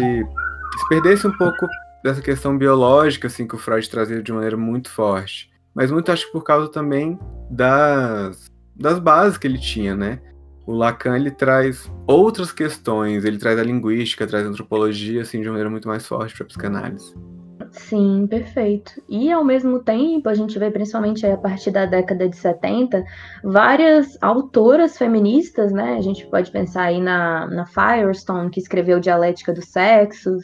se 0.78 0.90
perdesse 0.90 1.28
um 1.28 1.32
pouco 1.32 1.68
dessa 2.04 2.22
questão 2.22 2.58
biológica, 2.58 3.28
assim, 3.28 3.48
que 3.48 3.56
o 3.56 3.58
Freud 3.58 3.90
trazia 3.90 4.22
de 4.22 4.32
maneira 4.32 4.56
muito 4.56 4.90
forte. 4.90 5.50
Mas 5.74 5.92
muito 5.92 6.12
acho 6.12 6.26
que 6.26 6.32
por 6.32 6.44
causa 6.44 6.72
também 6.72 7.20
das 7.50 8.52
das 8.80 9.00
bases 9.00 9.38
que 9.38 9.48
ele 9.48 9.58
tinha, 9.58 9.96
né? 9.96 10.20
O 10.66 10.74
Lacan 10.74 11.16
ele 11.16 11.32
traz 11.32 11.90
outras 12.06 12.52
questões, 12.52 13.24
ele 13.24 13.38
traz 13.38 13.58
a 13.58 13.64
linguística, 13.64 14.28
traz 14.28 14.46
a 14.46 14.50
antropologia 14.50 15.22
assim 15.22 15.42
de 15.42 15.48
uma 15.48 15.54
maneira 15.54 15.70
muito 15.70 15.88
mais 15.88 16.06
forte 16.06 16.36
para 16.36 16.44
a 16.44 16.48
psicanálise. 16.48 17.14
Sim, 17.72 18.28
perfeito. 18.28 18.92
E 19.10 19.32
ao 19.32 19.44
mesmo 19.44 19.80
tempo, 19.80 20.30
a 20.30 20.34
gente 20.34 20.58
vê 20.58 20.70
principalmente 20.72 21.26
a 21.26 21.38
partir 21.38 21.72
da 21.72 21.86
década 21.86 22.28
de 22.28 22.36
70, 22.36 23.04
várias 23.44 24.18
autoras 24.22 24.98
feministas, 24.98 25.72
né? 25.72 25.96
A 25.96 26.02
gente 26.02 26.26
pode 26.28 26.52
pensar 26.52 26.84
aí 26.84 27.02
na, 27.02 27.48
na 27.48 27.66
Firestone, 27.66 28.50
que 28.50 28.60
escreveu 28.60 29.00
Dialética 29.00 29.54
do 29.54 29.64
Sexo, 29.64 30.38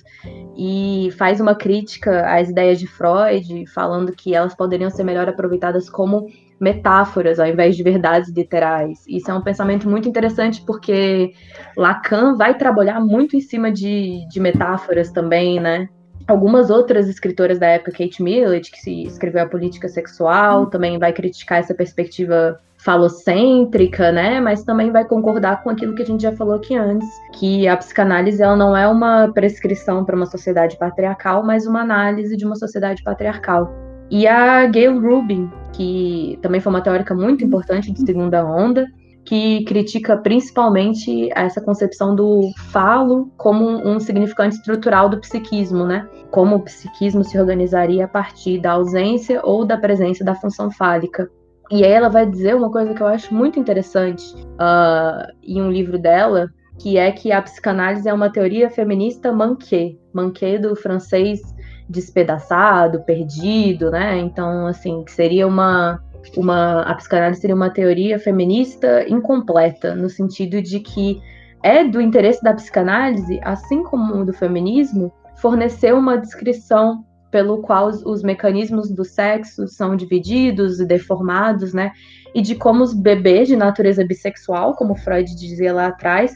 e 0.57 1.09
faz 1.17 1.39
uma 1.39 1.55
crítica 1.55 2.25
às 2.27 2.49
ideias 2.49 2.79
de 2.79 2.87
Freud, 2.87 3.65
falando 3.67 4.11
que 4.11 4.33
elas 4.33 4.55
poderiam 4.55 4.89
ser 4.89 5.03
melhor 5.03 5.27
aproveitadas 5.27 5.89
como 5.89 6.27
metáforas 6.59 7.39
ao 7.39 7.47
invés 7.47 7.75
de 7.75 7.83
verdades 7.83 8.29
literais. 8.31 9.03
Isso 9.07 9.29
é 9.29 9.33
um 9.33 9.41
pensamento 9.41 9.89
muito 9.89 10.07
interessante 10.07 10.63
porque 10.65 11.33
Lacan 11.77 12.35
vai 12.35 12.57
trabalhar 12.57 12.99
muito 12.99 13.35
em 13.35 13.41
cima 13.41 13.71
de, 13.71 14.27
de 14.29 14.39
metáforas 14.39 15.11
também, 15.11 15.59
né? 15.59 15.89
Algumas 16.25 16.69
outras 16.69 17.09
escritoras 17.09 17.59
da 17.59 17.67
época, 17.67 17.91
Kate 17.91 18.23
Millett, 18.23 18.71
que 18.71 18.79
se 18.79 19.03
escreveu 19.03 19.43
a 19.43 19.45
política 19.45 19.89
sexual, 19.89 20.67
também 20.67 20.97
vai 20.97 21.11
criticar 21.11 21.59
essa 21.59 21.73
perspectiva 21.73 22.57
falocêntrica, 22.77 24.11
né? 24.11 24.39
Mas 24.39 24.63
também 24.63 24.91
vai 24.91 25.05
concordar 25.05 25.63
com 25.63 25.69
aquilo 25.69 25.95
que 25.95 26.01
a 26.01 26.05
gente 26.05 26.23
já 26.23 26.33
falou 26.33 26.55
aqui 26.55 26.75
antes, 26.75 27.07
que 27.33 27.67
a 27.67 27.75
psicanálise 27.75 28.41
ela 28.41 28.55
não 28.55 28.75
é 28.75 28.87
uma 28.87 29.31
prescrição 29.33 30.05
para 30.05 30.15
uma 30.15 30.25
sociedade 30.25 30.77
patriarcal, 30.77 31.43
mas 31.43 31.65
uma 31.65 31.81
análise 31.81 32.37
de 32.37 32.45
uma 32.45 32.55
sociedade 32.55 33.03
patriarcal. 33.03 33.82
E 34.13 34.27
a 34.27 34.67
Gail 34.67 35.01
Rubin, 35.01 35.49
que 35.71 36.37
também 36.43 36.61
foi 36.61 36.71
uma 36.71 36.81
teórica 36.81 37.15
muito 37.15 37.43
importante 37.43 37.91
de 37.91 37.99
segunda 37.99 38.45
onda, 38.45 38.85
que 39.25 39.65
critica 39.65 40.15
principalmente 40.15 41.31
essa 41.35 41.59
concepção 41.59 42.13
do 42.15 42.51
falo 42.71 43.31
como 43.37 43.65
um 43.65 43.99
significante 43.99 44.57
estrutural 44.57 45.09
do 45.09 45.19
psiquismo, 45.19 45.87
né? 45.87 46.07
Como 46.29 46.57
o 46.57 46.59
psiquismo 46.59 47.23
se 47.23 47.39
organizaria 47.39 48.05
a 48.05 48.07
partir 48.07 48.61
da 48.61 48.73
ausência 48.73 49.41
ou 49.43 49.65
da 49.65 49.77
presença 49.77 50.23
da 50.23 50.35
função 50.35 50.69
fálica. 50.69 51.27
E 51.71 51.83
aí 51.83 51.91
ela 51.91 52.07
vai 52.07 52.29
dizer 52.29 52.55
uma 52.55 52.69
coisa 52.69 52.93
que 52.93 53.01
eu 53.01 53.07
acho 53.07 53.33
muito 53.33 53.59
interessante 53.59 54.31
uh, 54.35 55.25
em 55.41 55.59
um 55.59 55.71
livro 55.71 55.97
dela, 55.97 56.51
que 56.77 56.99
é 56.99 57.11
que 57.11 57.31
a 57.31 57.41
psicanálise 57.41 58.07
é 58.07 58.13
uma 58.13 58.29
teoria 58.29 58.69
feminista 58.69 59.31
manqué, 59.31 59.95
manqué 60.13 60.59
do 60.59 60.75
francês 60.75 61.41
despedaçado, 61.89 63.01
perdido, 63.01 63.91
né? 63.91 64.17
Então, 64.19 64.67
assim, 64.67 65.03
que 65.03 65.11
seria 65.11 65.47
uma 65.47 66.01
uma 66.37 66.83
a 66.83 66.95
psicanálise 66.95 67.41
seria 67.41 67.55
uma 67.55 67.69
teoria 67.69 68.17
feminista 68.17 69.05
incompleta, 69.09 69.93
no 69.93 70.09
sentido 70.09 70.61
de 70.61 70.79
que 70.79 71.21
é 71.61 71.83
do 71.83 72.01
interesse 72.01 72.41
da 72.41 72.53
psicanálise, 72.53 73.39
assim 73.43 73.83
como 73.83 74.25
do 74.25 74.33
feminismo, 74.33 75.11
fornecer 75.35 75.93
uma 75.93 76.17
descrição 76.17 77.03
pelo 77.31 77.61
qual 77.61 77.87
os, 77.87 78.05
os 78.05 78.21
mecanismos 78.21 78.91
do 78.91 79.03
sexo 79.03 79.67
são 79.67 79.95
divididos 79.95 80.79
e 80.79 80.85
deformados, 80.85 81.73
né? 81.73 81.91
E 82.33 82.41
de 82.41 82.55
como 82.55 82.83
os 82.83 82.93
bebês 82.93 83.47
de 83.47 83.55
natureza 83.55 84.05
bissexual, 84.05 84.75
como 84.75 84.95
Freud 84.95 85.35
dizia 85.35 85.73
lá 85.73 85.87
atrás, 85.87 86.33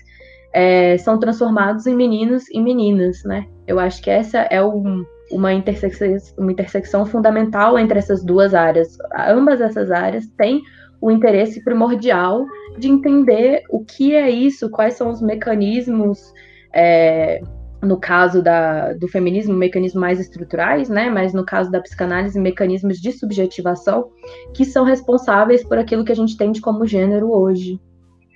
é, 0.53 0.97
são 0.97 1.19
transformados 1.19 1.85
em 1.85 1.95
meninos 1.95 2.49
e 2.49 2.59
meninas, 2.59 3.23
né? 3.23 3.45
Eu 3.67 3.79
acho 3.79 4.01
que 4.01 4.09
essa 4.09 4.39
é 4.39 4.61
o, 4.61 5.05
uma 5.31 5.53
intersecção, 5.53 6.15
uma 6.37 6.51
intersecção 6.51 7.05
fundamental 7.05 7.77
entre 7.77 7.99
essas 7.99 8.23
duas 8.23 8.53
áreas. 8.53 8.97
Ambas 9.15 9.61
essas 9.61 9.91
áreas 9.91 10.25
têm 10.37 10.61
o 11.01 11.11
interesse 11.11 11.63
primordial 11.63 12.45
de 12.77 12.87
entender 12.87 13.63
o 13.69 13.83
que 13.83 14.15
é 14.15 14.29
isso, 14.29 14.69
quais 14.69 14.95
são 14.95 15.09
os 15.09 15.21
mecanismos, 15.21 16.33
é, 16.73 17.41
no 17.81 17.99
caso 17.99 18.41
da, 18.41 18.93
do 18.93 19.07
feminismo, 19.07 19.53
mecanismos 19.53 20.01
mais 20.01 20.19
estruturais, 20.19 20.89
né? 20.89 21.09
Mas 21.09 21.33
no 21.33 21.45
caso 21.45 21.69
da 21.69 21.79
psicanálise, 21.79 22.39
mecanismos 22.39 22.99
de 22.99 23.11
subjetivação 23.11 24.09
que 24.53 24.65
são 24.65 24.83
responsáveis 24.83 25.63
por 25.63 25.77
aquilo 25.77 26.03
que 26.03 26.11
a 26.11 26.15
gente 26.15 26.35
tem 26.35 26.51
de 26.51 26.61
como 26.61 26.85
gênero 26.85 27.31
hoje. 27.31 27.79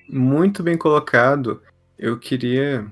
muito 0.08 0.62
bem 0.62 0.78
colocado. 0.78 1.62
Eu 1.98 2.20
queria 2.20 2.86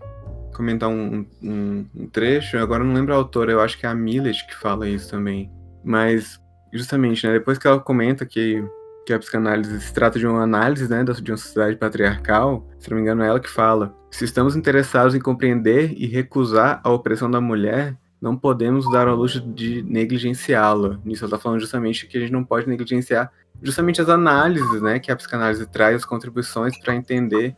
comentar 0.59 0.89
um, 0.89 1.25
um, 1.41 1.85
um 1.95 2.07
trecho, 2.07 2.57
agora 2.57 2.83
não 2.83 2.93
lembro 2.93 3.13
a 3.13 3.17
autora, 3.17 3.53
eu 3.53 3.61
acho 3.61 3.77
que 3.77 3.85
é 3.85 3.89
a 3.89 3.95
Millet 3.95 4.45
que 4.45 4.55
fala 4.55 4.89
isso 4.89 5.09
também. 5.09 5.49
Mas, 5.85 6.37
justamente, 6.73 7.25
né, 7.25 7.31
depois 7.31 7.57
que 7.57 7.65
ela 7.65 7.79
comenta 7.79 8.25
que, 8.25 8.61
que 9.05 9.13
a 9.13 9.19
psicanálise 9.19 9.79
se 9.79 9.93
trata 9.93 10.19
de 10.19 10.27
uma 10.27 10.43
análise 10.43 10.89
né, 10.89 11.01
de 11.03 11.31
uma 11.31 11.37
sociedade 11.37 11.77
patriarcal, 11.77 12.67
se 12.77 12.89
não 12.89 12.97
me 12.97 13.03
engano, 13.03 13.23
é 13.23 13.27
ela 13.27 13.39
que 13.39 13.49
fala: 13.49 13.95
se 14.11 14.25
estamos 14.25 14.57
interessados 14.57 15.15
em 15.15 15.19
compreender 15.21 15.93
e 15.95 16.05
recusar 16.05 16.81
a 16.83 16.91
opressão 16.91 17.31
da 17.31 17.39
mulher, 17.39 17.95
não 18.21 18.35
podemos 18.35 18.91
dar 18.91 19.07
ao 19.07 19.15
luxo 19.15 19.39
de 19.39 19.81
negligenciá-la. 19.83 20.99
Nisso 21.05 21.23
ela 21.23 21.29
está 21.29 21.39
falando 21.39 21.61
justamente 21.61 22.05
que 22.05 22.17
a 22.17 22.19
gente 22.21 22.33
não 22.33 22.43
pode 22.43 22.67
negligenciar 22.67 23.31
justamente 23.63 24.01
as 24.01 24.09
análises 24.09 24.81
né, 24.81 24.99
que 24.99 25.09
a 25.09 25.15
psicanálise 25.15 25.65
traz, 25.67 25.95
as 25.95 26.05
contribuições 26.05 26.77
para 26.79 26.95
entender 26.95 27.55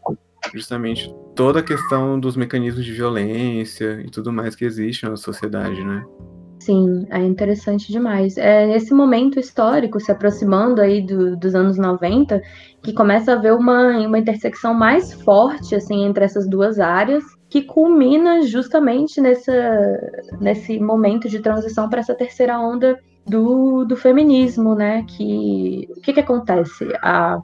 justamente 0.53 1.11
toda 1.35 1.59
a 1.59 1.63
questão 1.63 2.19
dos 2.19 2.35
mecanismos 2.35 2.85
de 2.85 2.93
violência 2.93 4.01
e 4.05 4.09
tudo 4.09 4.31
mais 4.31 4.55
que 4.55 4.65
existe 4.65 5.05
na 5.05 5.15
sociedade, 5.15 5.83
né? 5.83 6.03
Sim, 6.61 7.07
é 7.09 7.17
interessante 7.17 7.91
demais. 7.91 8.37
É 8.37 8.67
nesse 8.67 8.93
momento 8.93 9.39
histórico, 9.39 9.99
se 9.99 10.11
aproximando 10.11 10.79
aí 10.79 11.01
do, 11.01 11.35
dos 11.35 11.55
anos 11.55 11.75
90, 11.75 12.39
que 12.83 12.93
começa 12.93 13.31
a 13.31 13.35
haver 13.35 13.53
uma, 13.53 13.97
uma 13.97 14.19
intersecção 14.19 14.71
mais 14.71 15.11
forte 15.11 15.73
assim 15.73 16.05
entre 16.05 16.23
essas 16.23 16.47
duas 16.47 16.79
áreas, 16.79 17.23
que 17.49 17.63
culmina 17.63 18.43
justamente 18.43 19.19
nessa, 19.19 19.51
nesse 20.39 20.79
momento 20.79 21.27
de 21.27 21.39
transição 21.39 21.89
para 21.89 22.01
essa 22.01 22.13
terceira 22.13 22.59
onda 22.59 22.99
do, 23.25 23.83
do 23.83 23.97
feminismo, 23.97 24.75
né? 24.75 25.03
Que 25.07 25.89
o 25.97 26.01
que, 26.01 26.13
que 26.13 26.19
acontece? 26.19 26.87
A, 27.01 27.41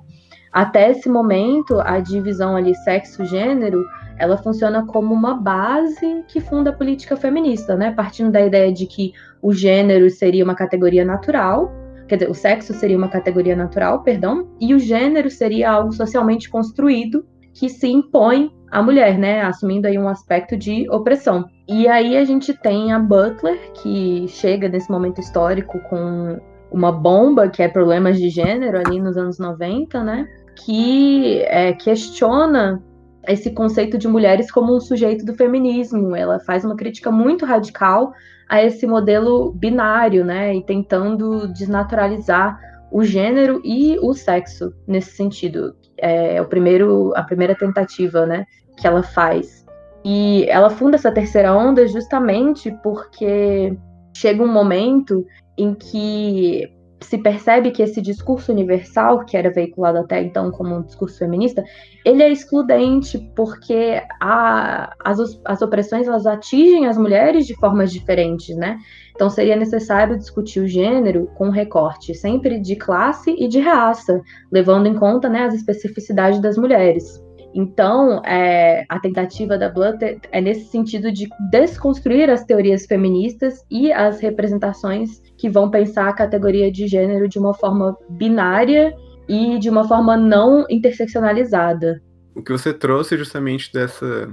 até 0.57 0.89
esse 0.89 1.07
momento, 1.07 1.79
a 1.81 1.99
divisão 1.99 2.55
ali 2.55 2.73
sexo-gênero 2.73 3.85
ela 4.17 4.37
funciona 4.37 4.83
como 4.87 5.13
uma 5.13 5.35
base 5.35 6.23
que 6.27 6.41
funda 6.41 6.71
a 6.71 6.73
política 6.73 7.15
feminista, 7.15 7.75
né? 7.75 7.91
Partindo 7.91 8.31
da 8.31 8.41
ideia 8.41 8.73
de 8.73 8.87
que 8.87 9.13
o 9.39 9.53
gênero 9.53 10.09
seria 10.09 10.43
uma 10.43 10.55
categoria 10.55 11.05
natural, 11.05 11.71
quer 12.07 12.15
dizer, 12.15 12.31
o 12.31 12.33
sexo 12.33 12.73
seria 12.73 12.97
uma 12.97 13.07
categoria 13.07 13.55
natural, 13.55 14.01
perdão, 14.01 14.47
e 14.59 14.73
o 14.73 14.79
gênero 14.79 15.29
seria 15.29 15.69
algo 15.69 15.91
socialmente 15.91 16.49
construído 16.49 17.23
que 17.53 17.69
se 17.69 17.87
impõe 17.87 18.51
à 18.71 18.81
mulher, 18.81 19.15
né? 19.15 19.43
Assumindo 19.43 19.85
aí 19.85 19.99
um 19.99 20.09
aspecto 20.09 20.57
de 20.57 20.89
opressão. 20.89 21.45
E 21.67 21.87
aí 21.87 22.17
a 22.17 22.25
gente 22.25 22.51
tem 22.51 22.91
a 22.91 22.97
Butler, 22.97 23.59
que 23.73 24.27
chega 24.27 24.67
nesse 24.67 24.89
momento 24.89 25.21
histórico 25.21 25.77
com 25.87 26.39
uma 26.71 26.91
bomba, 26.91 27.47
que 27.47 27.61
é 27.61 27.67
problemas 27.67 28.17
de 28.17 28.29
gênero 28.29 28.79
ali 28.79 28.99
nos 28.99 29.17
anos 29.17 29.37
90, 29.37 30.03
né? 30.03 30.27
Que 30.65 31.41
é, 31.43 31.73
questiona 31.73 32.83
esse 33.27 33.51
conceito 33.51 33.97
de 33.97 34.07
mulheres 34.07 34.51
como 34.51 34.75
um 34.75 34.79
sujeito 34.79 35.25
do 35.25 35.33
feminismo. 35.33 36.15
Ela 36.15 36.39
faz 36.39 36.63
uma 36.63 36.75
crítica 36.75 37.11
muito 37.11 37.45
radical 37.45 38.13
a 38.49 38.63
esse 38.63 38.87
modelo 38.87 39.51
binário, 39.51 40.23
né? 40.23 40.55
E 40.55 40.63
tentando 40.63 41.47
desnaturalizar 41.49 42.59
o 42.91 43.03
gênero 43.03 43.61
e 43.63 43.97
o 44.01 44.13
sexo 44.13 44.73
nesse 44.87 45.11
sentido. 45.11 45.75
É 45.97 46.41
o 46.41 46.45
primeiro, 46.45 47.13
a 47.15 47.23
primeira 47.23 47.55
tentativa, 47.55 48.25
né, 48.25 48.45
que 48.77 48.87
ela 48.87 49.03
faz. 49.03 49.65
E 50.05 50.45
ela 50.49 50.69
funda 50.69 50.95
essa 50.95 51.11
terceira 51.11 51.53
onda 51.53 51.87
justamente 51.87 52.71
porque 52.83 53.75
chega 54.15 54.43
um 54.43 54.51
momento 54.51 55.25
em 55.57 55.73
que 55.73 56.71
se 56.99 57.17
percebe 57.17 57.71
que 57.71 57.83
esse 57.83 58.01
discurso 58.01 58.51
universal, 58.51 59.23
que 59.23 59.37
era 59.37 59.51
veiculado 59.51 59.99
até 59.99 60.21
então 60.21 60.51
como 60.51 60.75
um 60.75 60.81
discurso 60.81 61.17
feminista, 61.19 61.63
ele 62.03 62.23
é 62.23 62.29
excludente 62.29 63.19
porque 63.35 64.01
a, 64.19 64.93
as, 65.03 65.39
as 65.45 65.61
opressões 65.61 66.07
elas 66.07 66.25
atingem 66.25 66.87
as 66.87 66.97
mulheres 66.97 67.45
de 67.45 67.55
formas 67.55 67.91
diferentes, 67.91 68.55
né? 68.55 68.77
Então 69.15 69.29
seria 69.29 69.55
necessário 69.55 70.17
discutir 70.17 70.59
o 70.59 70.67
gênero 70.67 71.27
com 71.35 71.49
recorte 71.49 72.13
sempre 72.13 72.59
de 72.59 72.75
classe 72.75 73.35
e 73.37 73.47
de 73.47 73.59
raça, 73.59 74.21
levando 74.51 74.87
em 74.87 74.95
conta 74.95 75.29
né, 75.29 75.43
as 75.43 75.53
especificidades 75.53 76.39
das 76.39 76.57
mulheres. 76.57 77.26
Então, 77.57 78.23
é, 78.23 78.85
a 78.87 78.99
tentativa 78.99 79.57
da 79.57 79.67
Blutter 79.67 80.19
é 80.31 80.39
nesse 80.39 80.65
sentido 80.65 81.11
de 81.11 81.27
desconstruir 81.49 82.29
as 82.29 82.43
teorias 82.43 82.85
feministas 82.85 83.65
e 83.67 83.91
as 83.91 84.19
representações 84.19 85.23
que 85.35 85.49
vão 85.49 85.71
pensar 85.71 86.07
a 86.07 86.13
categoria 86.13 86.71
de 86.71 86.85
gênero 86.85 87.27
de 87.27 87.39
uma 87.39 87.55
forma 87.55 87.97
binária 88.09 88.95
e 89.27 89.57
de 89.57 89.71
uma 89.71 89.87
forma 89.87 90.15
não 90.15 90.67
interseccionalizada. 90.69 91.99
O 92.35 92.43
que 92.43 92.51
você 92.51 92.71
trouxe 92.71 93.17
justamente 93.17 93.73
dessa. 93.73 94.29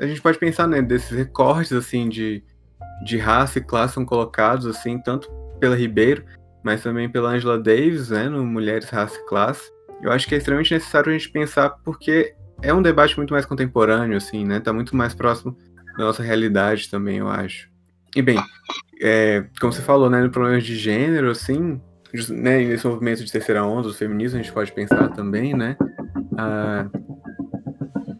A 0.00 0.06
gente 0.06 0.22
pode 0.22 0.38
pensar, 0.38 0.66
né, 0.66 0.80
desses 0.80 1.10
recortes, 1.10 1.74
assim, 1.74 2.08
de, 2.08 2.42
de 3.04 3.18
raça 3.18 3.58
e 3.58 3.62
classe 3.62 3.92
são 3.92 4.06
colocados, 4.06 4.64
assim, 4.64 4.98
tanto 4.98 5.30
pela 5.60 5.76
Ribeiro, 5.76 6.24
mas 6.64 6.82
também 6.82 7.06
pela 7.06 7.32
Angela 7.32 7.58
Davis, 7.58 8.08
né, 8.08 8.30
no 8.30 8.46
Mulheres, 8.46 8.88
Raça 8.88 9.18
e 9.20 9.26
Classe. 9.26 9.70
Eu 10.02 10.10
acho 10.10 10.26
que 10.26 10.34
é 10.34 10.38
extremamente 10.38 10.72
necessário 10.72 11.10
a 11.10 11.12
gente 11.12 11.30
pensar 11.30 11.68
porque 11.84 12.34
é 12.62 12.72
um 12.72 12.82
debate 12.82 13.16
muito 13.16 13.32
mais 13.32 13.46
contemporâneo, 13.46 14.16
assim, 14.16 14.44
né? 14.44 14.60
Tá 14.60 14.72
muito 14.72 14.96
mais 14.96 15.14
próximo 15.14 15.56
da 15.96 16.04
nossa 16.04 16.22
realidade 16.22 16.90
também, 16.90 17.18
eu 17.18 17.28
acho. 17.28 17.68
E 18.14 18.22
bem, 18.22 18.38
é, 19.00 19.44
como 19.60 19.72
você 19.72 19.82
falou, 19.82 20.08
né, 20.08 20.22
no 20.22 20.30
problema 20.30 20.60
de 20.60 20.74
gênero, 20.76 21.30
assim, 21.30 21.80
né, 22.30 22.58
nesse 22.64 22.86
movimento 22.86 23.24
de 23.24 23.30
terceira 23.30 23.64
onda 23.64 23.88
do 23.88 23.94
feminismo, 23.94 24.38
a 24.38 24.42
gente 24.42 24.52
pode 24.52 24.72
pensar 24.72 25.08
também, 25.08 25.54
né? 25.54 25.76
A, 26.38 26.86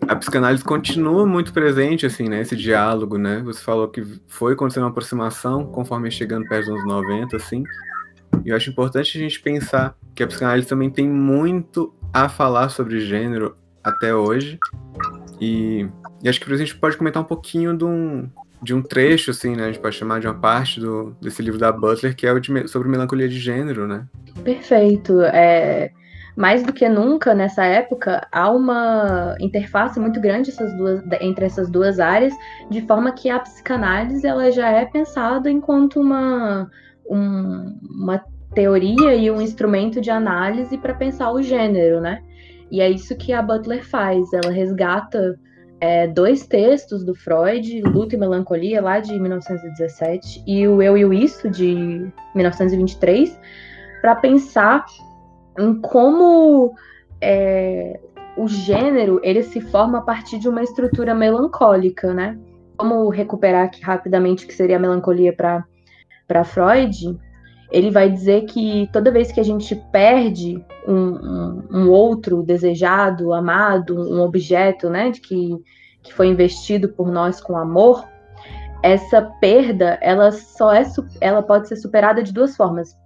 a 0.09 0.17
psicanálise 0.17 0.63
continua 0.63 1.27
muito 1.27 1.53
presente, 1.53 2.07
assim, 2.07 2.29
né? 2.29 2.41
Esse 2.41 2.55
diálogo, 2.55 3.17
né? 3.19 3.41
Você 3.45 3.63
falou 3.63 3.89
que 3.89 4.03
foi 4.29 4.53
acontecendo 4.53 4.85
uma 4.85 4.91
aproximação 4.91 5.67
conforme 5.67 6.11
chegando 6.11 6.47
perto 6.47 6.67
dos 6.67 6.81
anos 6.81 6.87
90, 6.87 7.37
assim. 7.37 7.63
E 8.45 8.51
eu 8.51 8.57
acho 8.57 8.71
importante 8.71 9.17
a 9.17 9.21
gente 9.21 9.41
pensar 9.41 9.97
que 10.15 10.23
a 10.23 10.27
psicanálise 10.27 10.69
também 10.69 10.91
tem 10.91 11.09
muito 11.09 11.95
a 12.13 12.29
falar 12.29 12.69
sobre 12.69 13.01
gênero 13.01 13.57
até 13.87 14.15
hoje. 14.15 14.59
E, 15.41 15.89
e 16.23 16.29
acho 16.29 16.41
que 16.41 16.53
a 16.53 16.57
gente 16.57 16.77
pode 16.77 16.97
comentar 16.97 17.23
um 17.23 17.27
pouquinho 17.27 17.77
de 17.77 17.85
um, 17.85 18.29
de 18.63 18.75
um 18.75 18.83
trecho, 18.83 19.31
assim, 19.31 19.55
né? 19.55 19.65
A 19.65 19.67
gente 19.67 19.81
pode 19.81 19.95
chamar 19.95 20.21
de 20.21 20.27
uma 20.27 20.35
parte 20.35 20.81
do, 20.81 21.17
desse 21.21 21.41
livro 21.41 21.59
da 21.59 21.71
Butler, 21.71 22.15
que 22.15 22.27
é 22.27 22.33
o 22.33 22.41
de, 22.41 22.69
sobre 22.69 22.89
melancolia 22.89 23.29
de 23.29 23.39
gênero, 23.39 23.87
né? 23.87 24.07
Perfeito. 24.43 25.21
É, 25.23 25.93
mais 26.37 26.63
do 26.63 26.73
que 26.73 26.89
nunca, 26.89 27.35
nessa 27.35 27.65
época, 27.65 28.27
há 28.33 28.51
uma 28.51 29.37
interface 29.41 30.01
muito 30.01 30.21
grande 30.21 30.51
essas 30.51 30.77
duas, 30.77 31.03
entre 31.21 31.45
essas 31.47 31.71
duas 31.71 32.01
áreas, 32.01 32.35
de 32.71 32.83
forma 32.83 33.13
que 33.13 33.31
a 33.31 33.39
psicanálise 33.39 34.27
ela 34.27 34.51
já 34.51 34.71
é 34.71 34.85
pensada 34.85 35.51
enquanto 35.51 36.01
uma, 36.01 36.71
um, 37.09 37.79
uma 37.83 38.23
teoria 38.55 39.15
e 39.15 39.31
um 39.31 39.41
instrumento 39.41 40.01
de 40.01 40.11
análise 40.11 40.77
para 40.79 40.95
pensar 40.95 41.31
o 41.31 41.43
gênero, 41.43 42.01
né? 42.01 42.23
E 42.71 42.81
é 42.81 42.91
isso 42.91 43.17
que 43.17 43.33
a 43.33 43.43
Butler 43.43 43.85
faz. 43.85 44.33
Ela 44.33 44.51
resgata 44.51 45.39
é, 45.81 46.07
dois 46.07 46.47
textos 46.47 47.05
do 47.05 47.15
Freud, 47.15 47.83
Luto 47.83 48.15
e 48.15 48.19
Melancolia, 48.19 48.81
lá 48.81 49.01
de 49.01 49.19
1917, 49.19 50.43
e 50.47 50.67
o 50.67 50.83
Eu 50.83 50.97
e 50.97 51.05
o 51.05 51.13
Isso, 51.13 51.51
de 51.51 52.11
1923, 52.35 53.39
para 54.01 54.17
pensar 54.17 54.85
em 55.59 55.75
como 55.81 56.75
é, 57.21 57.99
o 58.37 58.47
gênero 58.47 59.21
ele 59.23 59.43
se 59.43 59.61
forma 59.61 59.99
a 59.99 60.03
partir 60.03 60.39
de 60.39 60.49
uma 60.49 60.63
estrutura 60.63 61.15
melancólica, 61.15 62.13
né? 62.13 62.39
Vamos 62.79 63.15
recuperar 63.15 63.65
aqui 63.65 63.83
rapidamente 63.83 64.45
o 64.45 64.49
que 64.49 64.55
seria 64.55 64.77
a 64.77 64.81
melancolia 64.81 65.33
para 65.33 66.45
Freud 66.45 67.19
ele 67.71 67.91
vai 67.91 68.09
dizer 68.09 68.45
que 68.45 68.89
toda 68.93 69.11
vez 69.11 69.33
que 69.33 69.41
a 69.41 69.45
gente 69.45 69.75
perde 69.91 70.65
um, 70.87 70.95
um, 70.95 71.69
um 71.73 71.91
outro 71.91 72.43
desejado, 72.43 73.33
amado, 73.33 73.97
um 73.97 74.21
objeto, 74.21 74.89
né, 74.89 75.11
de 75.11 75.21
que, 75.21 75.57
que 76.03 76.13
foi 76.13 76.29
investido 76.29 76.89
por 76.89 77.11
nós 77.11 77.41
com 77.41 77.57
amor, 77.57 78.05
essa 78.83 79.23
perda, 79.41 79.99
ela 80.01 80.31
só 80.31 80.73
é, 80.73 80.85
ela 81.21 81.43
pode 81.43 81.67
ser 81.67 81.77
superada 81.77 82.23
de 82.23 82.33
duas 82.33 82.57
formas, 82.57 82.97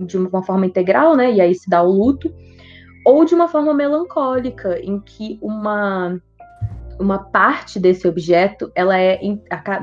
de 0.00 0.16
uma 0.16 0.42
forma 0.44 0.66
integral, 0.66 1.16
né, 1.16 1.32
e 1.32 1.40
aí 1.40 1.54
se 1.54 1.68
dá 1.68 1.82
o 1.82 1.90
luto, 1.90 2.32
ou 3.04 3.24
de 3.24 3.34
uma 3.34 3.48
forma 3.48 3.74
melancólica, 3.74 4.78
em 4.80 5.00
que 5.00 5.38
uma 5.42 6.20
uma 6.98 7.18
parte 7.18 7.78
desse 7.78 8.06
objeto, 8.06 8.70
ela 8.74 8.98
é 8.98 9.20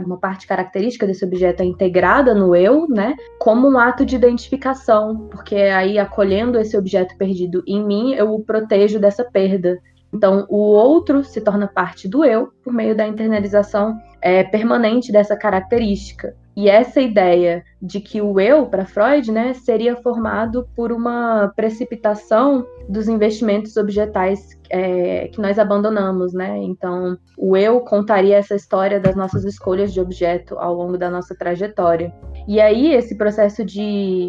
uma 0.05 0.17
parte 0.17 0.47
característica 0.47 1.05
desse 1.05 1.25
objeto 1.25 1.61
é 1.61 1.65
integrada 1.65 2.33
no 2.33 2.55
eu, 2.55 2.87
né, 2.87 3.15
como 3.39 3.69
um 3.69 3.77
ato 3.77 4.05
de 4.05 4.15
identificação, 4.15 5.27
porque 5.29 5.55
aí 5.55 5.97
acolhendo 5.97 6.59
esse 6.59 6.77
objeto 6.77 7.17
perdido 7.17 7.63
em 7.67 7.83
mim, 7.83 8.13
eu 8.13 8.33
o 8.33 8.43
protejo 8.43 8.99
dessa 8.99 9.23
perda. 9.23 9.79
Então, 10.13 10.45
o 10.49 10.57
outro 10.57 11.23
se 11.23 11.39
torna 11.39 11.67
parte 11.67 12.07
do 12.07 12.25
eu 12.25 12.51
por 12.63 12.73
meio 12.73 12.95
da 12.95 13.07
internalização 13.07 13.97
é, 14.21 14.43
permanente 14.43 15.11
dessa 15.11 15.37
característica. 15.37 16.35
E 16.55 16.69
essa 16.69 16.99
ideia 16.99 17.63
de 17.81 17.99
que 17.99 18.21
o 18.21 18.39
eu, 18.39 18.67
para 18.67 18.85
Freud, 18.85 19.31
né, 19.31 19.53
seria 19.53 19.95
formado 19.95 20.67
por 20.75 20.91
uma 20.91 21.51
precipitação 21.55 22.65
dos 22.87 23.07
investimentos 23.07 23.75
objetais 23.77 24.59
é, 24.69 25.27
que 25.27 25.41
nós 25.41 25.59
abandonamos, 25.59 26.33
né? 26.33 26.57
Então, 26.59 27.17
o 27.37 27.57
eu 27.57 27.81
contaria 27.81 28.37
essa 28.37 28.55
história 28.55 28.99
das 28.99 29.15
nossas 29.15 29.43
escolhas 29.43 29.93
de 29.93 29.99
objeto 29.99 30.57
ao 30.57 30.73
longo 30.73 30.97
da 30.97 31.09
nossa 31.09 31.35
trajetória. 31.35 32.13
E 32.47 32.59
aí, 32.59 32.93
esse 32.93 33.17
processo 33.17 33.65
de 33.65 33.81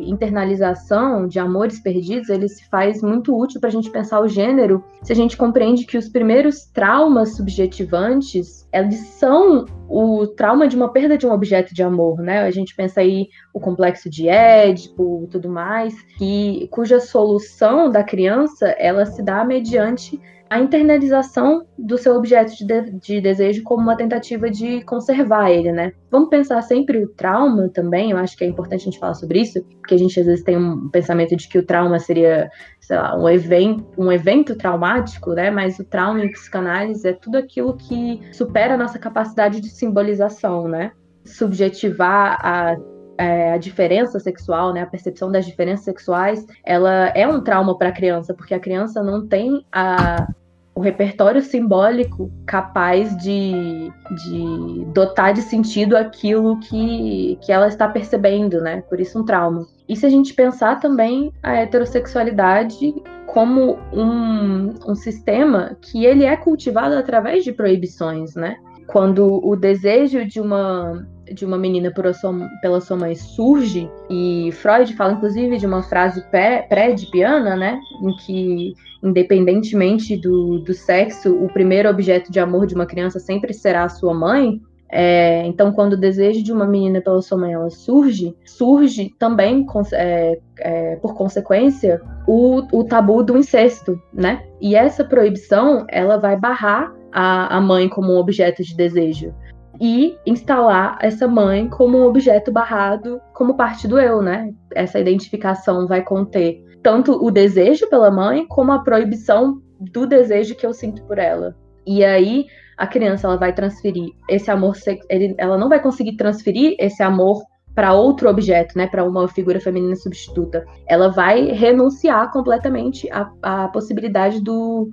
internalização 0.07 1.27
de 1.29 1.39
amores 1.39 1.81
perdidos, 1.81 2.29
ele 2.29 2.49
se 2.49 2.69
faz 2.69 3.03
muito 3.03 3.39
útil 3.39 3.61
para 3.61 3.69
a 3.69 3.73
gente 3.73 3.91
pensar 3.91 4.21
o 4.21 4.29
gênero, 4.29 4.85
se 5.03 5.13
a 5.13 5.17
gente 5.17 5.37
compreende 5.37 5.87
que 5.87 5.97
os 5.97 6.09
primeiros 6.09 6.65
traumas 6.67 7.37
subjetivantes, 7.37 8.69
eles 8.73 8.99
são 8.99 9.65
o 9.89 10.27
trauma 10.27 10.67
de 10.67 10.77
uma 10.77 10.93
perda 10.93 11.17
de 11.19 11.27
um 11.27 11.33
objeto 11.33 11.75
de 11.75 11.83
amor, 11.83 12.19
né? 12.21 12.41
A 12.41 12.51
gente 12.51 12.75
pensa 12.75 13.01
aí 13.01 13.29
o 13.53 13.61
complexo 13.61 14.09
de 14.09 14.29
Édipo, 14.29 15.29
tudo 15.31 15.49
mais, 15.49 16.01
que 16.19 16.69
cuja 16.71 17.01
solução 17.01 17.91
da 17.91 18.03
criança, 18.03 18.69
ela 18.79 19.05
se 19.05 19.23
dá 19.23 19.45
mediante 19.45 20.21
a 20.53 20.61
internalização 20.61 21.65
do 21.79 21.97
seu 21.97 22.15
objeto 22.15 22.55
de, 22.55 22.67
de, 22.67 22.91
de, 22.99 23.21
desejo 23.23 23.63
como 23.63 23.81
uma 23.81 23.97
tentativa 23.97 24.51
de 24.51 24.83
conservar 24.83 25.51
ele, 25.51 25.73
né? 25.73 25.95
Vamos 26.11 26.29
pensar 26.29 26.61
sempre 26.61 27.03
o 27.03 27.09
trauma 27.09 27.71
também, 27.71 28.11
eu 28.11 28.19
acho 28.19 28.37
que 28.37 28.45
é 28.45 28.49
importante 28.49 28.83
a 28.83 28.85
gente 28.85 28.99
falar 28.99 29.15
sobre 29.15 29.41
isso, 29.41 29.65
porque 29.81 29.95
a 29.95 29.99
gente 29.99 30.21
às 30.21 30.27
vezes 30.27 30.45
tem 30.45 30.59
um 30.59 30.91
pensamento 30.91 31.35
de 31.35 31.49
que 31.49 31.59
o 31.59 31.65
trauma 31.65 31.99
seria, 31.99 32.51
sei 32.83 32.99
lá, 32.99 33.17
um 33.17 33.27
evento, 33.31 33.87
um 33.97 34.13
evento 34.13 34.55
traumático, 34.55 35.33
né? 35.33 35.51
Mas 35.51 35.79
o 35.79 35.85
trauma 35.85 36.23
em 36.23 36.31
psicanálise 36.31 37.09
é 37.09 37.15
tudo 37.15 37.39
aquilo 37.39 37.75
que 37.75 38.21
supera 38.31 38.75
a 38.75 38.79
nossa 38.79 38.99
capacidade 38.99 39.59
de 39.59 39.71
simbolização, 39.71 40.69
né? 40.69 40.93
Subjetivar 41.25 42.39
a 42.45 42.77
é, 43.19 43.53
a 43.53 43.59
diferença 43.59 44.19
sexual, 44.19 44.73
né, 44.73 44.83
a 44.83 44.87
percepção 44.87 45.31
das 45.31 45.45
diferenças 45.45 45.85
sexuais, 45.85 46.47
ela 46.65 47.09
é 47.15 47.27
um 47.27 47.41
trauma 47.41 47.77
para 47.77 47.89
a 47.89 47.93
criança, 47.93 48.35
porque 48.35 48.55
a 48.55 48.61
criança 48.61 49.03
não 49.03 49.27
tem 49.27 49.65
a, 49.73 50.27
o 50.75 50.81
repertório 50.81 51.43
simbólico 51.43 52.31
capaz 52.47 53.17
de, 53.19 53.93
de 54.25 54.85
dotar 54.93 55.35
de 55.35 55.43
sentido 55.43 55.97
aquilo 55.97 56.59
que, 56.61 57.39
que 57.43 57.53
ela 57.53 57.69
está 57.69 57.87
percebendo, 57.89 58.61
né? 58.61 58.83
Por 58.83 58.99
isso 59.01 59.21
um 59.21 59.25
trauma. 59.25 59.67
E 59.89 59.95
se 59.95 60.07
a 60.07 60.09
gente 60.09 60.33
pensar 60.33 60.81
também 60.81 61.33
a 61.43 61.57
heterossexualidade 61.57 62.95
como 63.27 63.79
um, 63.93 64.75
um 64.87 64.95
sistema 64.95 65.77
que 65.81 66.05
ele 66.05 66.25
é 66.25 66.37
cultivado 66.37 66.95
através 66.95 67.45
de 67.45 67.53
proibições, 67.53 68.35
né? 68.35 68.57
Quando 68.87 69.41
o 69.45 69.57
desejo 69.57 70.25
de 70.27 70.41
uma 70.41 71.07
de 71.33 71.45
uma 71.45 71.57
menina 71.57 71.93
sua, 72.15 72.49
pela 72.61 72.81
sua 72.81 72.97
mãe 72.97 73.15
surge, 73.15 73.91
e 74.11 74.51
Freud 74.53 74.95
fala 74.95 75.15
inclusive 75.15 75.57
de 75.57 75.67
uma 75.67 75.83
frase 75.83 76.23
pré-edipiana, 76.31 77.57
né, 77.57 77.81
em 78.03 78.17
que, 78.17 78.75
independentemente 79.03 80.17
do, 80.17 80.59
do 80.59 80.75
sexo, 80.75 81.35
o 81.35 81.49
primeiro 81.53 81.89
objeto 81.89 82.31
de 82.31 82.39
amor 82.39 82.67
de 82.67 82.75
uma 82.75 82.87
criança 82.87 83.19
sempre 83.19 83.55
será 83.55 83.85
a 83.85 83.89
sua 83.89 84.13
mãe. 84.13 84.61
É, 84.95 85.47
então, 85.47 85.73
quando 85.73 85.95
o 85.95 85.97
desejo 85.97 86.43
de 86.43 86.53
uma 86.53 86.67
menina 86.67 87.01
pela 87.01 87.23
sua 87.23 87.39
mãe 87.39 87.55
ela 87.55 87.71
surge, 87.71 88.37
surge 88.45 89.11
também, 89.19 89.65
é, 89.95 90.39
é, 90.59 90.97
por 90.97 91.15
consequência, 91.15 91.99
o, 92.27 92.63
o 92.71 92.85
tabu 92.85 93.23
do 93.23 93.39
incesto, 93.39 93.99
né? 94.13 94.45
E 94.61 94.77
essa 94.77 95.03
proibição, 95.03 95.87
ela 95.89 96.19
vai 96.19 96.39
barrar 96.39 96.93
a, 97.13 97.57
a 97.57 97.61
mãe 97.61 97.89
como 97.89 98.13
um 98.13 98.19
objeto 98.19 98.63
de 98.63 98.77
desejo 98.77 99.35
e 99.81 100.17
instalar 100.27 100.99
essa 101.01 101.27
mãe 101.27 101.69
como 101.69 101.99
um 101.99 102.05
objeto 102.05 102.53
barrado 102.53 103.21
como 103.35 103.57
parte 103.57 103.89
do 103.89 103.99
eu, 103.99 104.23
né? 104.23 104.53
Essa 104.75 105.01
identificação 105.01 105.87
vai 105.87 106.03
conter 106.03 106.63
tanto 106.83 107.13
o 107.25 107.31
desejo 107.31 107.89
pela 107.89 108.11
mãe 108.11 108.47
como 108.47 108.73
a 108.73 108.81
proibição 108.81 109.61
do 109.81 110.07
desejo 110.07 110.55
que 110.55 110.67
eu 110.67 110.73
sinto 110.73 111.03
por 111.05 111.19
ela. 111.19 111.57
E 111.87 112.05
aí 112.05 112.47
a 112.77 112.87
criança 112.87 113.27
ela 113.27 113.37
vai 113.37 113.53
transferir 113.53 114.11
esse 114.29 114.51
amor, 114.51 114.75
ele, 115.09 115.35
ela 115.39 115.59
não 115.59 115.69
vai 115.69 115.81
conseguir 115.81 116.17
transferir 116.17 116.77
esse 116.79 117.03
amor 117.03 117.43
para 117.75 117.95
outro 117.95 118.29
objeto, 118.29 118.77
né, 118.77 118.87
para 118.87 119.03
uma 119.03 119.27
figura 119.27 119.59
feminina 119.59 119.97
substituta. 119.97 120.65
Ela 120.87 121.09
vai 121.09 121.47
renunciar 121.47 122.31
completamente 122.31 123.09
à, 123.11 123.33
à 123.43 123.69
possibilidade 123.69 124.43
do, 124.43 124.91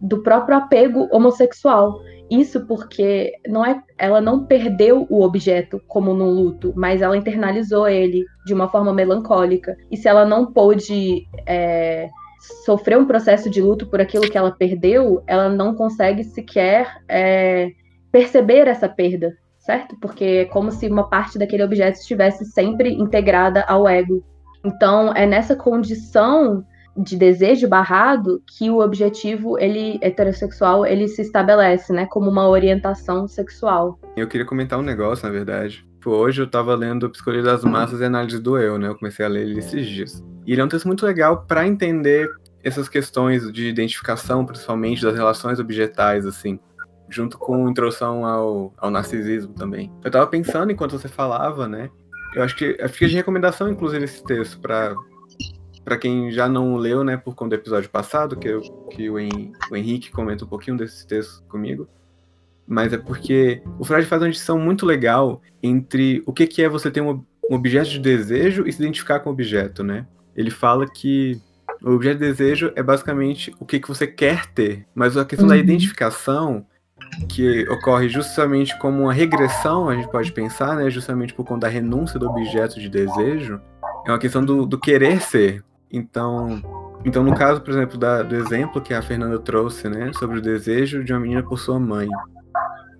do 0.00 0.22
próprio 0.22 0.56
apego 0.56 1.08
homossexual. 1.12 2.00
Isso 2.30 2.64
porque 2.66 3.32
não 3.48 3.66
é, 3.66 3.82
ela 3.98 4.20
não 4.20 4.46
perdeu 4.46 5.06
o 5.10 5.22
objeto 5.22 5.82
como 5.88 6.14
no 6.14 6.30
luto, 6.30 6.72
mas 6.76 7.02
ela 7.02 7.16
internalizou 7.16 7.88
ele 7.88 8.24
de 8.46 8.54
uma 8.54 8.68
forma 8.68 8.92
melancólica. 8.92 9.76
E 9.90 9.96
se 9.96 10.08
ela 10.08 10.24
não 10.24 10.46
pôde 10.46 11.26
é, 11.44 12.08
sofrer 12.64 12.96
um 12.96 13.04
processo 13.04 13.50
de 13.50 13.60
luto 13.60 13.86
por 13.86 14.00
aquilo 14.00 14.30
que 14.30 14.38
ela 14.38 14.52
perdeu, 14.52 15.22
ela 15.26 15.48
não 15.48 15.74
consegue 15.74 16.22
sequer 16.22 17.02
é, 17.08 17.70
perceber 18.12 18.68
essa 18.68 18.88
perda, 18.88 19.36
certo? 19.58 19.96
Porque 20.00 20.24
é 20.24 20.44
como 20.46 20.70
se 20.70 20.86
uma 20.86 21.08
parte 21.08 21.36
daquele 21.36 21.64
objeto 21.64 21.98
estivesse 21.98 22.44
sempre 22.44 22.92
integrada 22.92 23.62
ao 23.62 23.88
ego. 23.88 24.24
Então, 24.64 25.12
é 25.14 25.26
nessa 25.26 25.56
condição 25.56 26.64
de 27.02 27.16
desejo 27.16 27.68
barrado 27.68 28.42
que 28.46 28.70
o 28.70 28.80
objetivo 28.80 29.58
ele 29.58 29.98
heterossexual 30.02 30.84
ele 30.86 31.08
se 31.08 31.22
estabelece, 31.22 31.92
né, 31.92 32.06
como 32.06 32.30
uma 32.30 32.48
orientação 32.48 33.26
sexual. 33.26 33.98
Eu 34.16 34.28
queria 34.28 34.46
comentar 34.46 34.78
um 34.78 34.82
negócio, 34.82 35.26
na 35.26 35.32
verdade. 35.32 35.84
Hoje 36.04 36.40
eu 36.40 36.46
estava 36.46 36.74
lendo 36.74 37.10
Psicologia 37.10 37.44
das 37.44 37.62
Massas 37.62 38.00
e 38.00 38.04
Análise 38.04 38.38
do 38.38 38.56
Eu, 38.58 38.78
né? 38.78 38.88
Eu 38.88 38.96
comecei 38.96 39.24
a 39.24 39.28
ler 39.28 39.42
ele 39.42 39.58
esses 39.58 39.86
dias. 39.86 40.24
E 40.46 40.52
ele 40.52 40.60
é 40.60 40.64
um 40.64 40.68
texto 40.68 40.86
muito 40.86 41.04
legal 41.04 41.44
para 41.46 41.66
entender 41.66 42.28
essas 42.64 42.88
questões 42.88 43.50
de 43.52 43.68
identificação, 43.68 44.44
principalmente 44.44 45.02
das 45.02 45.14
relações 45.14 45.58
objetais, 45.58 46.26
assim, 46.26 46.58
junto 47.08 47.38
com 47.38 47.68
introdução 47.68 48.24
ao, 48.24 48.72
ao 48.78 48.90
narcisismo 48.90 49.52
também. 49.52 49.92
Eu 50.02 50.08
estava 50.08 50.26
pensando 50.26 50.72
enquanto 50.72 50.98
você 50.98 51.08
falava, 51.08 51.68
né? 51.68 51.90
Eu 52.34 52.42
acho 52.42 52.56
que 52.56 52.76
fica 52.88 53.08
de 53.08 53.16
recomendação, 53.16 53.68
inclusive, 53.68 54.04
esse 54.04 54.22
texto 54.24 54.58
para 54.60 54.94
para 55.90 55.98
quem 55.98 56.30
já 56.30 56.48
não 56.48 56.76
leu, 56.76 57.02
né, 57.02 57.16
por 57.16 57.34
conta 57.34 57.56
do 57.56 57.60
episódio 57.60 57.90
passado, 57.90 58.36
que, 58.36 58.46
eu, 58.46 58.60
que 58.92 59.10
o, 59.10 59.18
Hen 59.18 59.50
o 59.72 59.76
Henrique 59.76 60.12
comenta 60.12 60.44
um 60.44 60.48
pouquinho 60.48 60.76
desse 60.76 61.04
texto 61.04 61.42
comigo, 61.48 61.88
mas 62.64 62.92
é 62.92 62.96
porque 62.96 63.60
o 63.76 63.84
Freud 63.84 64.06
faz 64.06 64.22
uma 64.22 64.30
distinção 64.30 64.56
muito 64.56 64.86
legal 64.86 65.42
entre 65.60 66.22
o 66.24 66.32
que, 66.32 66.46
que 66.46 66.62
é 66.62 66.68
você 66.68 66.92
ter 66.92 67.00
um, 67.00 67.24
um 67.50 67.56
objeto 67.56 67.90
de 67.90 67.98
desejo 67.98 68.68
e 68.68 68.72
se 68.72 68.80
identificar 68.80 69.18
com 69.18 69.30
o 69.30 69.32
objeto, 69.32 69.82
né? 69.82 70.06
Ele 70.36 70.48
fala 70.48 70.86
que 70.88 71.40
o 71.82 71.90
objeto 71.90 72.20
de 72.20 72.26
desejo 72.28 72.72
é 72.76 72.84
basicamente 72.84 73.52
o 73.58 73.66
que, 73.66 73.80
que 73.80 73.88
você 73.88 74.06
quer 74.06 74.46
ter, 74.46 74.86
mas 74.94 75.16
a 75.16 75.24
questão 75.24 75.48
uhum. 75.48 75.54
da 75.54 75.58
identificação, 75.58 76.64
que 77.28 77.68
ocorre 77.68 78.08
justamente 78.08 78.78
como 78.78 79.02
uma 79.02 79.12
regressão, 79.12 79.88
a 79.88 79.96
gente 79.96 80.08
pode 80.08 80.30
pensar, 80.30 80.76
né, 80.76 80.88
justamente 80.88 81.34
por 81.34 81.44
conta 81.44 81.66
da 81.66 81.68
renúncia 81.68 82.16
do 82.16 82.30
objeto 82.30 82.78
de 82.78 82.88
desejo, 82.88 83.60
é 84.06 84.12
uma 84.12 84.20
questão 84.20 84.44
do, 84.44 84.64
do 84.64 84.78
querer 84.78 85.20
ser. 85.20 85.64
Então, 85.92 86.62
então 87.04 87.22
no 87.22 87.34
caso, 87.34 87.60
por 87.60 87.70
exemplo, 87.70 87.98
da, 87.98 88.22
do 88.22 88.36
exemplo 88.36 88.80
que 88.80 88.94
a 88.94 89.02
Fernanda 89.02 89.38
trouxe, 89.38 89.88
né, 89.88 90.12
sobre 90.14 90.38
o 90.38 90.42
desejo 90.42 91.02
de 91.02 91.12
uma 91.12 91.20
menina 91.20 91.42
por 91.42 91.58
sua 91.58 91.78
mãe. 91.78 92.08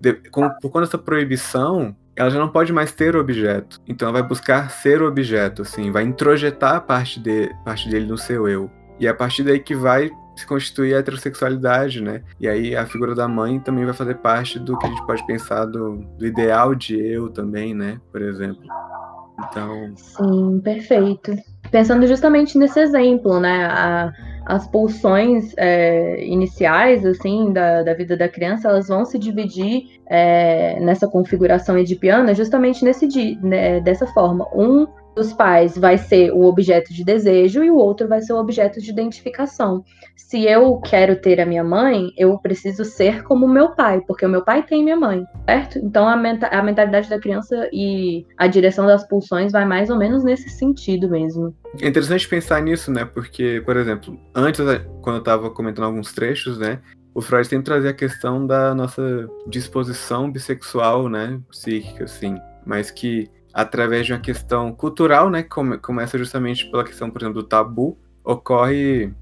De, 0.00 0.14
com, 0.30 0.48
por 0.60 0.70
conta 0.70 0.86
dessa 0.86 0.98
proibição, 0.98 1.94
ela 2.16 2.30
já 2.30 2.38
não 2.38 2.48
pode 2.48 2.72
mais 2.72 2.92
ter 2.92 3.14
o 3.14 3.20
objeto. 3.20 3.78
Então 3.86 4.08
ela 4.08 4.20
vai 4.20 4.28
buscar 4.28 4.70
ser 4.70 5.02
o 5.02 5.08
objeto, 5.08 5.62
assim, 5.62 5.90
vai 5.90 6.02
introjetar 6.02 6.76
a 6.76 6.80
parte, 6.80 7.20
de, 7.20 7.50
parte 7.64 7.88
dele 7.88 8.06
no 8.06 8.18
seu 8.18 8.48
eu. 8.48 8.70
E 8.98 9.06
é 9.06 9.10
a 9.10 9.14
partir 9.14 9.42
daí 9.42 9.58
que 9.58 9.74
vai 9.74 10.10
se 10.36 10.46
constituir 10.46 10.94
a 10.94 10.98
heterossexualidade, 10.98 12.02
né? 12.02 12.22
E 12.38 12.48
aí 12.48 12.76
a 12.76 12.86
figura 12.86 13.14
da 13.14 13.28
mãe 13.28 13.58
também 13.60 13.84
vai 13.84 13.94
fazer 13.94 14.16
parte 14.16 14.58
do 14.58 14.76
que 14.78 14.86
a 14.86 14.88
gente 14.88 15.06
pode 15.06 15.26
pensar 15.26 15.64
do, 15.66 15.98
do 16.18 16.26
ideal 16.26 16.74
de 16.74 16.98
eu 16.98 17.28
também, 17.30 17.74
né? 17.74 18.00
Por 18.10 18.22
exemplo. 18.22 18.62
Então. 19.38 19.92
Sim, 19.96 20.60
perfeito. 20.60 21.32
Pensando 21.70 22.06
justamente 22.06 22.58
nesse 22.58 22.80
exemplo, 22.80 23.38
né? 23.40 23.66
A, 23.66 24.12
as 24.46 24.66
pulsões 24.66 25.54
é, 25.56 26.24
iniciais, 26.24 27.04
assim, 27.06 27.52
da, 27.52 27.82
da 27.82 27.94
vida 27.94 28.16
da 28.16 28.28
criança, 28.28 28.68
elas 28.68 28.88
vão 28.88 29.04
se 29.04 29.18
dividir 29.18 30.00
é, 30.06 30.80
nessa 30.80 31.06
configuração 31.06 31.78
edipiana 31.78 32.34
justamente 32.34 32.84
nesse 32.84 33.06
né, 33.42 33.80
dessa 33.80 34.06
forma. 34.08 34.48
Um 34.54 34.86
dos 35.14 35.32
pais 35.32 35.76
vai 35.76 35.98
ser 35.98 36.32
o 36.32 36.44
objeto 36.44 36.92
de 36.92 37.04
desejo 37.04 37.62
e 37.62 37.70
o 37.70 37.76
outro 37.76 38.08
vai 38.08 38.20
ser 38.20 38.32
o 38.32 38.38
objeto 38.38 38.80
de 38.80 38.90
identificação. 38.90 39.84
Se 40.16 40.44
eu 40.44 40.78
quero 40.78 41.16
ter 41.16 41.40
a 41.40 41.46
minha 41.46 41.64
mãe, 41.64 42.12
eu 42.16 42.38
preciso 42.38 42.84
ser 42.84 43.24
como 43.24 43.48
meu 43.48 43.74
pai, 43.74 44.00
porque 44.06 44.24
o 44.24 44.28
meu 44.28 44.44
pai 44.44 44.62
tem 44.62 44.84
minha 44.84 44.96
mãe, 44.96 45.24
certo? 45.44 45.78
Então 45.78 46.08
a, 46.08 46.16
menta 46.16 46.46
a 46.46 46.62
mentalidade 46.62 47.10
da 47.10 47.18
criança 47.18 47.68
e 47.72 48.24
a 48.36 48.46
direção 48.46 48.86
das 48.86 49.06
pulsões 49.06 49.50
vai 49.50 49.64
mais 49.64 49.90
ou 49.90 49.98
menos 49.98 50.22
nesse 50.22 50.48
sentido 50.48 51.10
mesmo. 51.10 51.54
É 51.80 51.88
interessante 51.88 52.28
pensar 52.28 52.62
nisso, 52.62 52.92
né? 52.92 53.04
Porque, 53.04 53.60
por 53.66 53.76
exemplo, 53.76 54.16
antes, 54.34 54.60
quando 55.02 55.16
eu 55.16 55.20
estava 55.20 55.50
comentando 55.50 55.86
alguns 55.86 56.12
trechos, 56.12 56.58
né? 56.58 56.78
O 57.12 57.20
Freud 57.20 57.46
sempre 57.46 57.64
trazia 57.64 57.90
a 57.90 57.94
questão 57.94 58.46
da 58.46 58.72
nossa 58.72 59.28
disposição 59.48 60.30
bissexual, 60.30 61.08
né? 61.08 61.40
Psíquica, 61.50 62.04
assim. 62.04 62.36
Mas 62.64 62.90
que 62.90 63.28
através 63.52 64.06
de 64.06 64.12
uma 64.12 64.20
questão 64.20 64.72
cultural, 64.72 65.30
né, 65.30 65.42
que 65.42 65.48
começa 65.78 66.16
justamente 66.16 66.70
pela 66.70 66.84
questão, 66.84 67.10
por 67.10 67.20
exemplo, 67.20 67.42
do 67.42 67.48
tabu, 67.48 67.98
ocorre 68.24 69.12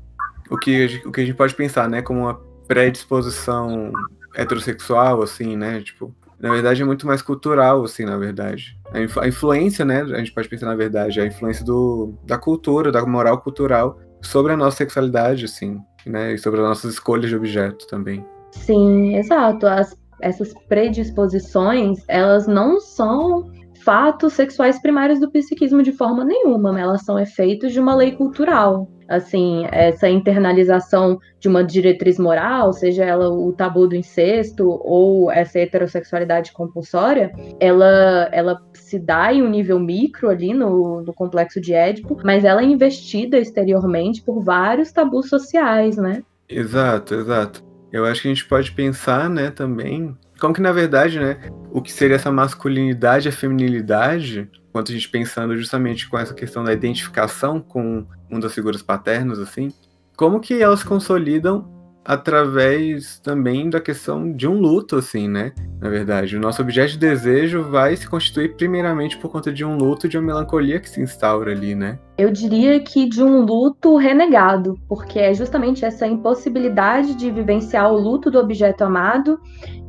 o 0.51 0.57
que, 0.57 1.03
o 1.05 1.13
que 1.13 1.21
a 1.21 1.25
gente 1.25 1.37
pode 1.37 1.55
pensar, 1.55 1.89
né, 1.89 2.03
como 2.03 2.21
uma 2.21 2.35
predisposição 2.67 3.93
heterossexual, 4.35 5.23
assim, 5.23 5.57
né, 5.57 5.81
tipo, 5.81 6.15
na 6.39 6.51
verdade 6.51 6.83
é 6.83 6.85
muito 6.85 7.07
mais 7.07 7.23
cultural, 7.23 7.83
assim, 7.85 8.05
na 8.05 8.17
verdade. 8.17 8.79
A, 8.93 9.01
influ 9.01 9.23
a, 9.23 9.29
influência, 9.29 9.85
né, 9.85 10.03
a 10.03 10.19
gente 10.19 10.33
pode 10.33 10.49
pensar, 10.49 10.67
na 10.67 10.77
verdade, 10.77 11.21
a 11.21 11.27
influência 11.27 11.65
do, 11.65 12.15
da 12.25 12.39
cultura, 12.39 12.93
da 12.93 13.05
moral 13.05 13.41
cultural 13.41 13.99
sobre 14.21 14.53
a 14.53 14.57
nossa 14.57 14.77
sexualidade, 14.79 15.47
assim, 15.47 15.79
né, 16.07 16.35
e 16.35 16.39
sobre 16.39 16.61
as 16.61 16.67
nossas 16.67 16.93
escolhas 16.95 17.29
de 17.29 17.37
objeto 17.37 17.87
também. 17.87 18.25
Sim, 18.51 19.17
exato. 19.17 19.67
As, 19.67 19.97
essas 20.21 20.53
predisposições, 20.69 22.05
elas 22.09 22.47
não 22.47 22.81
são 22.81 23.51
fatos 23.89 24.35
sexuais 24.35 24.79
primários 24.79 25.19
do 25.19 25.31
psiquismo 25.31 25.83
de 25.83 25.93
forma 25.93 26.23
nenhuma, 26.23 26.79
elas 26.79 27.07
são 27.07 27.19
efeitos 27.19 27.73
de 27.73 27.81
uma 27.81 27.95
lei 27.95 28.13
cultural 28.13 28.87
assim, 29.09 29.65
essa 29.73 30.07
internalização 30.07 31.19
de 31.41 31.49
uma 31.49 31.65
diretriz 31.65 32.19
moral, 32.19 32.75
seja 32.75 33.07
ela 33.07 33.31
o 33.31 33.51
tabu 33.55 33.89
do 33.89 33.97
incesto 33.97 34.69
ou 34.69 35.33
essa 35.33 35.59
heterossexualidade 35.59 36.53
compulsória, 36.53 37.33
ela, 37.59 38.29
ela 38.31 38.61
se 38.75 38.99
dá 38.99 39.33
em 39.33 39.43
um 39.43 39.49
nível 39.49 39.81
micro 39.81 40.29
ali 40.29 40.53
no, 40.53 41.01
no 41.01 41.15
complexo 41.15 41.59
de 41.59 41.73
Édipo, 41.73 42.19
mas 42.23 42.45
ela 42.45 42.61
é 42.61 42.67
investida 42.67 43.39
exteriormente 43.39 44.21
por 44.21 44.43
vários 44.43 44.93
tabus 44.93 45.31
sociais, 45.31 45.97
né? 45.97 46.23
Exato, 46.47 47.15
exato. 47.15 47.65
Eu 47.91 48.05
acho 48.05 48.21
que 48.21 48.29
a 48.29 48.35
gente 48.35 48.47
pode 48.47 48.73
pensar, 48.73 49.31
né, 49.31 49.51
também, 49.51 50.15
como 50.41 50.55
que 50.55 50.61
na 50.61 50.73
verdade, 50.73 51.19
né, 51.19 51.37
o 51.71 51.83
que 51.83 51.93
seria 51.93 52.17
essa 52.17 52.31
masculinidade 52.31 53.29
e 53.29 53.31
a 53.31 53.33
feminilidade 53.33 54.51
quanto 54.73 54.93
a 54.93 54.95
gente 54.95 55.09
pensando 55.09 55.57
justamente 55.57 56.09
com 56.09 56.19
essa 56.19 56.35
questão 56.35 56.63
da 56.63 56.73
identificação 56.73 57.61
com 57.61 58.07
uma 58.31 58.41
das 58.41 58.55
figuras 58.55 58.83
paternas, 58.83 59.39
assim, 59.39 59.73
como 60.17 60.41
que 60.41 60.63
elas 60.63 60.83
consolidam 60.83 61.78
através 62.09 63.19
também 63.19 63.69
da 63.69 63.83
questão 63.83 64.33
de 64.33 64.49
um 64.49 64.59
luto, 64.59 64.97
assim, 64.97 65.29
né? 65.29 65.53
Na 65.79 65.91
verdade, 65.91 66.39
o 66.39 66.41
nosso 66.41 66.63
objeto 66.63 66.93
de 66.93 66.99
desejo 66.99 67.63
vai 67.65 67.95
se 67.97 68.09
constituir 68.09 68.57
primeiramente 68.57 69.19
por 69.19 69.31
conta 69.31 69.53
de 69.53 69.63
um 69.63 69.77
luto, 69.77 70.09
de 70.09 70.17
uma 70.17 70.27
melancolia 70.27 70.81
que 70.81 70.89
se 70.89 71.03
instaura 71.03 71.53
ali, 71.53 71.75
né? 71.75 71.99
Eu 72.17 72.33
diria 72.33 72.81
que 72.81 73.07
de 73.07 73.23
um 73.23 73.43
luto 73.43 73.99
renegado, 73.99 74.81
porque 74.89 75.19
é 75.19 75.35
justamente 75.35 75.85
essa 75.85 76.07
impossibilidade 76.07 77.15
de 77.15 77.31
vivenciar 77.31 77.93
o 77.93 77.99
luto 77.99 78.31
do 78.31 78.39
objeto 78.39 78.85
amado 78.85 79.39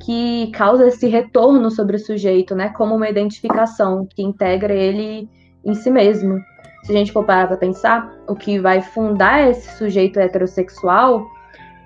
que 0.03 0.51
causa 0.51 0.88
esse 0.88 1.07
retorno 1.07 1.72
sobre 1.72 1.95
o 1.95 1.99
sujeito, 1.99 2.53
né? 2.53 2.67
Como 2.76 2.97
uma 2.97 3.07
identificação 3.07 4.05
que 4.13 4.22
integra 4.22 4.74
ele 4.74 5.30
em 5.63 5.74
si 5.74 5.89
mesmo. 5.89 6.38
Se 6.84 6.91
a 6.91 6.95
gente 6.97 7.13
for 7.13 7.26
parar 7.26 7.47
para 7.47 7.55
pensar, 7.55 8.13
o 8.28 8.36
que 8.36 8.59
vai 8.59 8.82
fundar 8.82 9.49
esse 9.49 9.78
sujeito 9.78 10.20
heterossexual 10.20 11.26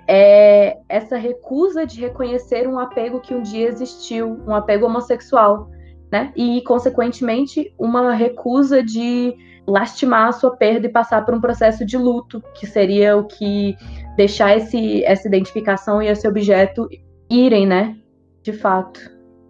é 0.06 0.78
essa 0.88 1.16
recusa 1.16 1.86
de 1.86 2.00
reconhecer 2.00 2.68
um 2.68 2.78
apego 2.78 3.20
que 3.20 3.34
um 3.34 3.42
dia 3.42 3.68
existiu, 3.68 4.40
um 4.46 4.54
apego 4.54 4.86
homossexual, 4.86 5.70
né? 6.10 6.32
E, 6.36 6.62
consequentemente, 6.62 7.74
uma 7.78 8.12
recusa 8.14 8.82
de 8.82 9.34
lastimar 9.66 10.28
a 10.28 10.32
sua 10.32 10.56
perda 10.56 10.86
e 10.86 10.90
passar 10.90 11.24
por 11.24 11.34
um 11.34 11.40
processo 11.40 11.84
de 11.84 11.96
luto, 11.96 12.42
que 12.54 12.66
seria 12.66 13.16
o 13.16 13.24
que 13.24 13.76
deixar 14.16 14.56
esse, 14.56 15.02
essa 15.04 15.26
identificação 15.26 16.02
e 16.02 16.08
esse 16.08 16.28
objeto 16.28 16.88
irem, 17.30 17.66
né? 17.66 17.96
De 18.42 18.52
fato. 18.52 19.00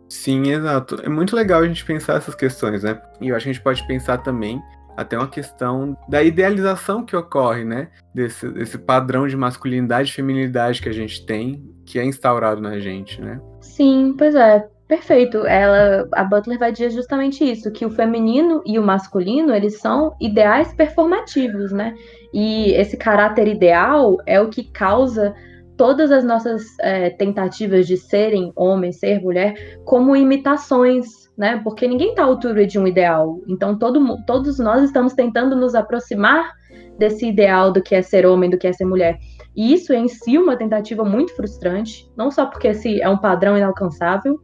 Sim, 0.09 0.50
exato. 0.50 1.00
É 1.02 1.09
muito 1.09 1.34
legal 1.34 1.62
a 1.62 1.66
gente 1.66 1.84
pensar 1.84 2.16
essas 2.16 2.34
questões, 2.34 2.84
né? 2.84 3.00
E 3.20 3.28
eu 3.28 3.36
acho 3.36 3.44
que 3.44 3.50
a 3.50 3.52
gente 3.52 3.62
pode 3.62 3.84
pensar 3.86 4.18
também 4.18 4.62
até 4.97 5.16
uma 5.18 5.28
questão 5.28 5.97
da 6.09 6.22
idealização 6.22 7.05
que 7.05 7.16
ocorre, 7.16 7.64
né? 7.64 7.88
Desse, 8.14 8.49
desse 8.51 8.78
padrão 8.78 9.26
de 9.26 9.36
masculinidade 9.36 10.11
e 10.11 10.14
feminilidade 10.14 10.80
que 10.80 10.88
a 10.88 10.92
gente 10.92 11.24
tem, 11.26 11.62
que 11.84 11.99
é 11.99 12.05
instaurado 12.05 12.61
na 12.61 12.78
gente, 12.78 13.20
né? 13.20 13.40
Sim, 13.61 14.14
pois 14.16 14.34
é. 14.34 14.68
Perfeito. 14.86 15.47
Ela, 15.47 16.07
a 16.12 16.22
Butler 16.22 16.59
vai 16.59 16.70
dizer 16.70 16.90
justamente 16.90 17.42
isso, 17.42 17.70
que 17.70 17.86
o 17.86 17.90
feminino 17.90 18.62
e 18.66 18.78
o 18.78 18.82
masculino, 18.82 19.55
eles 19.55 19.78
são 19.78 20.14
ideais 20.20 20.72
performativos, 20.74 21.72
né? 21.72 21.95
E 22.32 22.72
esse 22.72 22.97
caráter 22.97 23.49
ideal 23.49 24.18
é 24.26 24.40
o 24.40 24.49
que 24.49 24.64
causa 24.64 25.34
todas 25.76 26.11
as 26.12 26.22
nossas 26.22 26.62
é, 26.80 27.11
tentativas 27.11 27.86
de 27.86 27.97
serem 27.97 28.53
homem, 28.55 28.92
ser 28.92 29.20
mulher, 29.20 29.78
como 29.84 30.14
imitações 30.14 31.24
né? 31.37 31.61
Porque 31.62 31.87
ninguém 31.87 32.11
está 32.11 32.22
à 32.22 32.26
altura 32.26 32.66
de 32.66 32.78
um 32.78 32.87
ideal. 32.87 33.41
Então 33.49 33.76
todo, 33.76 34.24
todos 34.24 34.59
nós 34.59 34.82
estamos 34.85 35.12
tentando 35.14 35.57
nos 35.57 35.74
aproximar 35.74 36.53
desse 36.99 37.26
ideal 37.26 37.72
do 37.72 37.82
que 37.82 37.95
é 37.95 38.03
ser 38.03 38.24
homem, 38.24 38.51
do 38.51 38.59
que 38.59 38.66
é 38.66 38.72
ser 38.72 38.85
mulher. 38.85 39.18
E 39.57 39.72
isso 39.72 39.93
é 39.93 39.97
em 39.97 40.09
si 40.09 40.39
uma 40.39 40.57
tentativa 40.57 41.05
muito 41.05 41.35
frustrante, 41.35 42.11
não 42.16 42.30
só 42.30 42.47
porque 42.47 42.68
esse 42.68 43.01
é 43.01 43.09
um 43.09 43.18
padrão 43.18 43.57
inalcançável, 43.57 44.39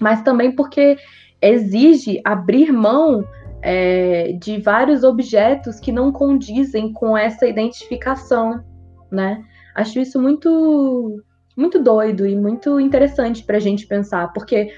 mas 0.00 0.22
também 0.22 0.54
porque 0.54 0.96
exige 1.40 2.20
abrir 2.24 2.72
mão 2.72 3.24
é, 3.62 4.32
de 4.32 4.60
vários 4.60 5.02
objetos 5.02 5.80
que 5.80 5.90
não 5.90 6.12
condizem 6.12 6.92
com 6.92 7.16
essa 7.16 7.46
identificação, 7.46 8.62
né? 9.10 9.42
Acho 9.74 9.98
isso 9.98 10.20
muito 10.20 11.22
muito 11.56 11.80
doido 11.80 12.26
e 12.26 12.36
muito 12.36 12.80
interessante 12.80 13.44
para 13.44 13.58
a 13.58 13.60
gente 13.60 13.86
pensar, 13.86 14.32
porque 14.32 14.72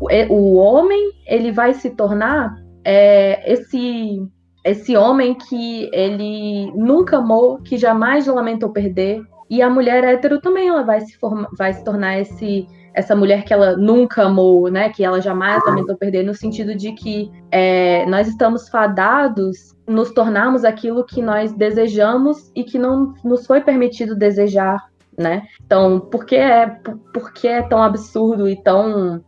o 0.00 0.54
homem 0.54 1.12
ele 1.26 1.52
vai 1.52 1.74
se 1.74 1.90
tornar 1.90 2.54
é, 2.84 3.52
esse 3.52 4.26
esse 4.64 4.96
homem 4.96 5.34
que 5.34 5.88
ele 5.92 6.70
nunca 6.74 7.18
amou, 7.18 7.58
que 7.58 7.78
jamais 7.78 8.26
lamentou 8.26 8.70
perder, 8.70 9.22
e 9.48 9.62
a 9.62 9.70
mulher 9.70 10.04
hétero 10.04 10.40
também 10.40 10.68
ela 10.68 10.82
vai 10.82 11.00
se 11.00 11.16
forma, 11.16 11.48
vai 11.56 11.72
se 11.72 11.82
tornar 11.84 12.18
esse 12.18 12.66
essa 12.94 13.14
mulher 13.14 13.44
que 13.44 13.52
ela 13.52 13.76
nunca 13.76 14.24
amou, 14.24 14.68
né? 14.68 14.88
Que 14.88 15.04
ela 15.04 15.20
jamais 15.20 15.62
lamentou 15.64 15.96
perder, 15.96 16.24
no 16.24 16.34
sentido 16.34 16.74
de 16.74 16.92
que 16.92 17.30
é, 17.50 18.04
nós 18.06 18.26
estamos 18.26 18.68
fadados 18.68 19.76
nos 19.86 20.10
tornarmos 20.10 20.64
aquilo 20.64 21.04
que 21.04 21.22
nós 21.22 21.52
desejamos 21.52 22.50
e 22.56 22.64
que 22.64 22.76
não 22.76 23.14
nos 23.22 23.46
foi 23.46 23.60
permitido 23.60 24.16
desejar, 24.16 24.84
né? 25.16 25.44
Então, 25.64 26.00
por 26.00 26.26
que 26.26 26.34
é, 26.34 26.66
por, 26.66 26.98
por 27.14 27.32
que 27.32 27.46
é 27.46 27.62
tão 27.62 27.80
absurdo 27.80 28.48
e 28.48 28.60
tão 28.60 29.22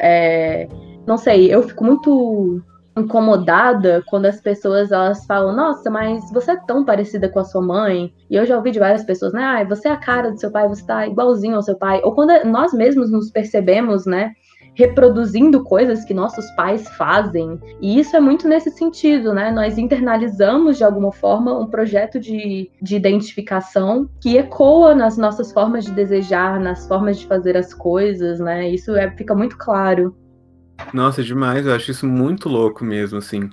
é, 0.00 0.68
não 1.06 1.16
sei, 1.16 1.52
eu 1.52 1.62
fico 1.62 1.84
muito 1.84 2.62
incomodada 2.96 4.02
quando 4.08 4.24
as 4.24 4.40
pessoas 4.40 4.90
elas 4.90 5.26
falam, 5.26 5.54
nossa, 5.54 5.90
mas 5.90 6.30
você 6.32 6.52
é 6.52 6.56
tão 6.56 6.84
parecida 6.84 7.28
com 7.28 7.38
a 7.38 7.44
sua 7.44 7.60
mãe. 7.60 8.12
E 8.30 8.34
eu 8.34 8.46
já 8.46 8.56
ouvi 8.56 8.70
de 8.70 8.78
várias 8.78 9.04
pessoas, 9.04 9.32
né? 9.34 9.42
Ah, 9.42 9.64
você 9.64 9.88
é 9.88 9.92
a 9.92 9.98
cara 9.98 10.30
do 10.30 10.40
seu 10.40 10.50
pai, 10.50 10.66
você 10.66 10.84
tá 10.84 11.06
igualzinho 11.06 11.56
ao 11.56 11.62
seu 11.62 11.76
pai. 11.76 12.00
Ou 12.02 12.14
quando 12.14 12.32
nós 12.46 12.72
mesmos 12.72 13.10
nos 13.10 13.30
percebemos, 13.30 14.06
né? 14.06 14.32
Reproduzindo 14.76 15.64
coisas 15.64 16.04
que 16.04 16.14
nossos 16.14 16.48
pais 16.52 16.86
fazem. 16.90 17.58
E 17.80 17.98
isso 17.98 18.14
é 18.14 18.20
muito 18.20 18.46
nesse 18.46 18.70
sentido, 18.70 19.32
né? 19.32 19.50
Nós 19.50 19.78
internalizamos 19.78 20.76
de 20.76 20.84
alguma 20.84 21.10
forma 21.10 21.58
um 21.58 21.66
projeto 21.66 22.20
de, 22.20 22.70
de 22.80 22.94
identificação 22.94 24.08
que 24.20 24.36
ecoa 24.36 24.94
nas 24.94 25.16
nossas 25.16 25.50
formas 25.50 25.84
de 25.84 25.92
desejar, 25.92 26.60
nas 26.60 26.86
formas 26.86 27.18
de 27.18 27.26
fazer 27.26 27.56
as 27.56 27.72
coisas, 27.72 28.38
né? 28.38 28.68
Isso 28.68 28.94
é, 28.94 29.10
fica 29.16 29.34
muito 29.34 29.56
claro. 29.56 30.14
Nossa, 30.92 31.22
demais, 31.22 31.66
eu 31.66 31.74
acho 31.74 31.90
isso 31.90 32.06
muito 32.06 32.48
louco 32.48 32.84
mesmo, 32.84 33.18
assim. 33.18 33.48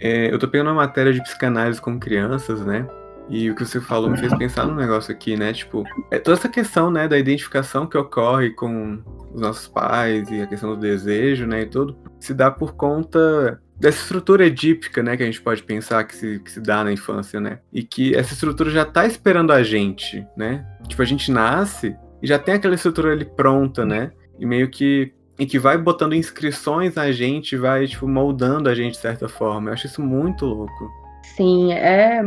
É, 0.00 0.32
eu 0.32 0.38
tô 0.38 0.48
pegando 0.48 0.68
uma 0.68 0.74
matéria 0.74 1.12
de 1.12 1.22
psicanálise 1.22 1.80
com 1.80 1.98
crianças, 1.98 2.64
né? 2.66 2.86
E 3.28 3.50
o 3.50 3.54
que 3.54 3.64
você 3.64 3.80
falou 3.80 4.10
me 4.10 4.18
fez 4.18 4.34
pensar 4.34 4.66
num 4.66 4.74
negócio 4.74 5.12
aqui, 5.12 5.36
né? 5.36 5.52
Tipo, 5.52 5.84
é 6.10 6.18
toda 6.18 6.36
essa 6.36 6.48
questão, 6.48 6.90
né, 6.90 7.08
da 7.08 7.18
identificação 7.18 7.86
que 7.86 7.96
ocorre 7.96 8.50
com 8.50 9.02
os 9.32 9.40
nossos 9.40 9.66
pais 9.66 10.30
e 10.30 10.42
a 10.42 10.46
questão 10.46 10.70
do 10.70 10.76
desejo, 10.76 11.46
né, 11.46 11.62
e 11.62 11.66
tudo, 11.66 11.96
se 12.20 12.34
dá 12.34 12.50
por 12.50 12.74
conta 12.74 13.60
dessa 13.78 14.02
estrutura 14.02 14.46
edípica, 14.46 15.02
né, 15.02 15.16
que 15.16 15.22
a 15.22 15.26
gente 15.26 15.40
pode 15.40 15.62
pensar 15.62 16.04
que 16.04 16.14
se, 16.14 16.38
que 16.38 16.50
se 16.50 16.60
dá 16.60 16.84
na 16.84 16.92
infância, 16.92 17.40
né? 17.40 17.60
E 17.72 17.82
que 17.82 18.14
essa 18.14 18.34
estrutura 18.34 18.70
já 18.70 18.84
tá 18.84 19.06
esperando 19.06 19.52
a 19.52 19.62
gente, 19.62 20.26
né? 20.36 20.66
Tipo, 20.86 21.02
a 21.02 21.06
gente 21.06 21.32
nasce 21.32 21.96
e 22.22 22.26
já 22.26 22.38
tem 22.38 22.54
aquela 22.54 22.74
estrutura 22.74 23.12
ali 23.12 23.24
pronta, 23.24 23.84
né? 23.84 24.12
E 24.38 24.46
meio 24.46 24.70
que 24.70 25.12
e 25.38 25.46
que 25.46 25.58
vai 25.58 25.76
botando 25.76 26.14
inscrições 26.14 26.94
na 26.94 27.10
gente, 27.10 27.56
vai 27.56 27.86
tipo 27.86 28.06
moldando 28.06 28.68
a 28.68 28.74
gente 28.74 28.92
de 28.92 29.00
certa 29.00 29.28
forma. 29.28 29.70
Eu 29.70 29.74
acho 29.74 29.86
isso 29.86 30.00
muito 30.00 30.46
louco. 30.46 31.03
Sim, 31.32 31.72
é, 31.72 32.22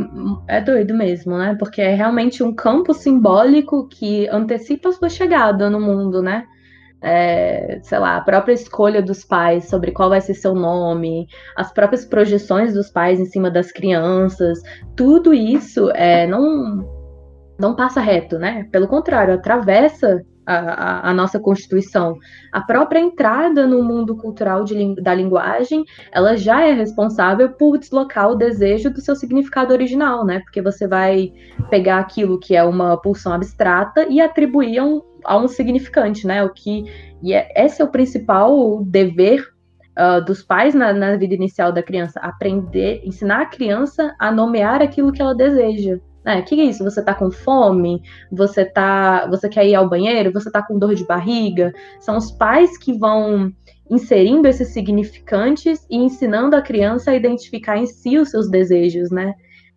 é 0.48 0.60
doido 0.60 0.94
mesmo, 0.94 1.38
né? 1.38 1.56
Porque 1.58 1.82
é 1.82 1.94
realmente 1.94 2.44
um 2.44 2.54
campo 2.54 2.94
simbólico 2.94 3.88
que 3.88 4.28
antecipa 4.28 4.90
a 4.90 4.92
sua 4.92 5.08
chegada 5.10 5.70
no 5.70 5.80
mundo, 5.80 6.22
né? 6.22 6.46
É, 7.02 7.80
sei 7.84 8.00
lá, 8.00 8.18
a 8.18 8.22
própria 8.22 8.54
escolha 8.54 9.02
dos 9.02 9.24
pais 9.24 9.66
sobre 9.70 9.92
qual 9.92 10.10
vai 10.10 10.20
ser 10.20 10.34
seu 10.34 10.54
nome, 10.54 11.28
as 11.56 11.72
próprias 11.72 12.04
projeções 12.06 12.74
dos 12.74 12.90
pais 12.90 13.20
em 13.20 13.26
cima 13.26 13.52
das 13.52 13.72
crianças, 13.72 14.60
tudo 14.96 15.34
isso 15.34 15.92
é, 15.92 16.26
não, 16.26 16.84
não 17.58 17.76
passa 17.76 18.02
reto, 18.02 18.38
né? 18.40 18.68
Pelo 18.72 18.88
contrário, 18.88 19.36
atravessa 19.36 20.22
a, 20.48 21.10
a, 21.10 21.14
nossa 21.14 21.40
Constituição. 21.40 22.18
A 22.54 22.62
própria 22.62 23.00
entrada 23.00 23.68
no 23.68 23.84
mundo 23.84 24.16
cultural 24.16 24.64
de, 24.64 24.96
da 25.02 25.14
linguagem, 25.14 25.84
ela 26.12 26.38
já 26.38 26.66
é 26.66 26.72
responsável 26.72 27.50
por 27.50 27.78
deslocar 27.78 28.32
o 28.32 28.36
desejo 28.36 28.90
do 28.90 29.02
seu 29.02 29.16
significado 29.16 29.74
original, 29.74 30.26
né? 30.26 30.40
Porque 30.40 30.62
você 30.62 30.88
vai 30.88 31.34
pegar 31.70 32.00
aquilo 32.00 32.40
que 32.40 32.56
é 32.56 32.64
uma 32.64 32.96
pulsão 32.96 33.34
abstrata 33.34 34.08
e 34.10 34.22
atribuir 34.22 34.80
a 34.80 34.86
um, 34.86 35.02
a 35.26 35.38
um 35.38 35.48
significante, 35.48 36.26
né? 36.26 36.44
O 36.44 36.50
que 36.50 36.86
e 37.22 37.34
é, 37.34 37.52
esse 37.56 37.82
é 37.82 37.86
o 37.86 37.90
principal 37.90 38.84
dever 38.86 39.42
uh, 39.98 40.24
dos 40.24 40.44
pais 40.44 40.74
na, 40.74 40.94
na 40.94 41.18
vida 41.18 41.34
inicial 41.34 41.72
da 41.72 41.84
criança, 41.84 42.20
aprender, 42.20 43.02
ensinar 43.04 43.42
a 43.42 43.46
criança 43.46 44.16
a 44.20 44.32
nomear 44.32 44.82
aquilo 44.82 45.12
que 45.12 45.22
ela 45.22 45.36
deseja. 45.36 46.00
O 46.28 46.44
que 46.44 46.60
é 46.60 46.66
isso? 46.66 46.84
Você 46.84 47.02
tá 47.02 47.14
com 47.14 47.32
fome? 47.32 48.02
Você 48.32 48.66
tá, 48.66 49.28
você 49.28 49.48
quer 49.48 49.66
ir 49.66 49.76
ao 49.76 49.90
banheiro? 49.90 50.34
Você 50.34 50.52
tá 50.52 50.62
com 50.62 50.78
dor 50.78 50.94
de 50.94 51.06
barriga? 51.06 51.74
São 52.02 52.18
os 52.18 52.32
pais 52.32 52.78
que 52.78 52.92
vão 52.92 53.54
inserindo 53.90 54.48
esses 54.48 54.70
significantes 54.70 55.86
e 55.90 55.96
ensinando 55.96 56.56
a 56.56 56.62
criança 56.62 57.12
a 57.12 57.16
identificar 57.16 57.78
em 57.78 57.86
si 57.86 58.18
os 58.18 58.30
seus 58.30 58.50
desejos, 58.50 59.10
né? 59.10 59.34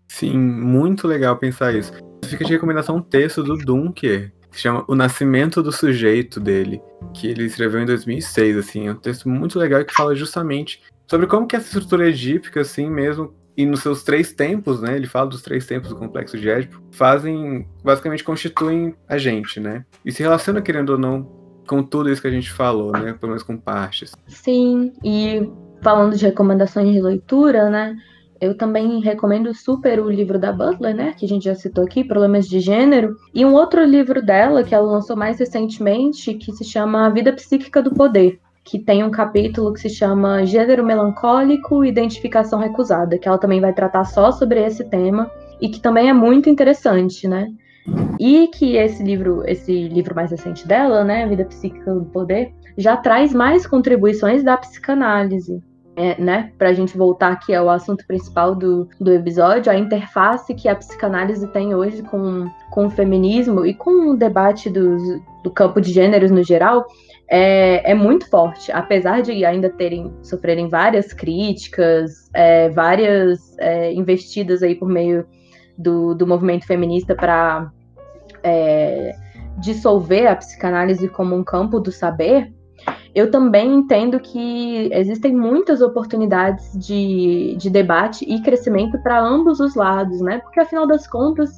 Sim, 0.09 0.37
muito 0.37 1.07
legal 1.07 1.37
pensar 1.37 1.73
isso. 1.75 1.93
Fica 2.25 2.45
de 2.45 2.53
recomendação 2.53 2.97
um 2.97 3.03
texto 3.03 3.45
do 3.45 3.57
Dunker, 3.57 4.33
que 4.51 4.59
chama 4.59 4.85
O 4.89 4.95
Nascimento 4.97 5.63
do 5.63 5.71
Sujeito 5.71 6.41
dele, 6.41 6.83
que 7.15 7.29
ele 7.29 7.45
escreveu 7.45 7.81
em 7.81 7.87
2006, 7.87 8.57
assim, 8.57 8.89
é 8.89 8.93
um 8.93 8.97
texto 8.97 9.29
muito 9.29 9.59
legal 9.59 9.85
que 9.85 9.95
fala 9.95 10.15
justamente 10.15 10.83
sobre 11.09 11.27
como 11.27 11.47
que 11.47 11.57
essa 11.57 11.67
estrutura 11.67 12.09
edípica, 12.09 12.61
assim 12.61 12.91
mesmo, 12.91 13.33
e 13.57 13.67
nos 13.67 13.81
seus 13.81 14.03
três 14.03 14.33
tempos, 14.33 14.81
né? 14.81 14.97
Ele 14.97 15.07
fala 15.07 15.29
dos 15.29 15.43
três 15.43 15.67
tempos 15.67 15.91
do 15.91 15.97
complexo 15.97 16.39
de 16.39 16.49
Édipo, 16.49 16.81
fazem, 16.93 17.67
basicamente 17.85 18.25
constituem 18.25 18.95
a 19.09 19.19
gente, 19.19 19.61
né? 19.61 19.85
E 20.05 20.13
se 20.13 20.23
relaciona, 20.23 20.63
querendo 20.63 20.91
ou 20.91 20.99
não, 20.99 21.23
com 21.67 21.83
tudo 21.83 22.11
isso 22.11 22.23
que 22.23 22.29
a 22.29 22.33
gente 22.33 22.51
falou, 22.51 22.93
né? 22.93 23.13
Pelo 23.13 23.31
menos 23.31 23.43
com 23.43 23.57
partes. 23.57 24.13
Sim, 24.27 24.93
e 25.05 25.49
falando 25.83 26.17
de 26.17 26.25
recomendações 26.25 26.93
de 26.93 27.01
leitura, 27.01 27.69
né? 27.71 27.97
Eu 28.41 28.57
também 28.57 29.01
recomendo 29.01 29.53
super 29.55 30.01
o 30.01 30.09
livro 30.09 30.39
da 30.39 30.51
Butler, 30.51 30.95
né? 30.95 31.15
Que 31.17 31.27
a 31.27 31.29
gente 31.29 31.45
já 31.45 31.55
citou 31.55 31.85
aqui, 31.85 32.03
Problemas 32.03 32.49
de 32.49 32.59
Gênero. 32.59 33.15
E 33.35 33.45
um 33.45 33.53
outro 33.53 33.85
livro 33.85 34.25
dela, 34.25 34.65
que 34.65 34.75
ela 34.75 34.91
lançou 34.91 35.15
mais 35.15 35.39
recentemente, 35.39 36.33
que 36.35 36.51
se 36.53 36.65
chama 36.65 37.07
A 37.07 37.11
Vida 37.11 37.33
Psíquica 37.35 37.83
do 37.83 37.93
Poder 37.93 38.41
que 38.65 38.79
tem 38.79 39.03
um 39.03 39.11
capítulo 39.11 39.73
que 39.73 39.81
se 39.81 39.89
chama 39.89 40.45
Gênero 40.45 40.85
Melancólico 40.85 41.85
Identificação 41.85 42.59
Recusada, 42.59 43.19
que 43.19 43.27
ela 43.27 43.39
também 43.39 43.61
vai 43.61 43.73
tratar 43.73 44.05
só 44.05 44.31
sobre 44.31 44.61
esse 44.65 44.85
tema 44.85 45.31
e 45.61 45.69
que 45.69 45.81
também 45.81 46.09
é 46.09 46.13
muito 46.13 46.49
interessante, 46.49 47.27
né? 47.27 47.49
E 48.19 48.49
que 48.49 48.77
esse 48.77 49.03
livro, 49.03 49.43
esse 49.47 49.89
livro 49.89 50.15
mais 50.15 50.31
recente 50.31 50.67
dela, 50.69 51.03
né, 51.03 51.27
Vida 51.27 51.45
Psíquica 51.45 51.95
do 51.95 52.05
Poder, 52.05 52.53
já 52.77 52.97
traz 52.97 53.33
mais 53.33 53.67
contribuições 53.67 54.45
da 54.45 54.57
psicanálise, 54.57 55.63
é, 55.97 56.21
né? 56.21 56.53
Para 56.57 56.69
a 56.69 56.73
gente 56.73 56.97
voltar 56.97 57.33
aqui 57.33 57.55
ao 57.55 57.69
assunto 57.69 58.07
principal 58.07 58.55
do, 58.55 58.89
do 59.01 59.13
episódio, 59.13 59.73
a 59.73 59.77
interface 59.79 60.55
que 60.55 60.69
a 60.69 60.75
psicanálise 60.77 61.47
tem 61.49 61.75
hoje 61.75 62.03
com, 62.03 62.49
com 62.71 62.87
o 62.87 62.91
feminismo 62.91 63.67
e 63.67 63.75
com 63.75 64.11
o 64.11 64.17
debate 64.17 64.71
dos, 64.71 65.03
do 65.43 65.51
campo 65.51 65.81
de 65.81 65.93
gêneros 65.93 66.31
no 66.31 66.43
geral, 66.43 66.87
é, 67.31 67.93
é 67.93 67.95
muito 67.95 68.29
forte, 68.29 68.73
apesar 68.73 69.23
de 69.23 69.45
ainda 69.45 69.71
terem 69.71 70.13
sofrerem 70.21 70.69
várias 70.69 71.13
críticas, 71.13 72.29
é, 72.35 72.69
várias 72.71 73.57
é, 73.59 73.93
investidas 73.93 74.65
aí 74.65 74.75
por 74.75 74.89
meio 74.89 75.25
do, 75.79 76.13
do 76.13 76.27
movimento 76.27 76.67
feminista 76.67 77.15
para 77.15 77.71
é, 78.43 79.15
dissolver 79.59 80.27
a 80.27 80.35
psicanálise 80.35 81.09
como 81.09 81.37
um 81.37 81.45
campo 81.45 81.79
do 81.79 81.93
saber. 81.93 82.53
Eu 83.15 83.31
também 83.31 83.75
entendo 83.75 84.19
que 84.19 84.89
existem 84.93 85.35
muitas 85.35 85.81
oportunidades 85.81 86.73
de, 86.75 87.55
de 87.57 87.71
debate 87.71 88.25
e 88.25 88.43
crescimento 88.43 89.01
para 89.03 89.21
ambos 89.21 89.61
os 89.61 89.77
lados, 89.77 90.21
né? 90.21 90.39
Porque 90.39 90.59
afinal 90.59 90.87
das 90.87 91.07
contas, 91.07 91.51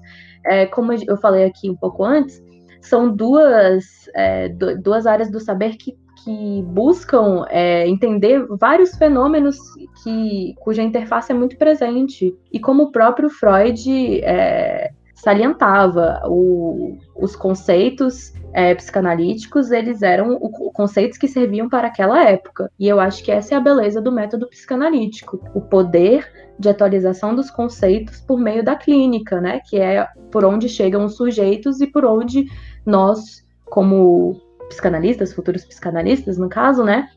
é, 0.44 0.66
como 0.66 0.92
eu 0.92 1.16
falei 1.16 1.44
aqui 1.44 1.70
um 1.70 1.76
pouco 1.76 2.04
antes, 2.04 2.42
são 2.82 3.14
duas, 3.14 3.84
é, 4.14 4.48
duas 4.48 5.06
áreas 5.06 5.30
do 5.30 5.40
saber 5.40 5.76
que, 5.76 5.96
que 6.24 6.62
buscam 6.66 7.44
é, 7.48 7.88
entender 7.88 8.46
vários 8.58 8.94
fenômenos 8.96 9.56
que, 10.02 10.54
cuja 10.60 10.82
interface 10.82 11.32
é 11.32 11.34
muito 11.34 11.56
presente. 11.56 12.36
E 12.52 12.60
como 12.60 12.84
o 12.84 12.92
próprio 12.92 13.30
Freud 13.30 14.20
é, 14.22 14.92
salientava, 15.22 16.20
o, 16.26 16.98
os 17.14 17.36
conceitos 17.36 18.32
é, 18.52 18.74
psicanalíticos, 18.74 19.70
eles 19.70 20.02
eram 20.02 20.34
o, 20.34 20.72
conceitos 20.72 21.16
que 21.16 21.28
serviam 21.28 21.68
para 21.68 21.86
aquela 21.86 22.28
época. 22.28 22.68
E 22.78 22.88
eu 22.88 22.98
acho 22.98 23.22
que 23.22 23.30
essa 23.30 23.54
é 23.54 23.56
a 23.56 23.60
beleza 23.60 24.00
do 24.00 24.10
método 24.10 24.48
psicanalítico. 24.48 25.40
O 25.54 25.60
poder 25.60 26.28
de 26.58 26.68
atualização 26.68 27.34
dos 27.34 27.50
conceitos 27.50 28.20
por 28.20 28.38
meio 28.38 28.64
da 28.64 28.74
clínica, 28.74 29.40
né? 29.40 29.60
Que 29.68 29.78
é 29.78 30.06
por 30.30 30.44
onde 30.44 30.68
chegam 30.68 31.04
os 31.04 31.16
sujeitos 31.16 31.80
e 31.80 31.86
por 31.86 32.04
onde 32.04 32.46
nós, 32.84 33.44
como 33.66 34.40
psicanalistas, 34.68 35.32
futuros 35.32 35.64
psicanalistas, 35.64 36.38
no 36.38 36.48
caso, 36.48 36.84
né, 36.84 37.08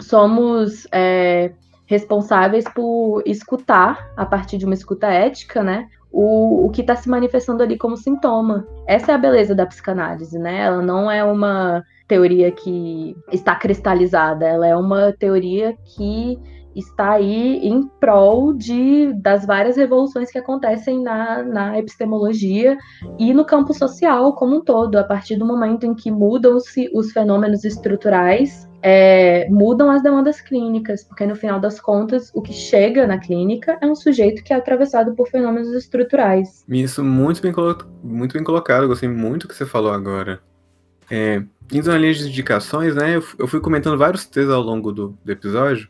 somos 0.00 0.86
é, 0.92 1.52
responsáveis 1.86 2.64
por 2.74 3.22
escutar, 3.26 4.12
a 4.16 4.24
partir 4.24 4.58
de 4.58 4.64
uma 4.64 4.74
escuta 4.74 5.06
ética, 5.08 5.62
né, 5.62 5.88
o, 6.12 6.66
o 6.66 6.70
que 6.70 6.82
está 6.82 6.94
se 6.94 7.08
manifestando 7.08 7.62
ali 7.62 7.78
como 7.78 7.96
sintoma. 7.96 8.66
Essa 8.86 9.12
é 9.12 9.14
a 9.14 9.18
beleza 9.18 9.54
da 9.54 9.66
psicanálise, 9.66 10.38
né? 10.38 10.60
Ela 10.60 10.82
não 10.82 11.10
é 11.10 11.24
uma 11.24 11.82
teoria 12.06 12.52
que 12.52 13.16
está 13.32 13.54
cristalizada, 13.54 14.46
ela 14.46 14.66
é 14.66 14.76
uma 14.76 15.12
teoria 15.12 15.74
que 15.96 16.38
está 16.74 17.12
aí 17.12 17.58
em 17.66 17.86
prol 18.00 18.52
de, 18.52 19.12
das 19.14 19.46
várias 19.46 19.76
revoluções 19.76 20.30
que 20.30 20.38
acontecem 20.38 21.02
na, 21.02 21.42
na 21.42 21.78
epistemologia 21.78 22.76
e 23.18 23.32
no 23.32 23.44
campo 23.44 23.72
social 23.74 24.34
como 24.34 24.56
um 24.56 24.60
todo, 24.60 24.96
a 24.96 25.04
partir 25.04 25.36
do 25.36 25.46
momento 25.46 25.84
em 25.84 25.94
que 25.94 26.10
mudam-se 26.10 26.90
os 26.94 27.12
fenômenos 27.12 27.64
estruturais, 27.64 28.68
é, 28.82 29.48
mudam 29.48 29.90
as 29.90 30.02
demandas 30.02 30.40
clínicas, 30.40 31.04
porque 31.04 31.24
no 31.24 31.36
final 31.36 31.60
das 31.60 31.80
contas, 31.80 32.30
o 32.34 32.42
que 32.42 32.52
chega 32.52 33.06
na 33.06 33.18
clínica 33.18 33.78
é 33.80 33.86
um 33.86 33.94
sujeito 33.94 34.42
que 34.42 34.52
é 34.52 34.56
atravessado 34.56 35.14
por 35.14 35.28
fenômenos 35.28 35.72
estruturais. 35.72 36.64
Isso 36.68 37.04
muito 37.04 37.40
bem, 37.40 37.52
muito 38.02 38.32
bem 38.32 38.44
colocado, 38.44 38.88
gostei 38.88 39.08
muito 39.08 39.42
do 39.42 39.48
que 39.48 39.54
você 39.54 39.64
falou 39.64 39.92
agora. 39.92 40.40
É, 41.14 41.42
indo 41.70 41.90
na 41.90 41.98
linha 41.98 42.14
de 42.14 42.26
indicações, 42.26 42.94
né? 42.94 43.16
Eu, 43.16 43.46
fui 43.46 43.60
comentando 43.60 43.98
vários 43.98 44.24
textos 44.24 44.54
ao 44.54 44.62
longo 44.62 44.90
do, 44.90 45.18
do, 45.22 45.30
episódio. 45.30 45.86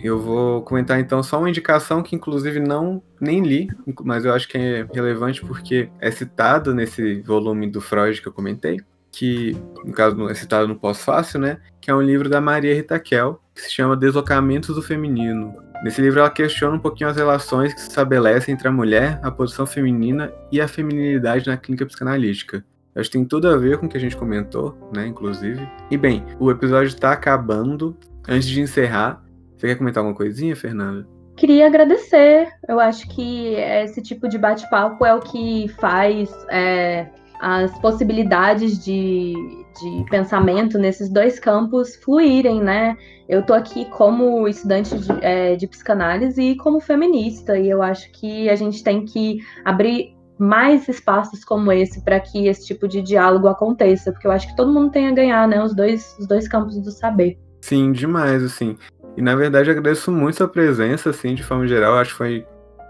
Eu 0.00 0.16
vou 0.16 0.62
comentar 0.62 1.00
então 1.00 1.20
só 1.24 1.40
uma 1.40 1.50
indicação 1.50 2.04
que, 2.04 2.14
inclusive, 2.14 2.60
não 2.60 3.02
nem 3.20 3.42
li, 3.42 3.68
mas 4.04 4.24
eu 4.24 4.32
acho 4.32 4.46
que 4.46 4.56
é 4.56 4.86
relevante 4.94 5.44
porque 5.44 5.90
é 5.98 6.08
citado 6.12 6.72
nesse 6.72 7.20
volume 7.22 7.68
do 7.68 7.80
Freud 7.80 8.22
que 8.22 8.28
eu 8.28 8.32
comentei. 8.32 8.78
Que, 9.10 9.56
no 9.84 9.92
caso, 9.92 10.28
é 10.28 10.34
citado 10.34 10.68
no 10.68 10.78
Pós-Fácil, 10.78 11.40
né? 11.40 11.58
Que 11.80 11.90
é 11.90 11.94
um 11.94 12.00
livro 12.00 12.28
da 12.28 12.40
Maria 12.40 12.72
Rita 12.72 12.96
que 13.00 13.16
se 13.56 13.72
chama 13.72 13.96
Deslocamentos 13.96 14.76
do 14.76 14.82
Feminino. 14.82 15.52
Nesse 15.82 16.00
livro, 16.00 16.20
ela 16.20 16.30
questiona 16.30 16.76
um 16.76 16.78
pouquinho 16.78 17.10
as 17.10 17.16
relações 17.16 17.74
que 17.74 17.80
se 17.80 17.88
estabelecem 17.88 18.54
entre 18.54 18.68
a 18.68 18.72
mulher, 18.72 19.18
a 19.20 19.32
posição 19.32 19.66
feminina 19.66 20.32
e 20.52 20.60
a 20.60 20.68
feminilidade 20.68 21.48
na 21.48 21.56
clínica 21.56 21.84
psicanalítica. 21.86 22.64
Acho 22.94 23.10
que 23.10 23.18
tem 23.18 23.24
tudo 23.24 23.48
a 23.48 23.56
ver 23.56 23.78
com 23.78 23.86
o 23.86 23.88
que 23.88 23.96
a 23.96 24.00
gente 24.00 24.16
comentou, 24.16 24.76
né, 24.94 25.06
inclusive. 25.06 25.66
E 25.90 25.96
bem, 25.96 26.24
o 26.38 26.50
episódio 26.50 26.88
está 26.88 27.12
acabando. 27.12 27.96
Antes 28.28 28.48
de 28.48 28.60
encerrar, 28.60 29.22
você 29.56 29.68
quer 29.68 29.76
comentar 29.76 30.00
alguma 30.00 30.16
coisinha, 30.16 30.56
Fernanda? 30.56 31.06
Queria 31.36 31.66
agradecer. 31.66 32.48
Eu 32.68 32.78
acho 32.80 33.08
que 33.08 33.54
esse 33.54 34.02
tipo 34.02 34.28
de 34.28 34.36
bate-papo 34.36 35.06
é 35.06 35.14
o 35.14 35.20
que 35.20 35.68
faz 35.78 36.30
é, 36.50 37.06
as 37.40 37.76
possibilidades 37.78 38.84
de, 38.84 39.32
de 39.80 40.04
pensamento 40.10 40.78
nesses 40.78 41.08
dois 41.08 41.40
campos 41.40 41.96
fluírem, 41.96 42.60
né? 42.60 42.96
Eu 43.28 43.44
tô 43.44 43.54
aqui 43.54 43.86
como 43.86 44.46
estudante 44.46 44.98
de, 44.98 45.08
é, 45.22 45.56
de 45.56 45.66
psicanálise 45.66 46.42
e 46.42 46.56
como 46.56 46.80
feminista, 46.80 47.58
e 47.58 47.70
eu 47.70 47.82
acho 47.82 48.10
que 48.12 48.50
a 48.50 48.56
gente 48.56 48.84
tem 48.84 49.04
que 49.04 49.38
abrir 49.64 50.14
mais 50.40 50.88
espaços 50.88 51.44
como 51.44 51.70
esse 51.70 52.02
para 52.02 52.18
que 52.18 52.46
esse 52.48 52.66
tipo 52.66 52.88
de 52.88 53.02
diálogo 53.02 53.46
aconteça, 53.46 54.10
porque 54.10 54.26
eu 54.26 54.32
acho 54.32 54.48
que 54.48 54.56
todo 54.56 54.72
mundo 54.72 54.90
tem 54.90 55.06
a 55.06 55.12
ganhar, 55.12 55.46
né? 55.46 55.62
Os 55.62 55.74
dois, 55.74 56.16
os 56.18 56.26
dois 56.26 56.48
campos 56.48 56.80
do 56.80 56.90
saber. 56.90 57.38
Sim, 57.60 57.92
demais, 57.92 58.42
assim. 58.42 58.76
E 59.16 59.22
na 59.22 59.36
verdade 59.36 59.70
agradeço 59.70 60.10
muito 60.10 60.38
sua 60.38 60.48
presença, 60.48 61.10
assim, 61.10 61.34
de 61.34 61.42
forma 61.42 61.66
geral. 61.66 61.98
Acho 61.98 62.12
que 62.12 62.18
foi 62.18 62.46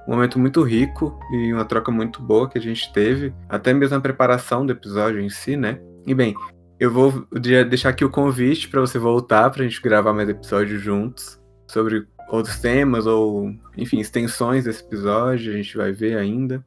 um 0.07 0.13
momento 0.13 0.39
muito 0.39 0.63
rico 0.63 1.19
e 1.33 1.53
uma 1.53 1.65
troca 1.65 1.91
muito 1.91 2.23
boa 2.23 2.49
que 2.49 2.59
a 2.59 2.61
gente 2.61 2.93
teve, 2.93 3.35
até 3.49 3.73
mesmo 3.73 3.97
na 3.97 4.01
preparação 4.01 4.65
do 4.65 4.73
episódio 4.73 5.21
em 5.21 5.29
si, 5.29 5.57
né? 5.57 5.81
E 6.07 6.15
bem, 6.15 6.35
eu 6.79 6.91
vou 6.91 7.27
deixar 7.69 7.91
aqui 7.91 8.05
o 8.05 8.11
convite 8.11 8.69
para 8.69 8.81
você 8.81 8.99
voltar 8.99 9.51
para 9.51 9.63
a 9.63 9.69
gente 9.69 9.83
gravar 9.83 10.13
mais 10.13 10.29
episódios 10.29 10.81
juntos 10.81 11.41
sobre 11.69 12.07
outros 12.31 12.59
temas 12.59 13.07
ou, 13.07 13.53
enfim, 13.77 13.99
extensões 13.99 14.65
desse 14.65 14.83
episódio, 14.83 15.53
a 15.53 15.57
gente 15.57 15.77
vai 15.77 15.93
ver 15.93 16.17
ainda. 16.17 16.65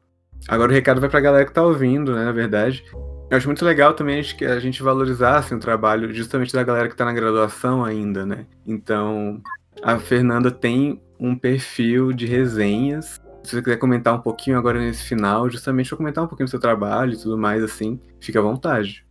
Agora 0.47 0.71
o 0.71 0.73
recado 0.73 0.99
vai 0.99 1.09
pra 1.09 1.19
galera 1.19 1.45
que 1.45 1.53
tá 1.53 1.63
ouvindo, 1.63 2.13
né, 2.13 2.25
na 2.25 2.31
verdade. 2.31 2.83
Eu 3.29 3.37
acho 3.37 3.47
muito 3.47 3.65
legal 3.65 3.93
também 3.93 4.19
a 4.19 4.59
gente 4.59 4.83
valorizasse 4.83 5.47
assim, 5.47 5.55
o 5.55 5.59
trabalho 5.59 6.13
justamente 6.13 6.53
da 6.53 6.63
galera 6.63 6.87
que 6.87 6.93
está 6.93 7.05
na 7.05 7.13
graduação 7.13 7.83
ainda, 7.83 8.25
né? 8.25 8.45
Então, 8.65 9.41
a 9.81 9.97
Fernanda 9.97 10.51
tem 10.51 11.01
um 11.19 11.35
perfil 11.35 12.13
de 12.13 12.25
resenhas. 12.25 13.19
Se 13.43 13.55
você 13.55 13.61
quiser 13.61 13.77
comentar 13.77 14.13
um 14.13 14.19
pouquinho 14.19 14.57
agora 14.57 14.79
nesse 14.79 15.03
final, 15.03 15.49
justamente 15.49 15.89
para 15.89 15.97
comentar 15.97 16.23
um 16.23 16.27
pouquinho 16.27 16.47
do 16.47 16.51
seu 16.51 16.59
trabalho 16.59 17.13
e 17.13 17.17
tudo 17.17 17.37
mais, 17.37 17.63
assim, 17.63 17.99
fica 18.19 18.39
à 18.39 18.41
vontade. 18.41 19.05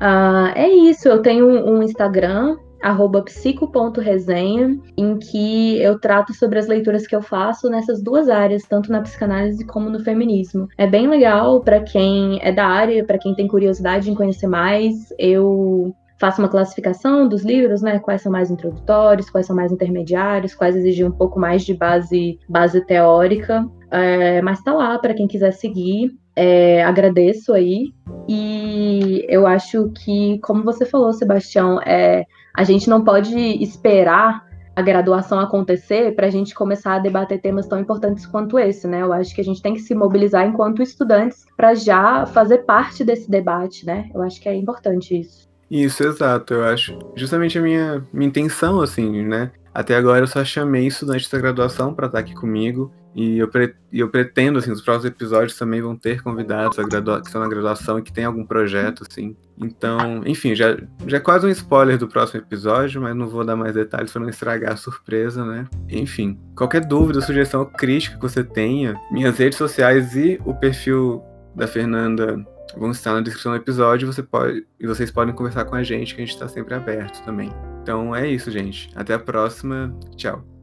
Uh, 0.00 0.52
é 0.54 0.68
isso, 0.68 1.08
eu 1.08 1.22
tenho 1.22 1.46
um 1.46 1.82
Instagram 1.82 2.56
arroba 2.82 3.22
psico.resenha, 3.22 4.78
em 4.96 5.18
que 5.18 5.80
eu 5.80 5.98
trato 5.98 6.32
sobre 6.34 6.58
as 6.58 6.66
leituras 6.66 7.06
que 7.06 7.14
eu 7.14 7.22
faço 7.22 7.68
nessas 7.68 8.02
duas 8.02 8.28
áreas, 8.28 8.62
tanto 8.62 8.90
na 8.90 9.00
psicanálise 9.00 9.64
como 9.64 9.90
no 9.90 10.00
feminismo. 10.00 10.68
É 10.76 10.86
bem 10.86 11.08
legal 11.08 11.60
para 11.60 11.80
quem 11.80 12.38
é 12.42 12.52
da 12.52 12.66
área, 12.66 13.04
para 13.04 13.18
quem 13.18 13.34
tem 13.34 13.48
curiosidade 13.48 14.10
em 14.10 14.14
conhecer 14.14 14.46
mais. 14.46 15.12
Eu 15.18 15.94
faço 16.18 16.42
uma 16.42 16.48
classificação 16.48 17.28
dos 17.28 17.44
livros, 17.44 17.80
né? 17.80 17.98
Quais 17.98 18.22
são 18.22 18.32
mais 18.32 18.50
introdutórios, 18.50 19.30
quais 19.30 19.46
são 19.46 19.54
mais 19.54 19.72
intermediários, 19.72 20.54
quais 20.54 20.76
exigem 20.76 21.06
um 21.06 21.12
pouco 21.12 21.38
mais 21.38 21.64
de 21.64 21.74
base, 21.74 22.38
base 22.48 22.84
teórica. 22.84 23.66
É, 23.90 24.42
mas 24.42 24.62
tá 24.62 24.74
lá 24.74 24.98
para 24.98 25.14
quem 25.14 25.26
quiser 25.26 25.52
seguir. 25.52 26.12
É, 26.34 26.84
agradeço 26.84 27.52
aí. 27.52 27.92
E 28.28 29.24
eu 29.28 29.46
acho 29.46 29.90
que, 29.90 30.38
como 30.40 30.62
você 30.62 30.84
falou, 30.84 31.12
Sebastião, 31.12 31.80
é, 31.82 32.24
a 32.58 32.64
gente 32.64 32.90
não 32.90 33.04
pode 33.04 33.38
esperar 33.62 34.44
a 34.74 34.82
graduação 34.82 35.38
acontecer 35.38 36.16
para 36.16 36.26
a 36.26 36.30
gente 36.30 36.52
começar 36.56 36.96
a 36.96 36.98
debater 36.98 37.40
temas 37.40 37.68
tão 37.68 37.78
importantes 37.78 38.26
quanto 38.26 38.58
esse, 38.58 38.88
né? 38.88 39.02
Eu 39.02 39.12
acho 39.12 39.32
que 39.32 39.40
a 39.40 39.44
gente 39.44 39.62
tem 39.62 39.74
que 39.74 39.80
se 39.80 39.94
mobilizar 39.94 40.44
enquanto 40.44 40.82
estudantes 40.82 41.46
para 41.56 41.76
já 41.76 42.26
fazer 42.26 42.58
parte 42.58 43.04
desse 43.04 43.30
debate, 43.30 43.86
né? 43.86 44.10
Eu 44.12 44.22
acho 44.22 44.40
que 44.40 44.48
é 44.48 44.56
importante 44.56 45.20
isso. 45.20 45.48
Isso, 45.70 46.02
exato. 46.02 46.52
Eu 46.54 46.64
acho 46.64 46.98
justamente 47.14 47.56
a 47.56 47.62
minha, 47.62 48.04
minha 48.12 48.28
intenção, 48.28 48.80
assim, 48.80 49.24
né? 49.24 49.52
Até 49.72 49.94
agora 49.94 50.24
eu 50.24 50.26
só 50.26 50.44
chamei 50.44 50.88
estudantes 50.88 51.30
da 51.30 51.38
graduação 51.38 51.94
para 51.94 52.06
estar 52.06 52.18
aqui 52.18 52.34
comigo 52.34 52.92
e 53.18 53.36
eu, 53.36 53.48
pre 53.48 53.74
eu 53.92 54.08
pretendo, 54.08 54.60
assim, 54.60 54.70
os 54.70 54.80
próximos 54.80 55.06
episódios 55.06 55.58
também 55.58 55.82
vão 55.82 55.96
ter 55.96 56.22
convidados 56.22 56.76
que 56.76 56.82
estão 57.26 57.40
na 57.40 57.48
graduação 57.48 57.98
e 57.98 58.02
que 58.02 58.12
tem 58.12 58.24
algum 58.24 58.46
projeto, 58.46 59.02
assim. 59.02 59.36
Então, 59.60 60.22
enfim, 60.24 60.54
já, 60.54 60.76
já 61.04 61.16
é 61.16 61.20
quase 61.20 61.44
um 61.44 61.50
spoiler 61.50 61.98
do 61.98 62.06
próximo 62.06 62.40
episódio, 62.40 63.02
mas 63.02 63.16
não 63.16 63.26
vou 63.26 63.44
dar 63.44 63.56
mais 63.56 63.74
detalhes 63.74 64.12
para 64.12 64.22
não 64.22 64.28
estragar 64.28 64.74
a 64.74 64.76
surpresa, 64.76 65.44
né? 65.44 65.66
Enfim, 65.88 66.38
qualquer 66.54 66.86
dúvida, 66.86 67.20
sugestão 67.20 67.58
ou 67.58 67.66
crítica 67.66 68.14
que 68.14 68.22
você 68.22 68.44
tenha, 68.44 68.94
minhas 69.10 69.36
redes 69.36 69.58
sociais 69.58 70.14
e 70.14 70.40
o 70.44 70.54
perfil 70.54 71.20
da 71.56 71.66
Fernanda 71.66 72.36
vão 72.76 72.92
estar 72.92 73.14
na 73.14 73.20
descrição 73.20 73.50
do 73.50 73.58
episódio 73.58 74.06
você 74.06 74.22
pode, 74.22 74.64
e 74.78 74.86
vocês 74.86 75.10
podem 75.10 75.34
conversar 75.34 75.64
com 75.64 75.74
a 75.74 75.82
gente, 75.82 76.14
que 76.14 76.22
a 76.22 76.24
gente 76.24 76.34
está 76.34 76.46
sempre 76.46 76.72
aberto 76.72 77.24
também. 77.24 77.52
Então 77.82 78.14
é 78.14 78.28
isso, 78.28 78.48
gente. 78.48 78.92
Até 78.94 79.14
a 79.14 79.18
próxima. 79.18 79.92
Tchau. 80.14 80.57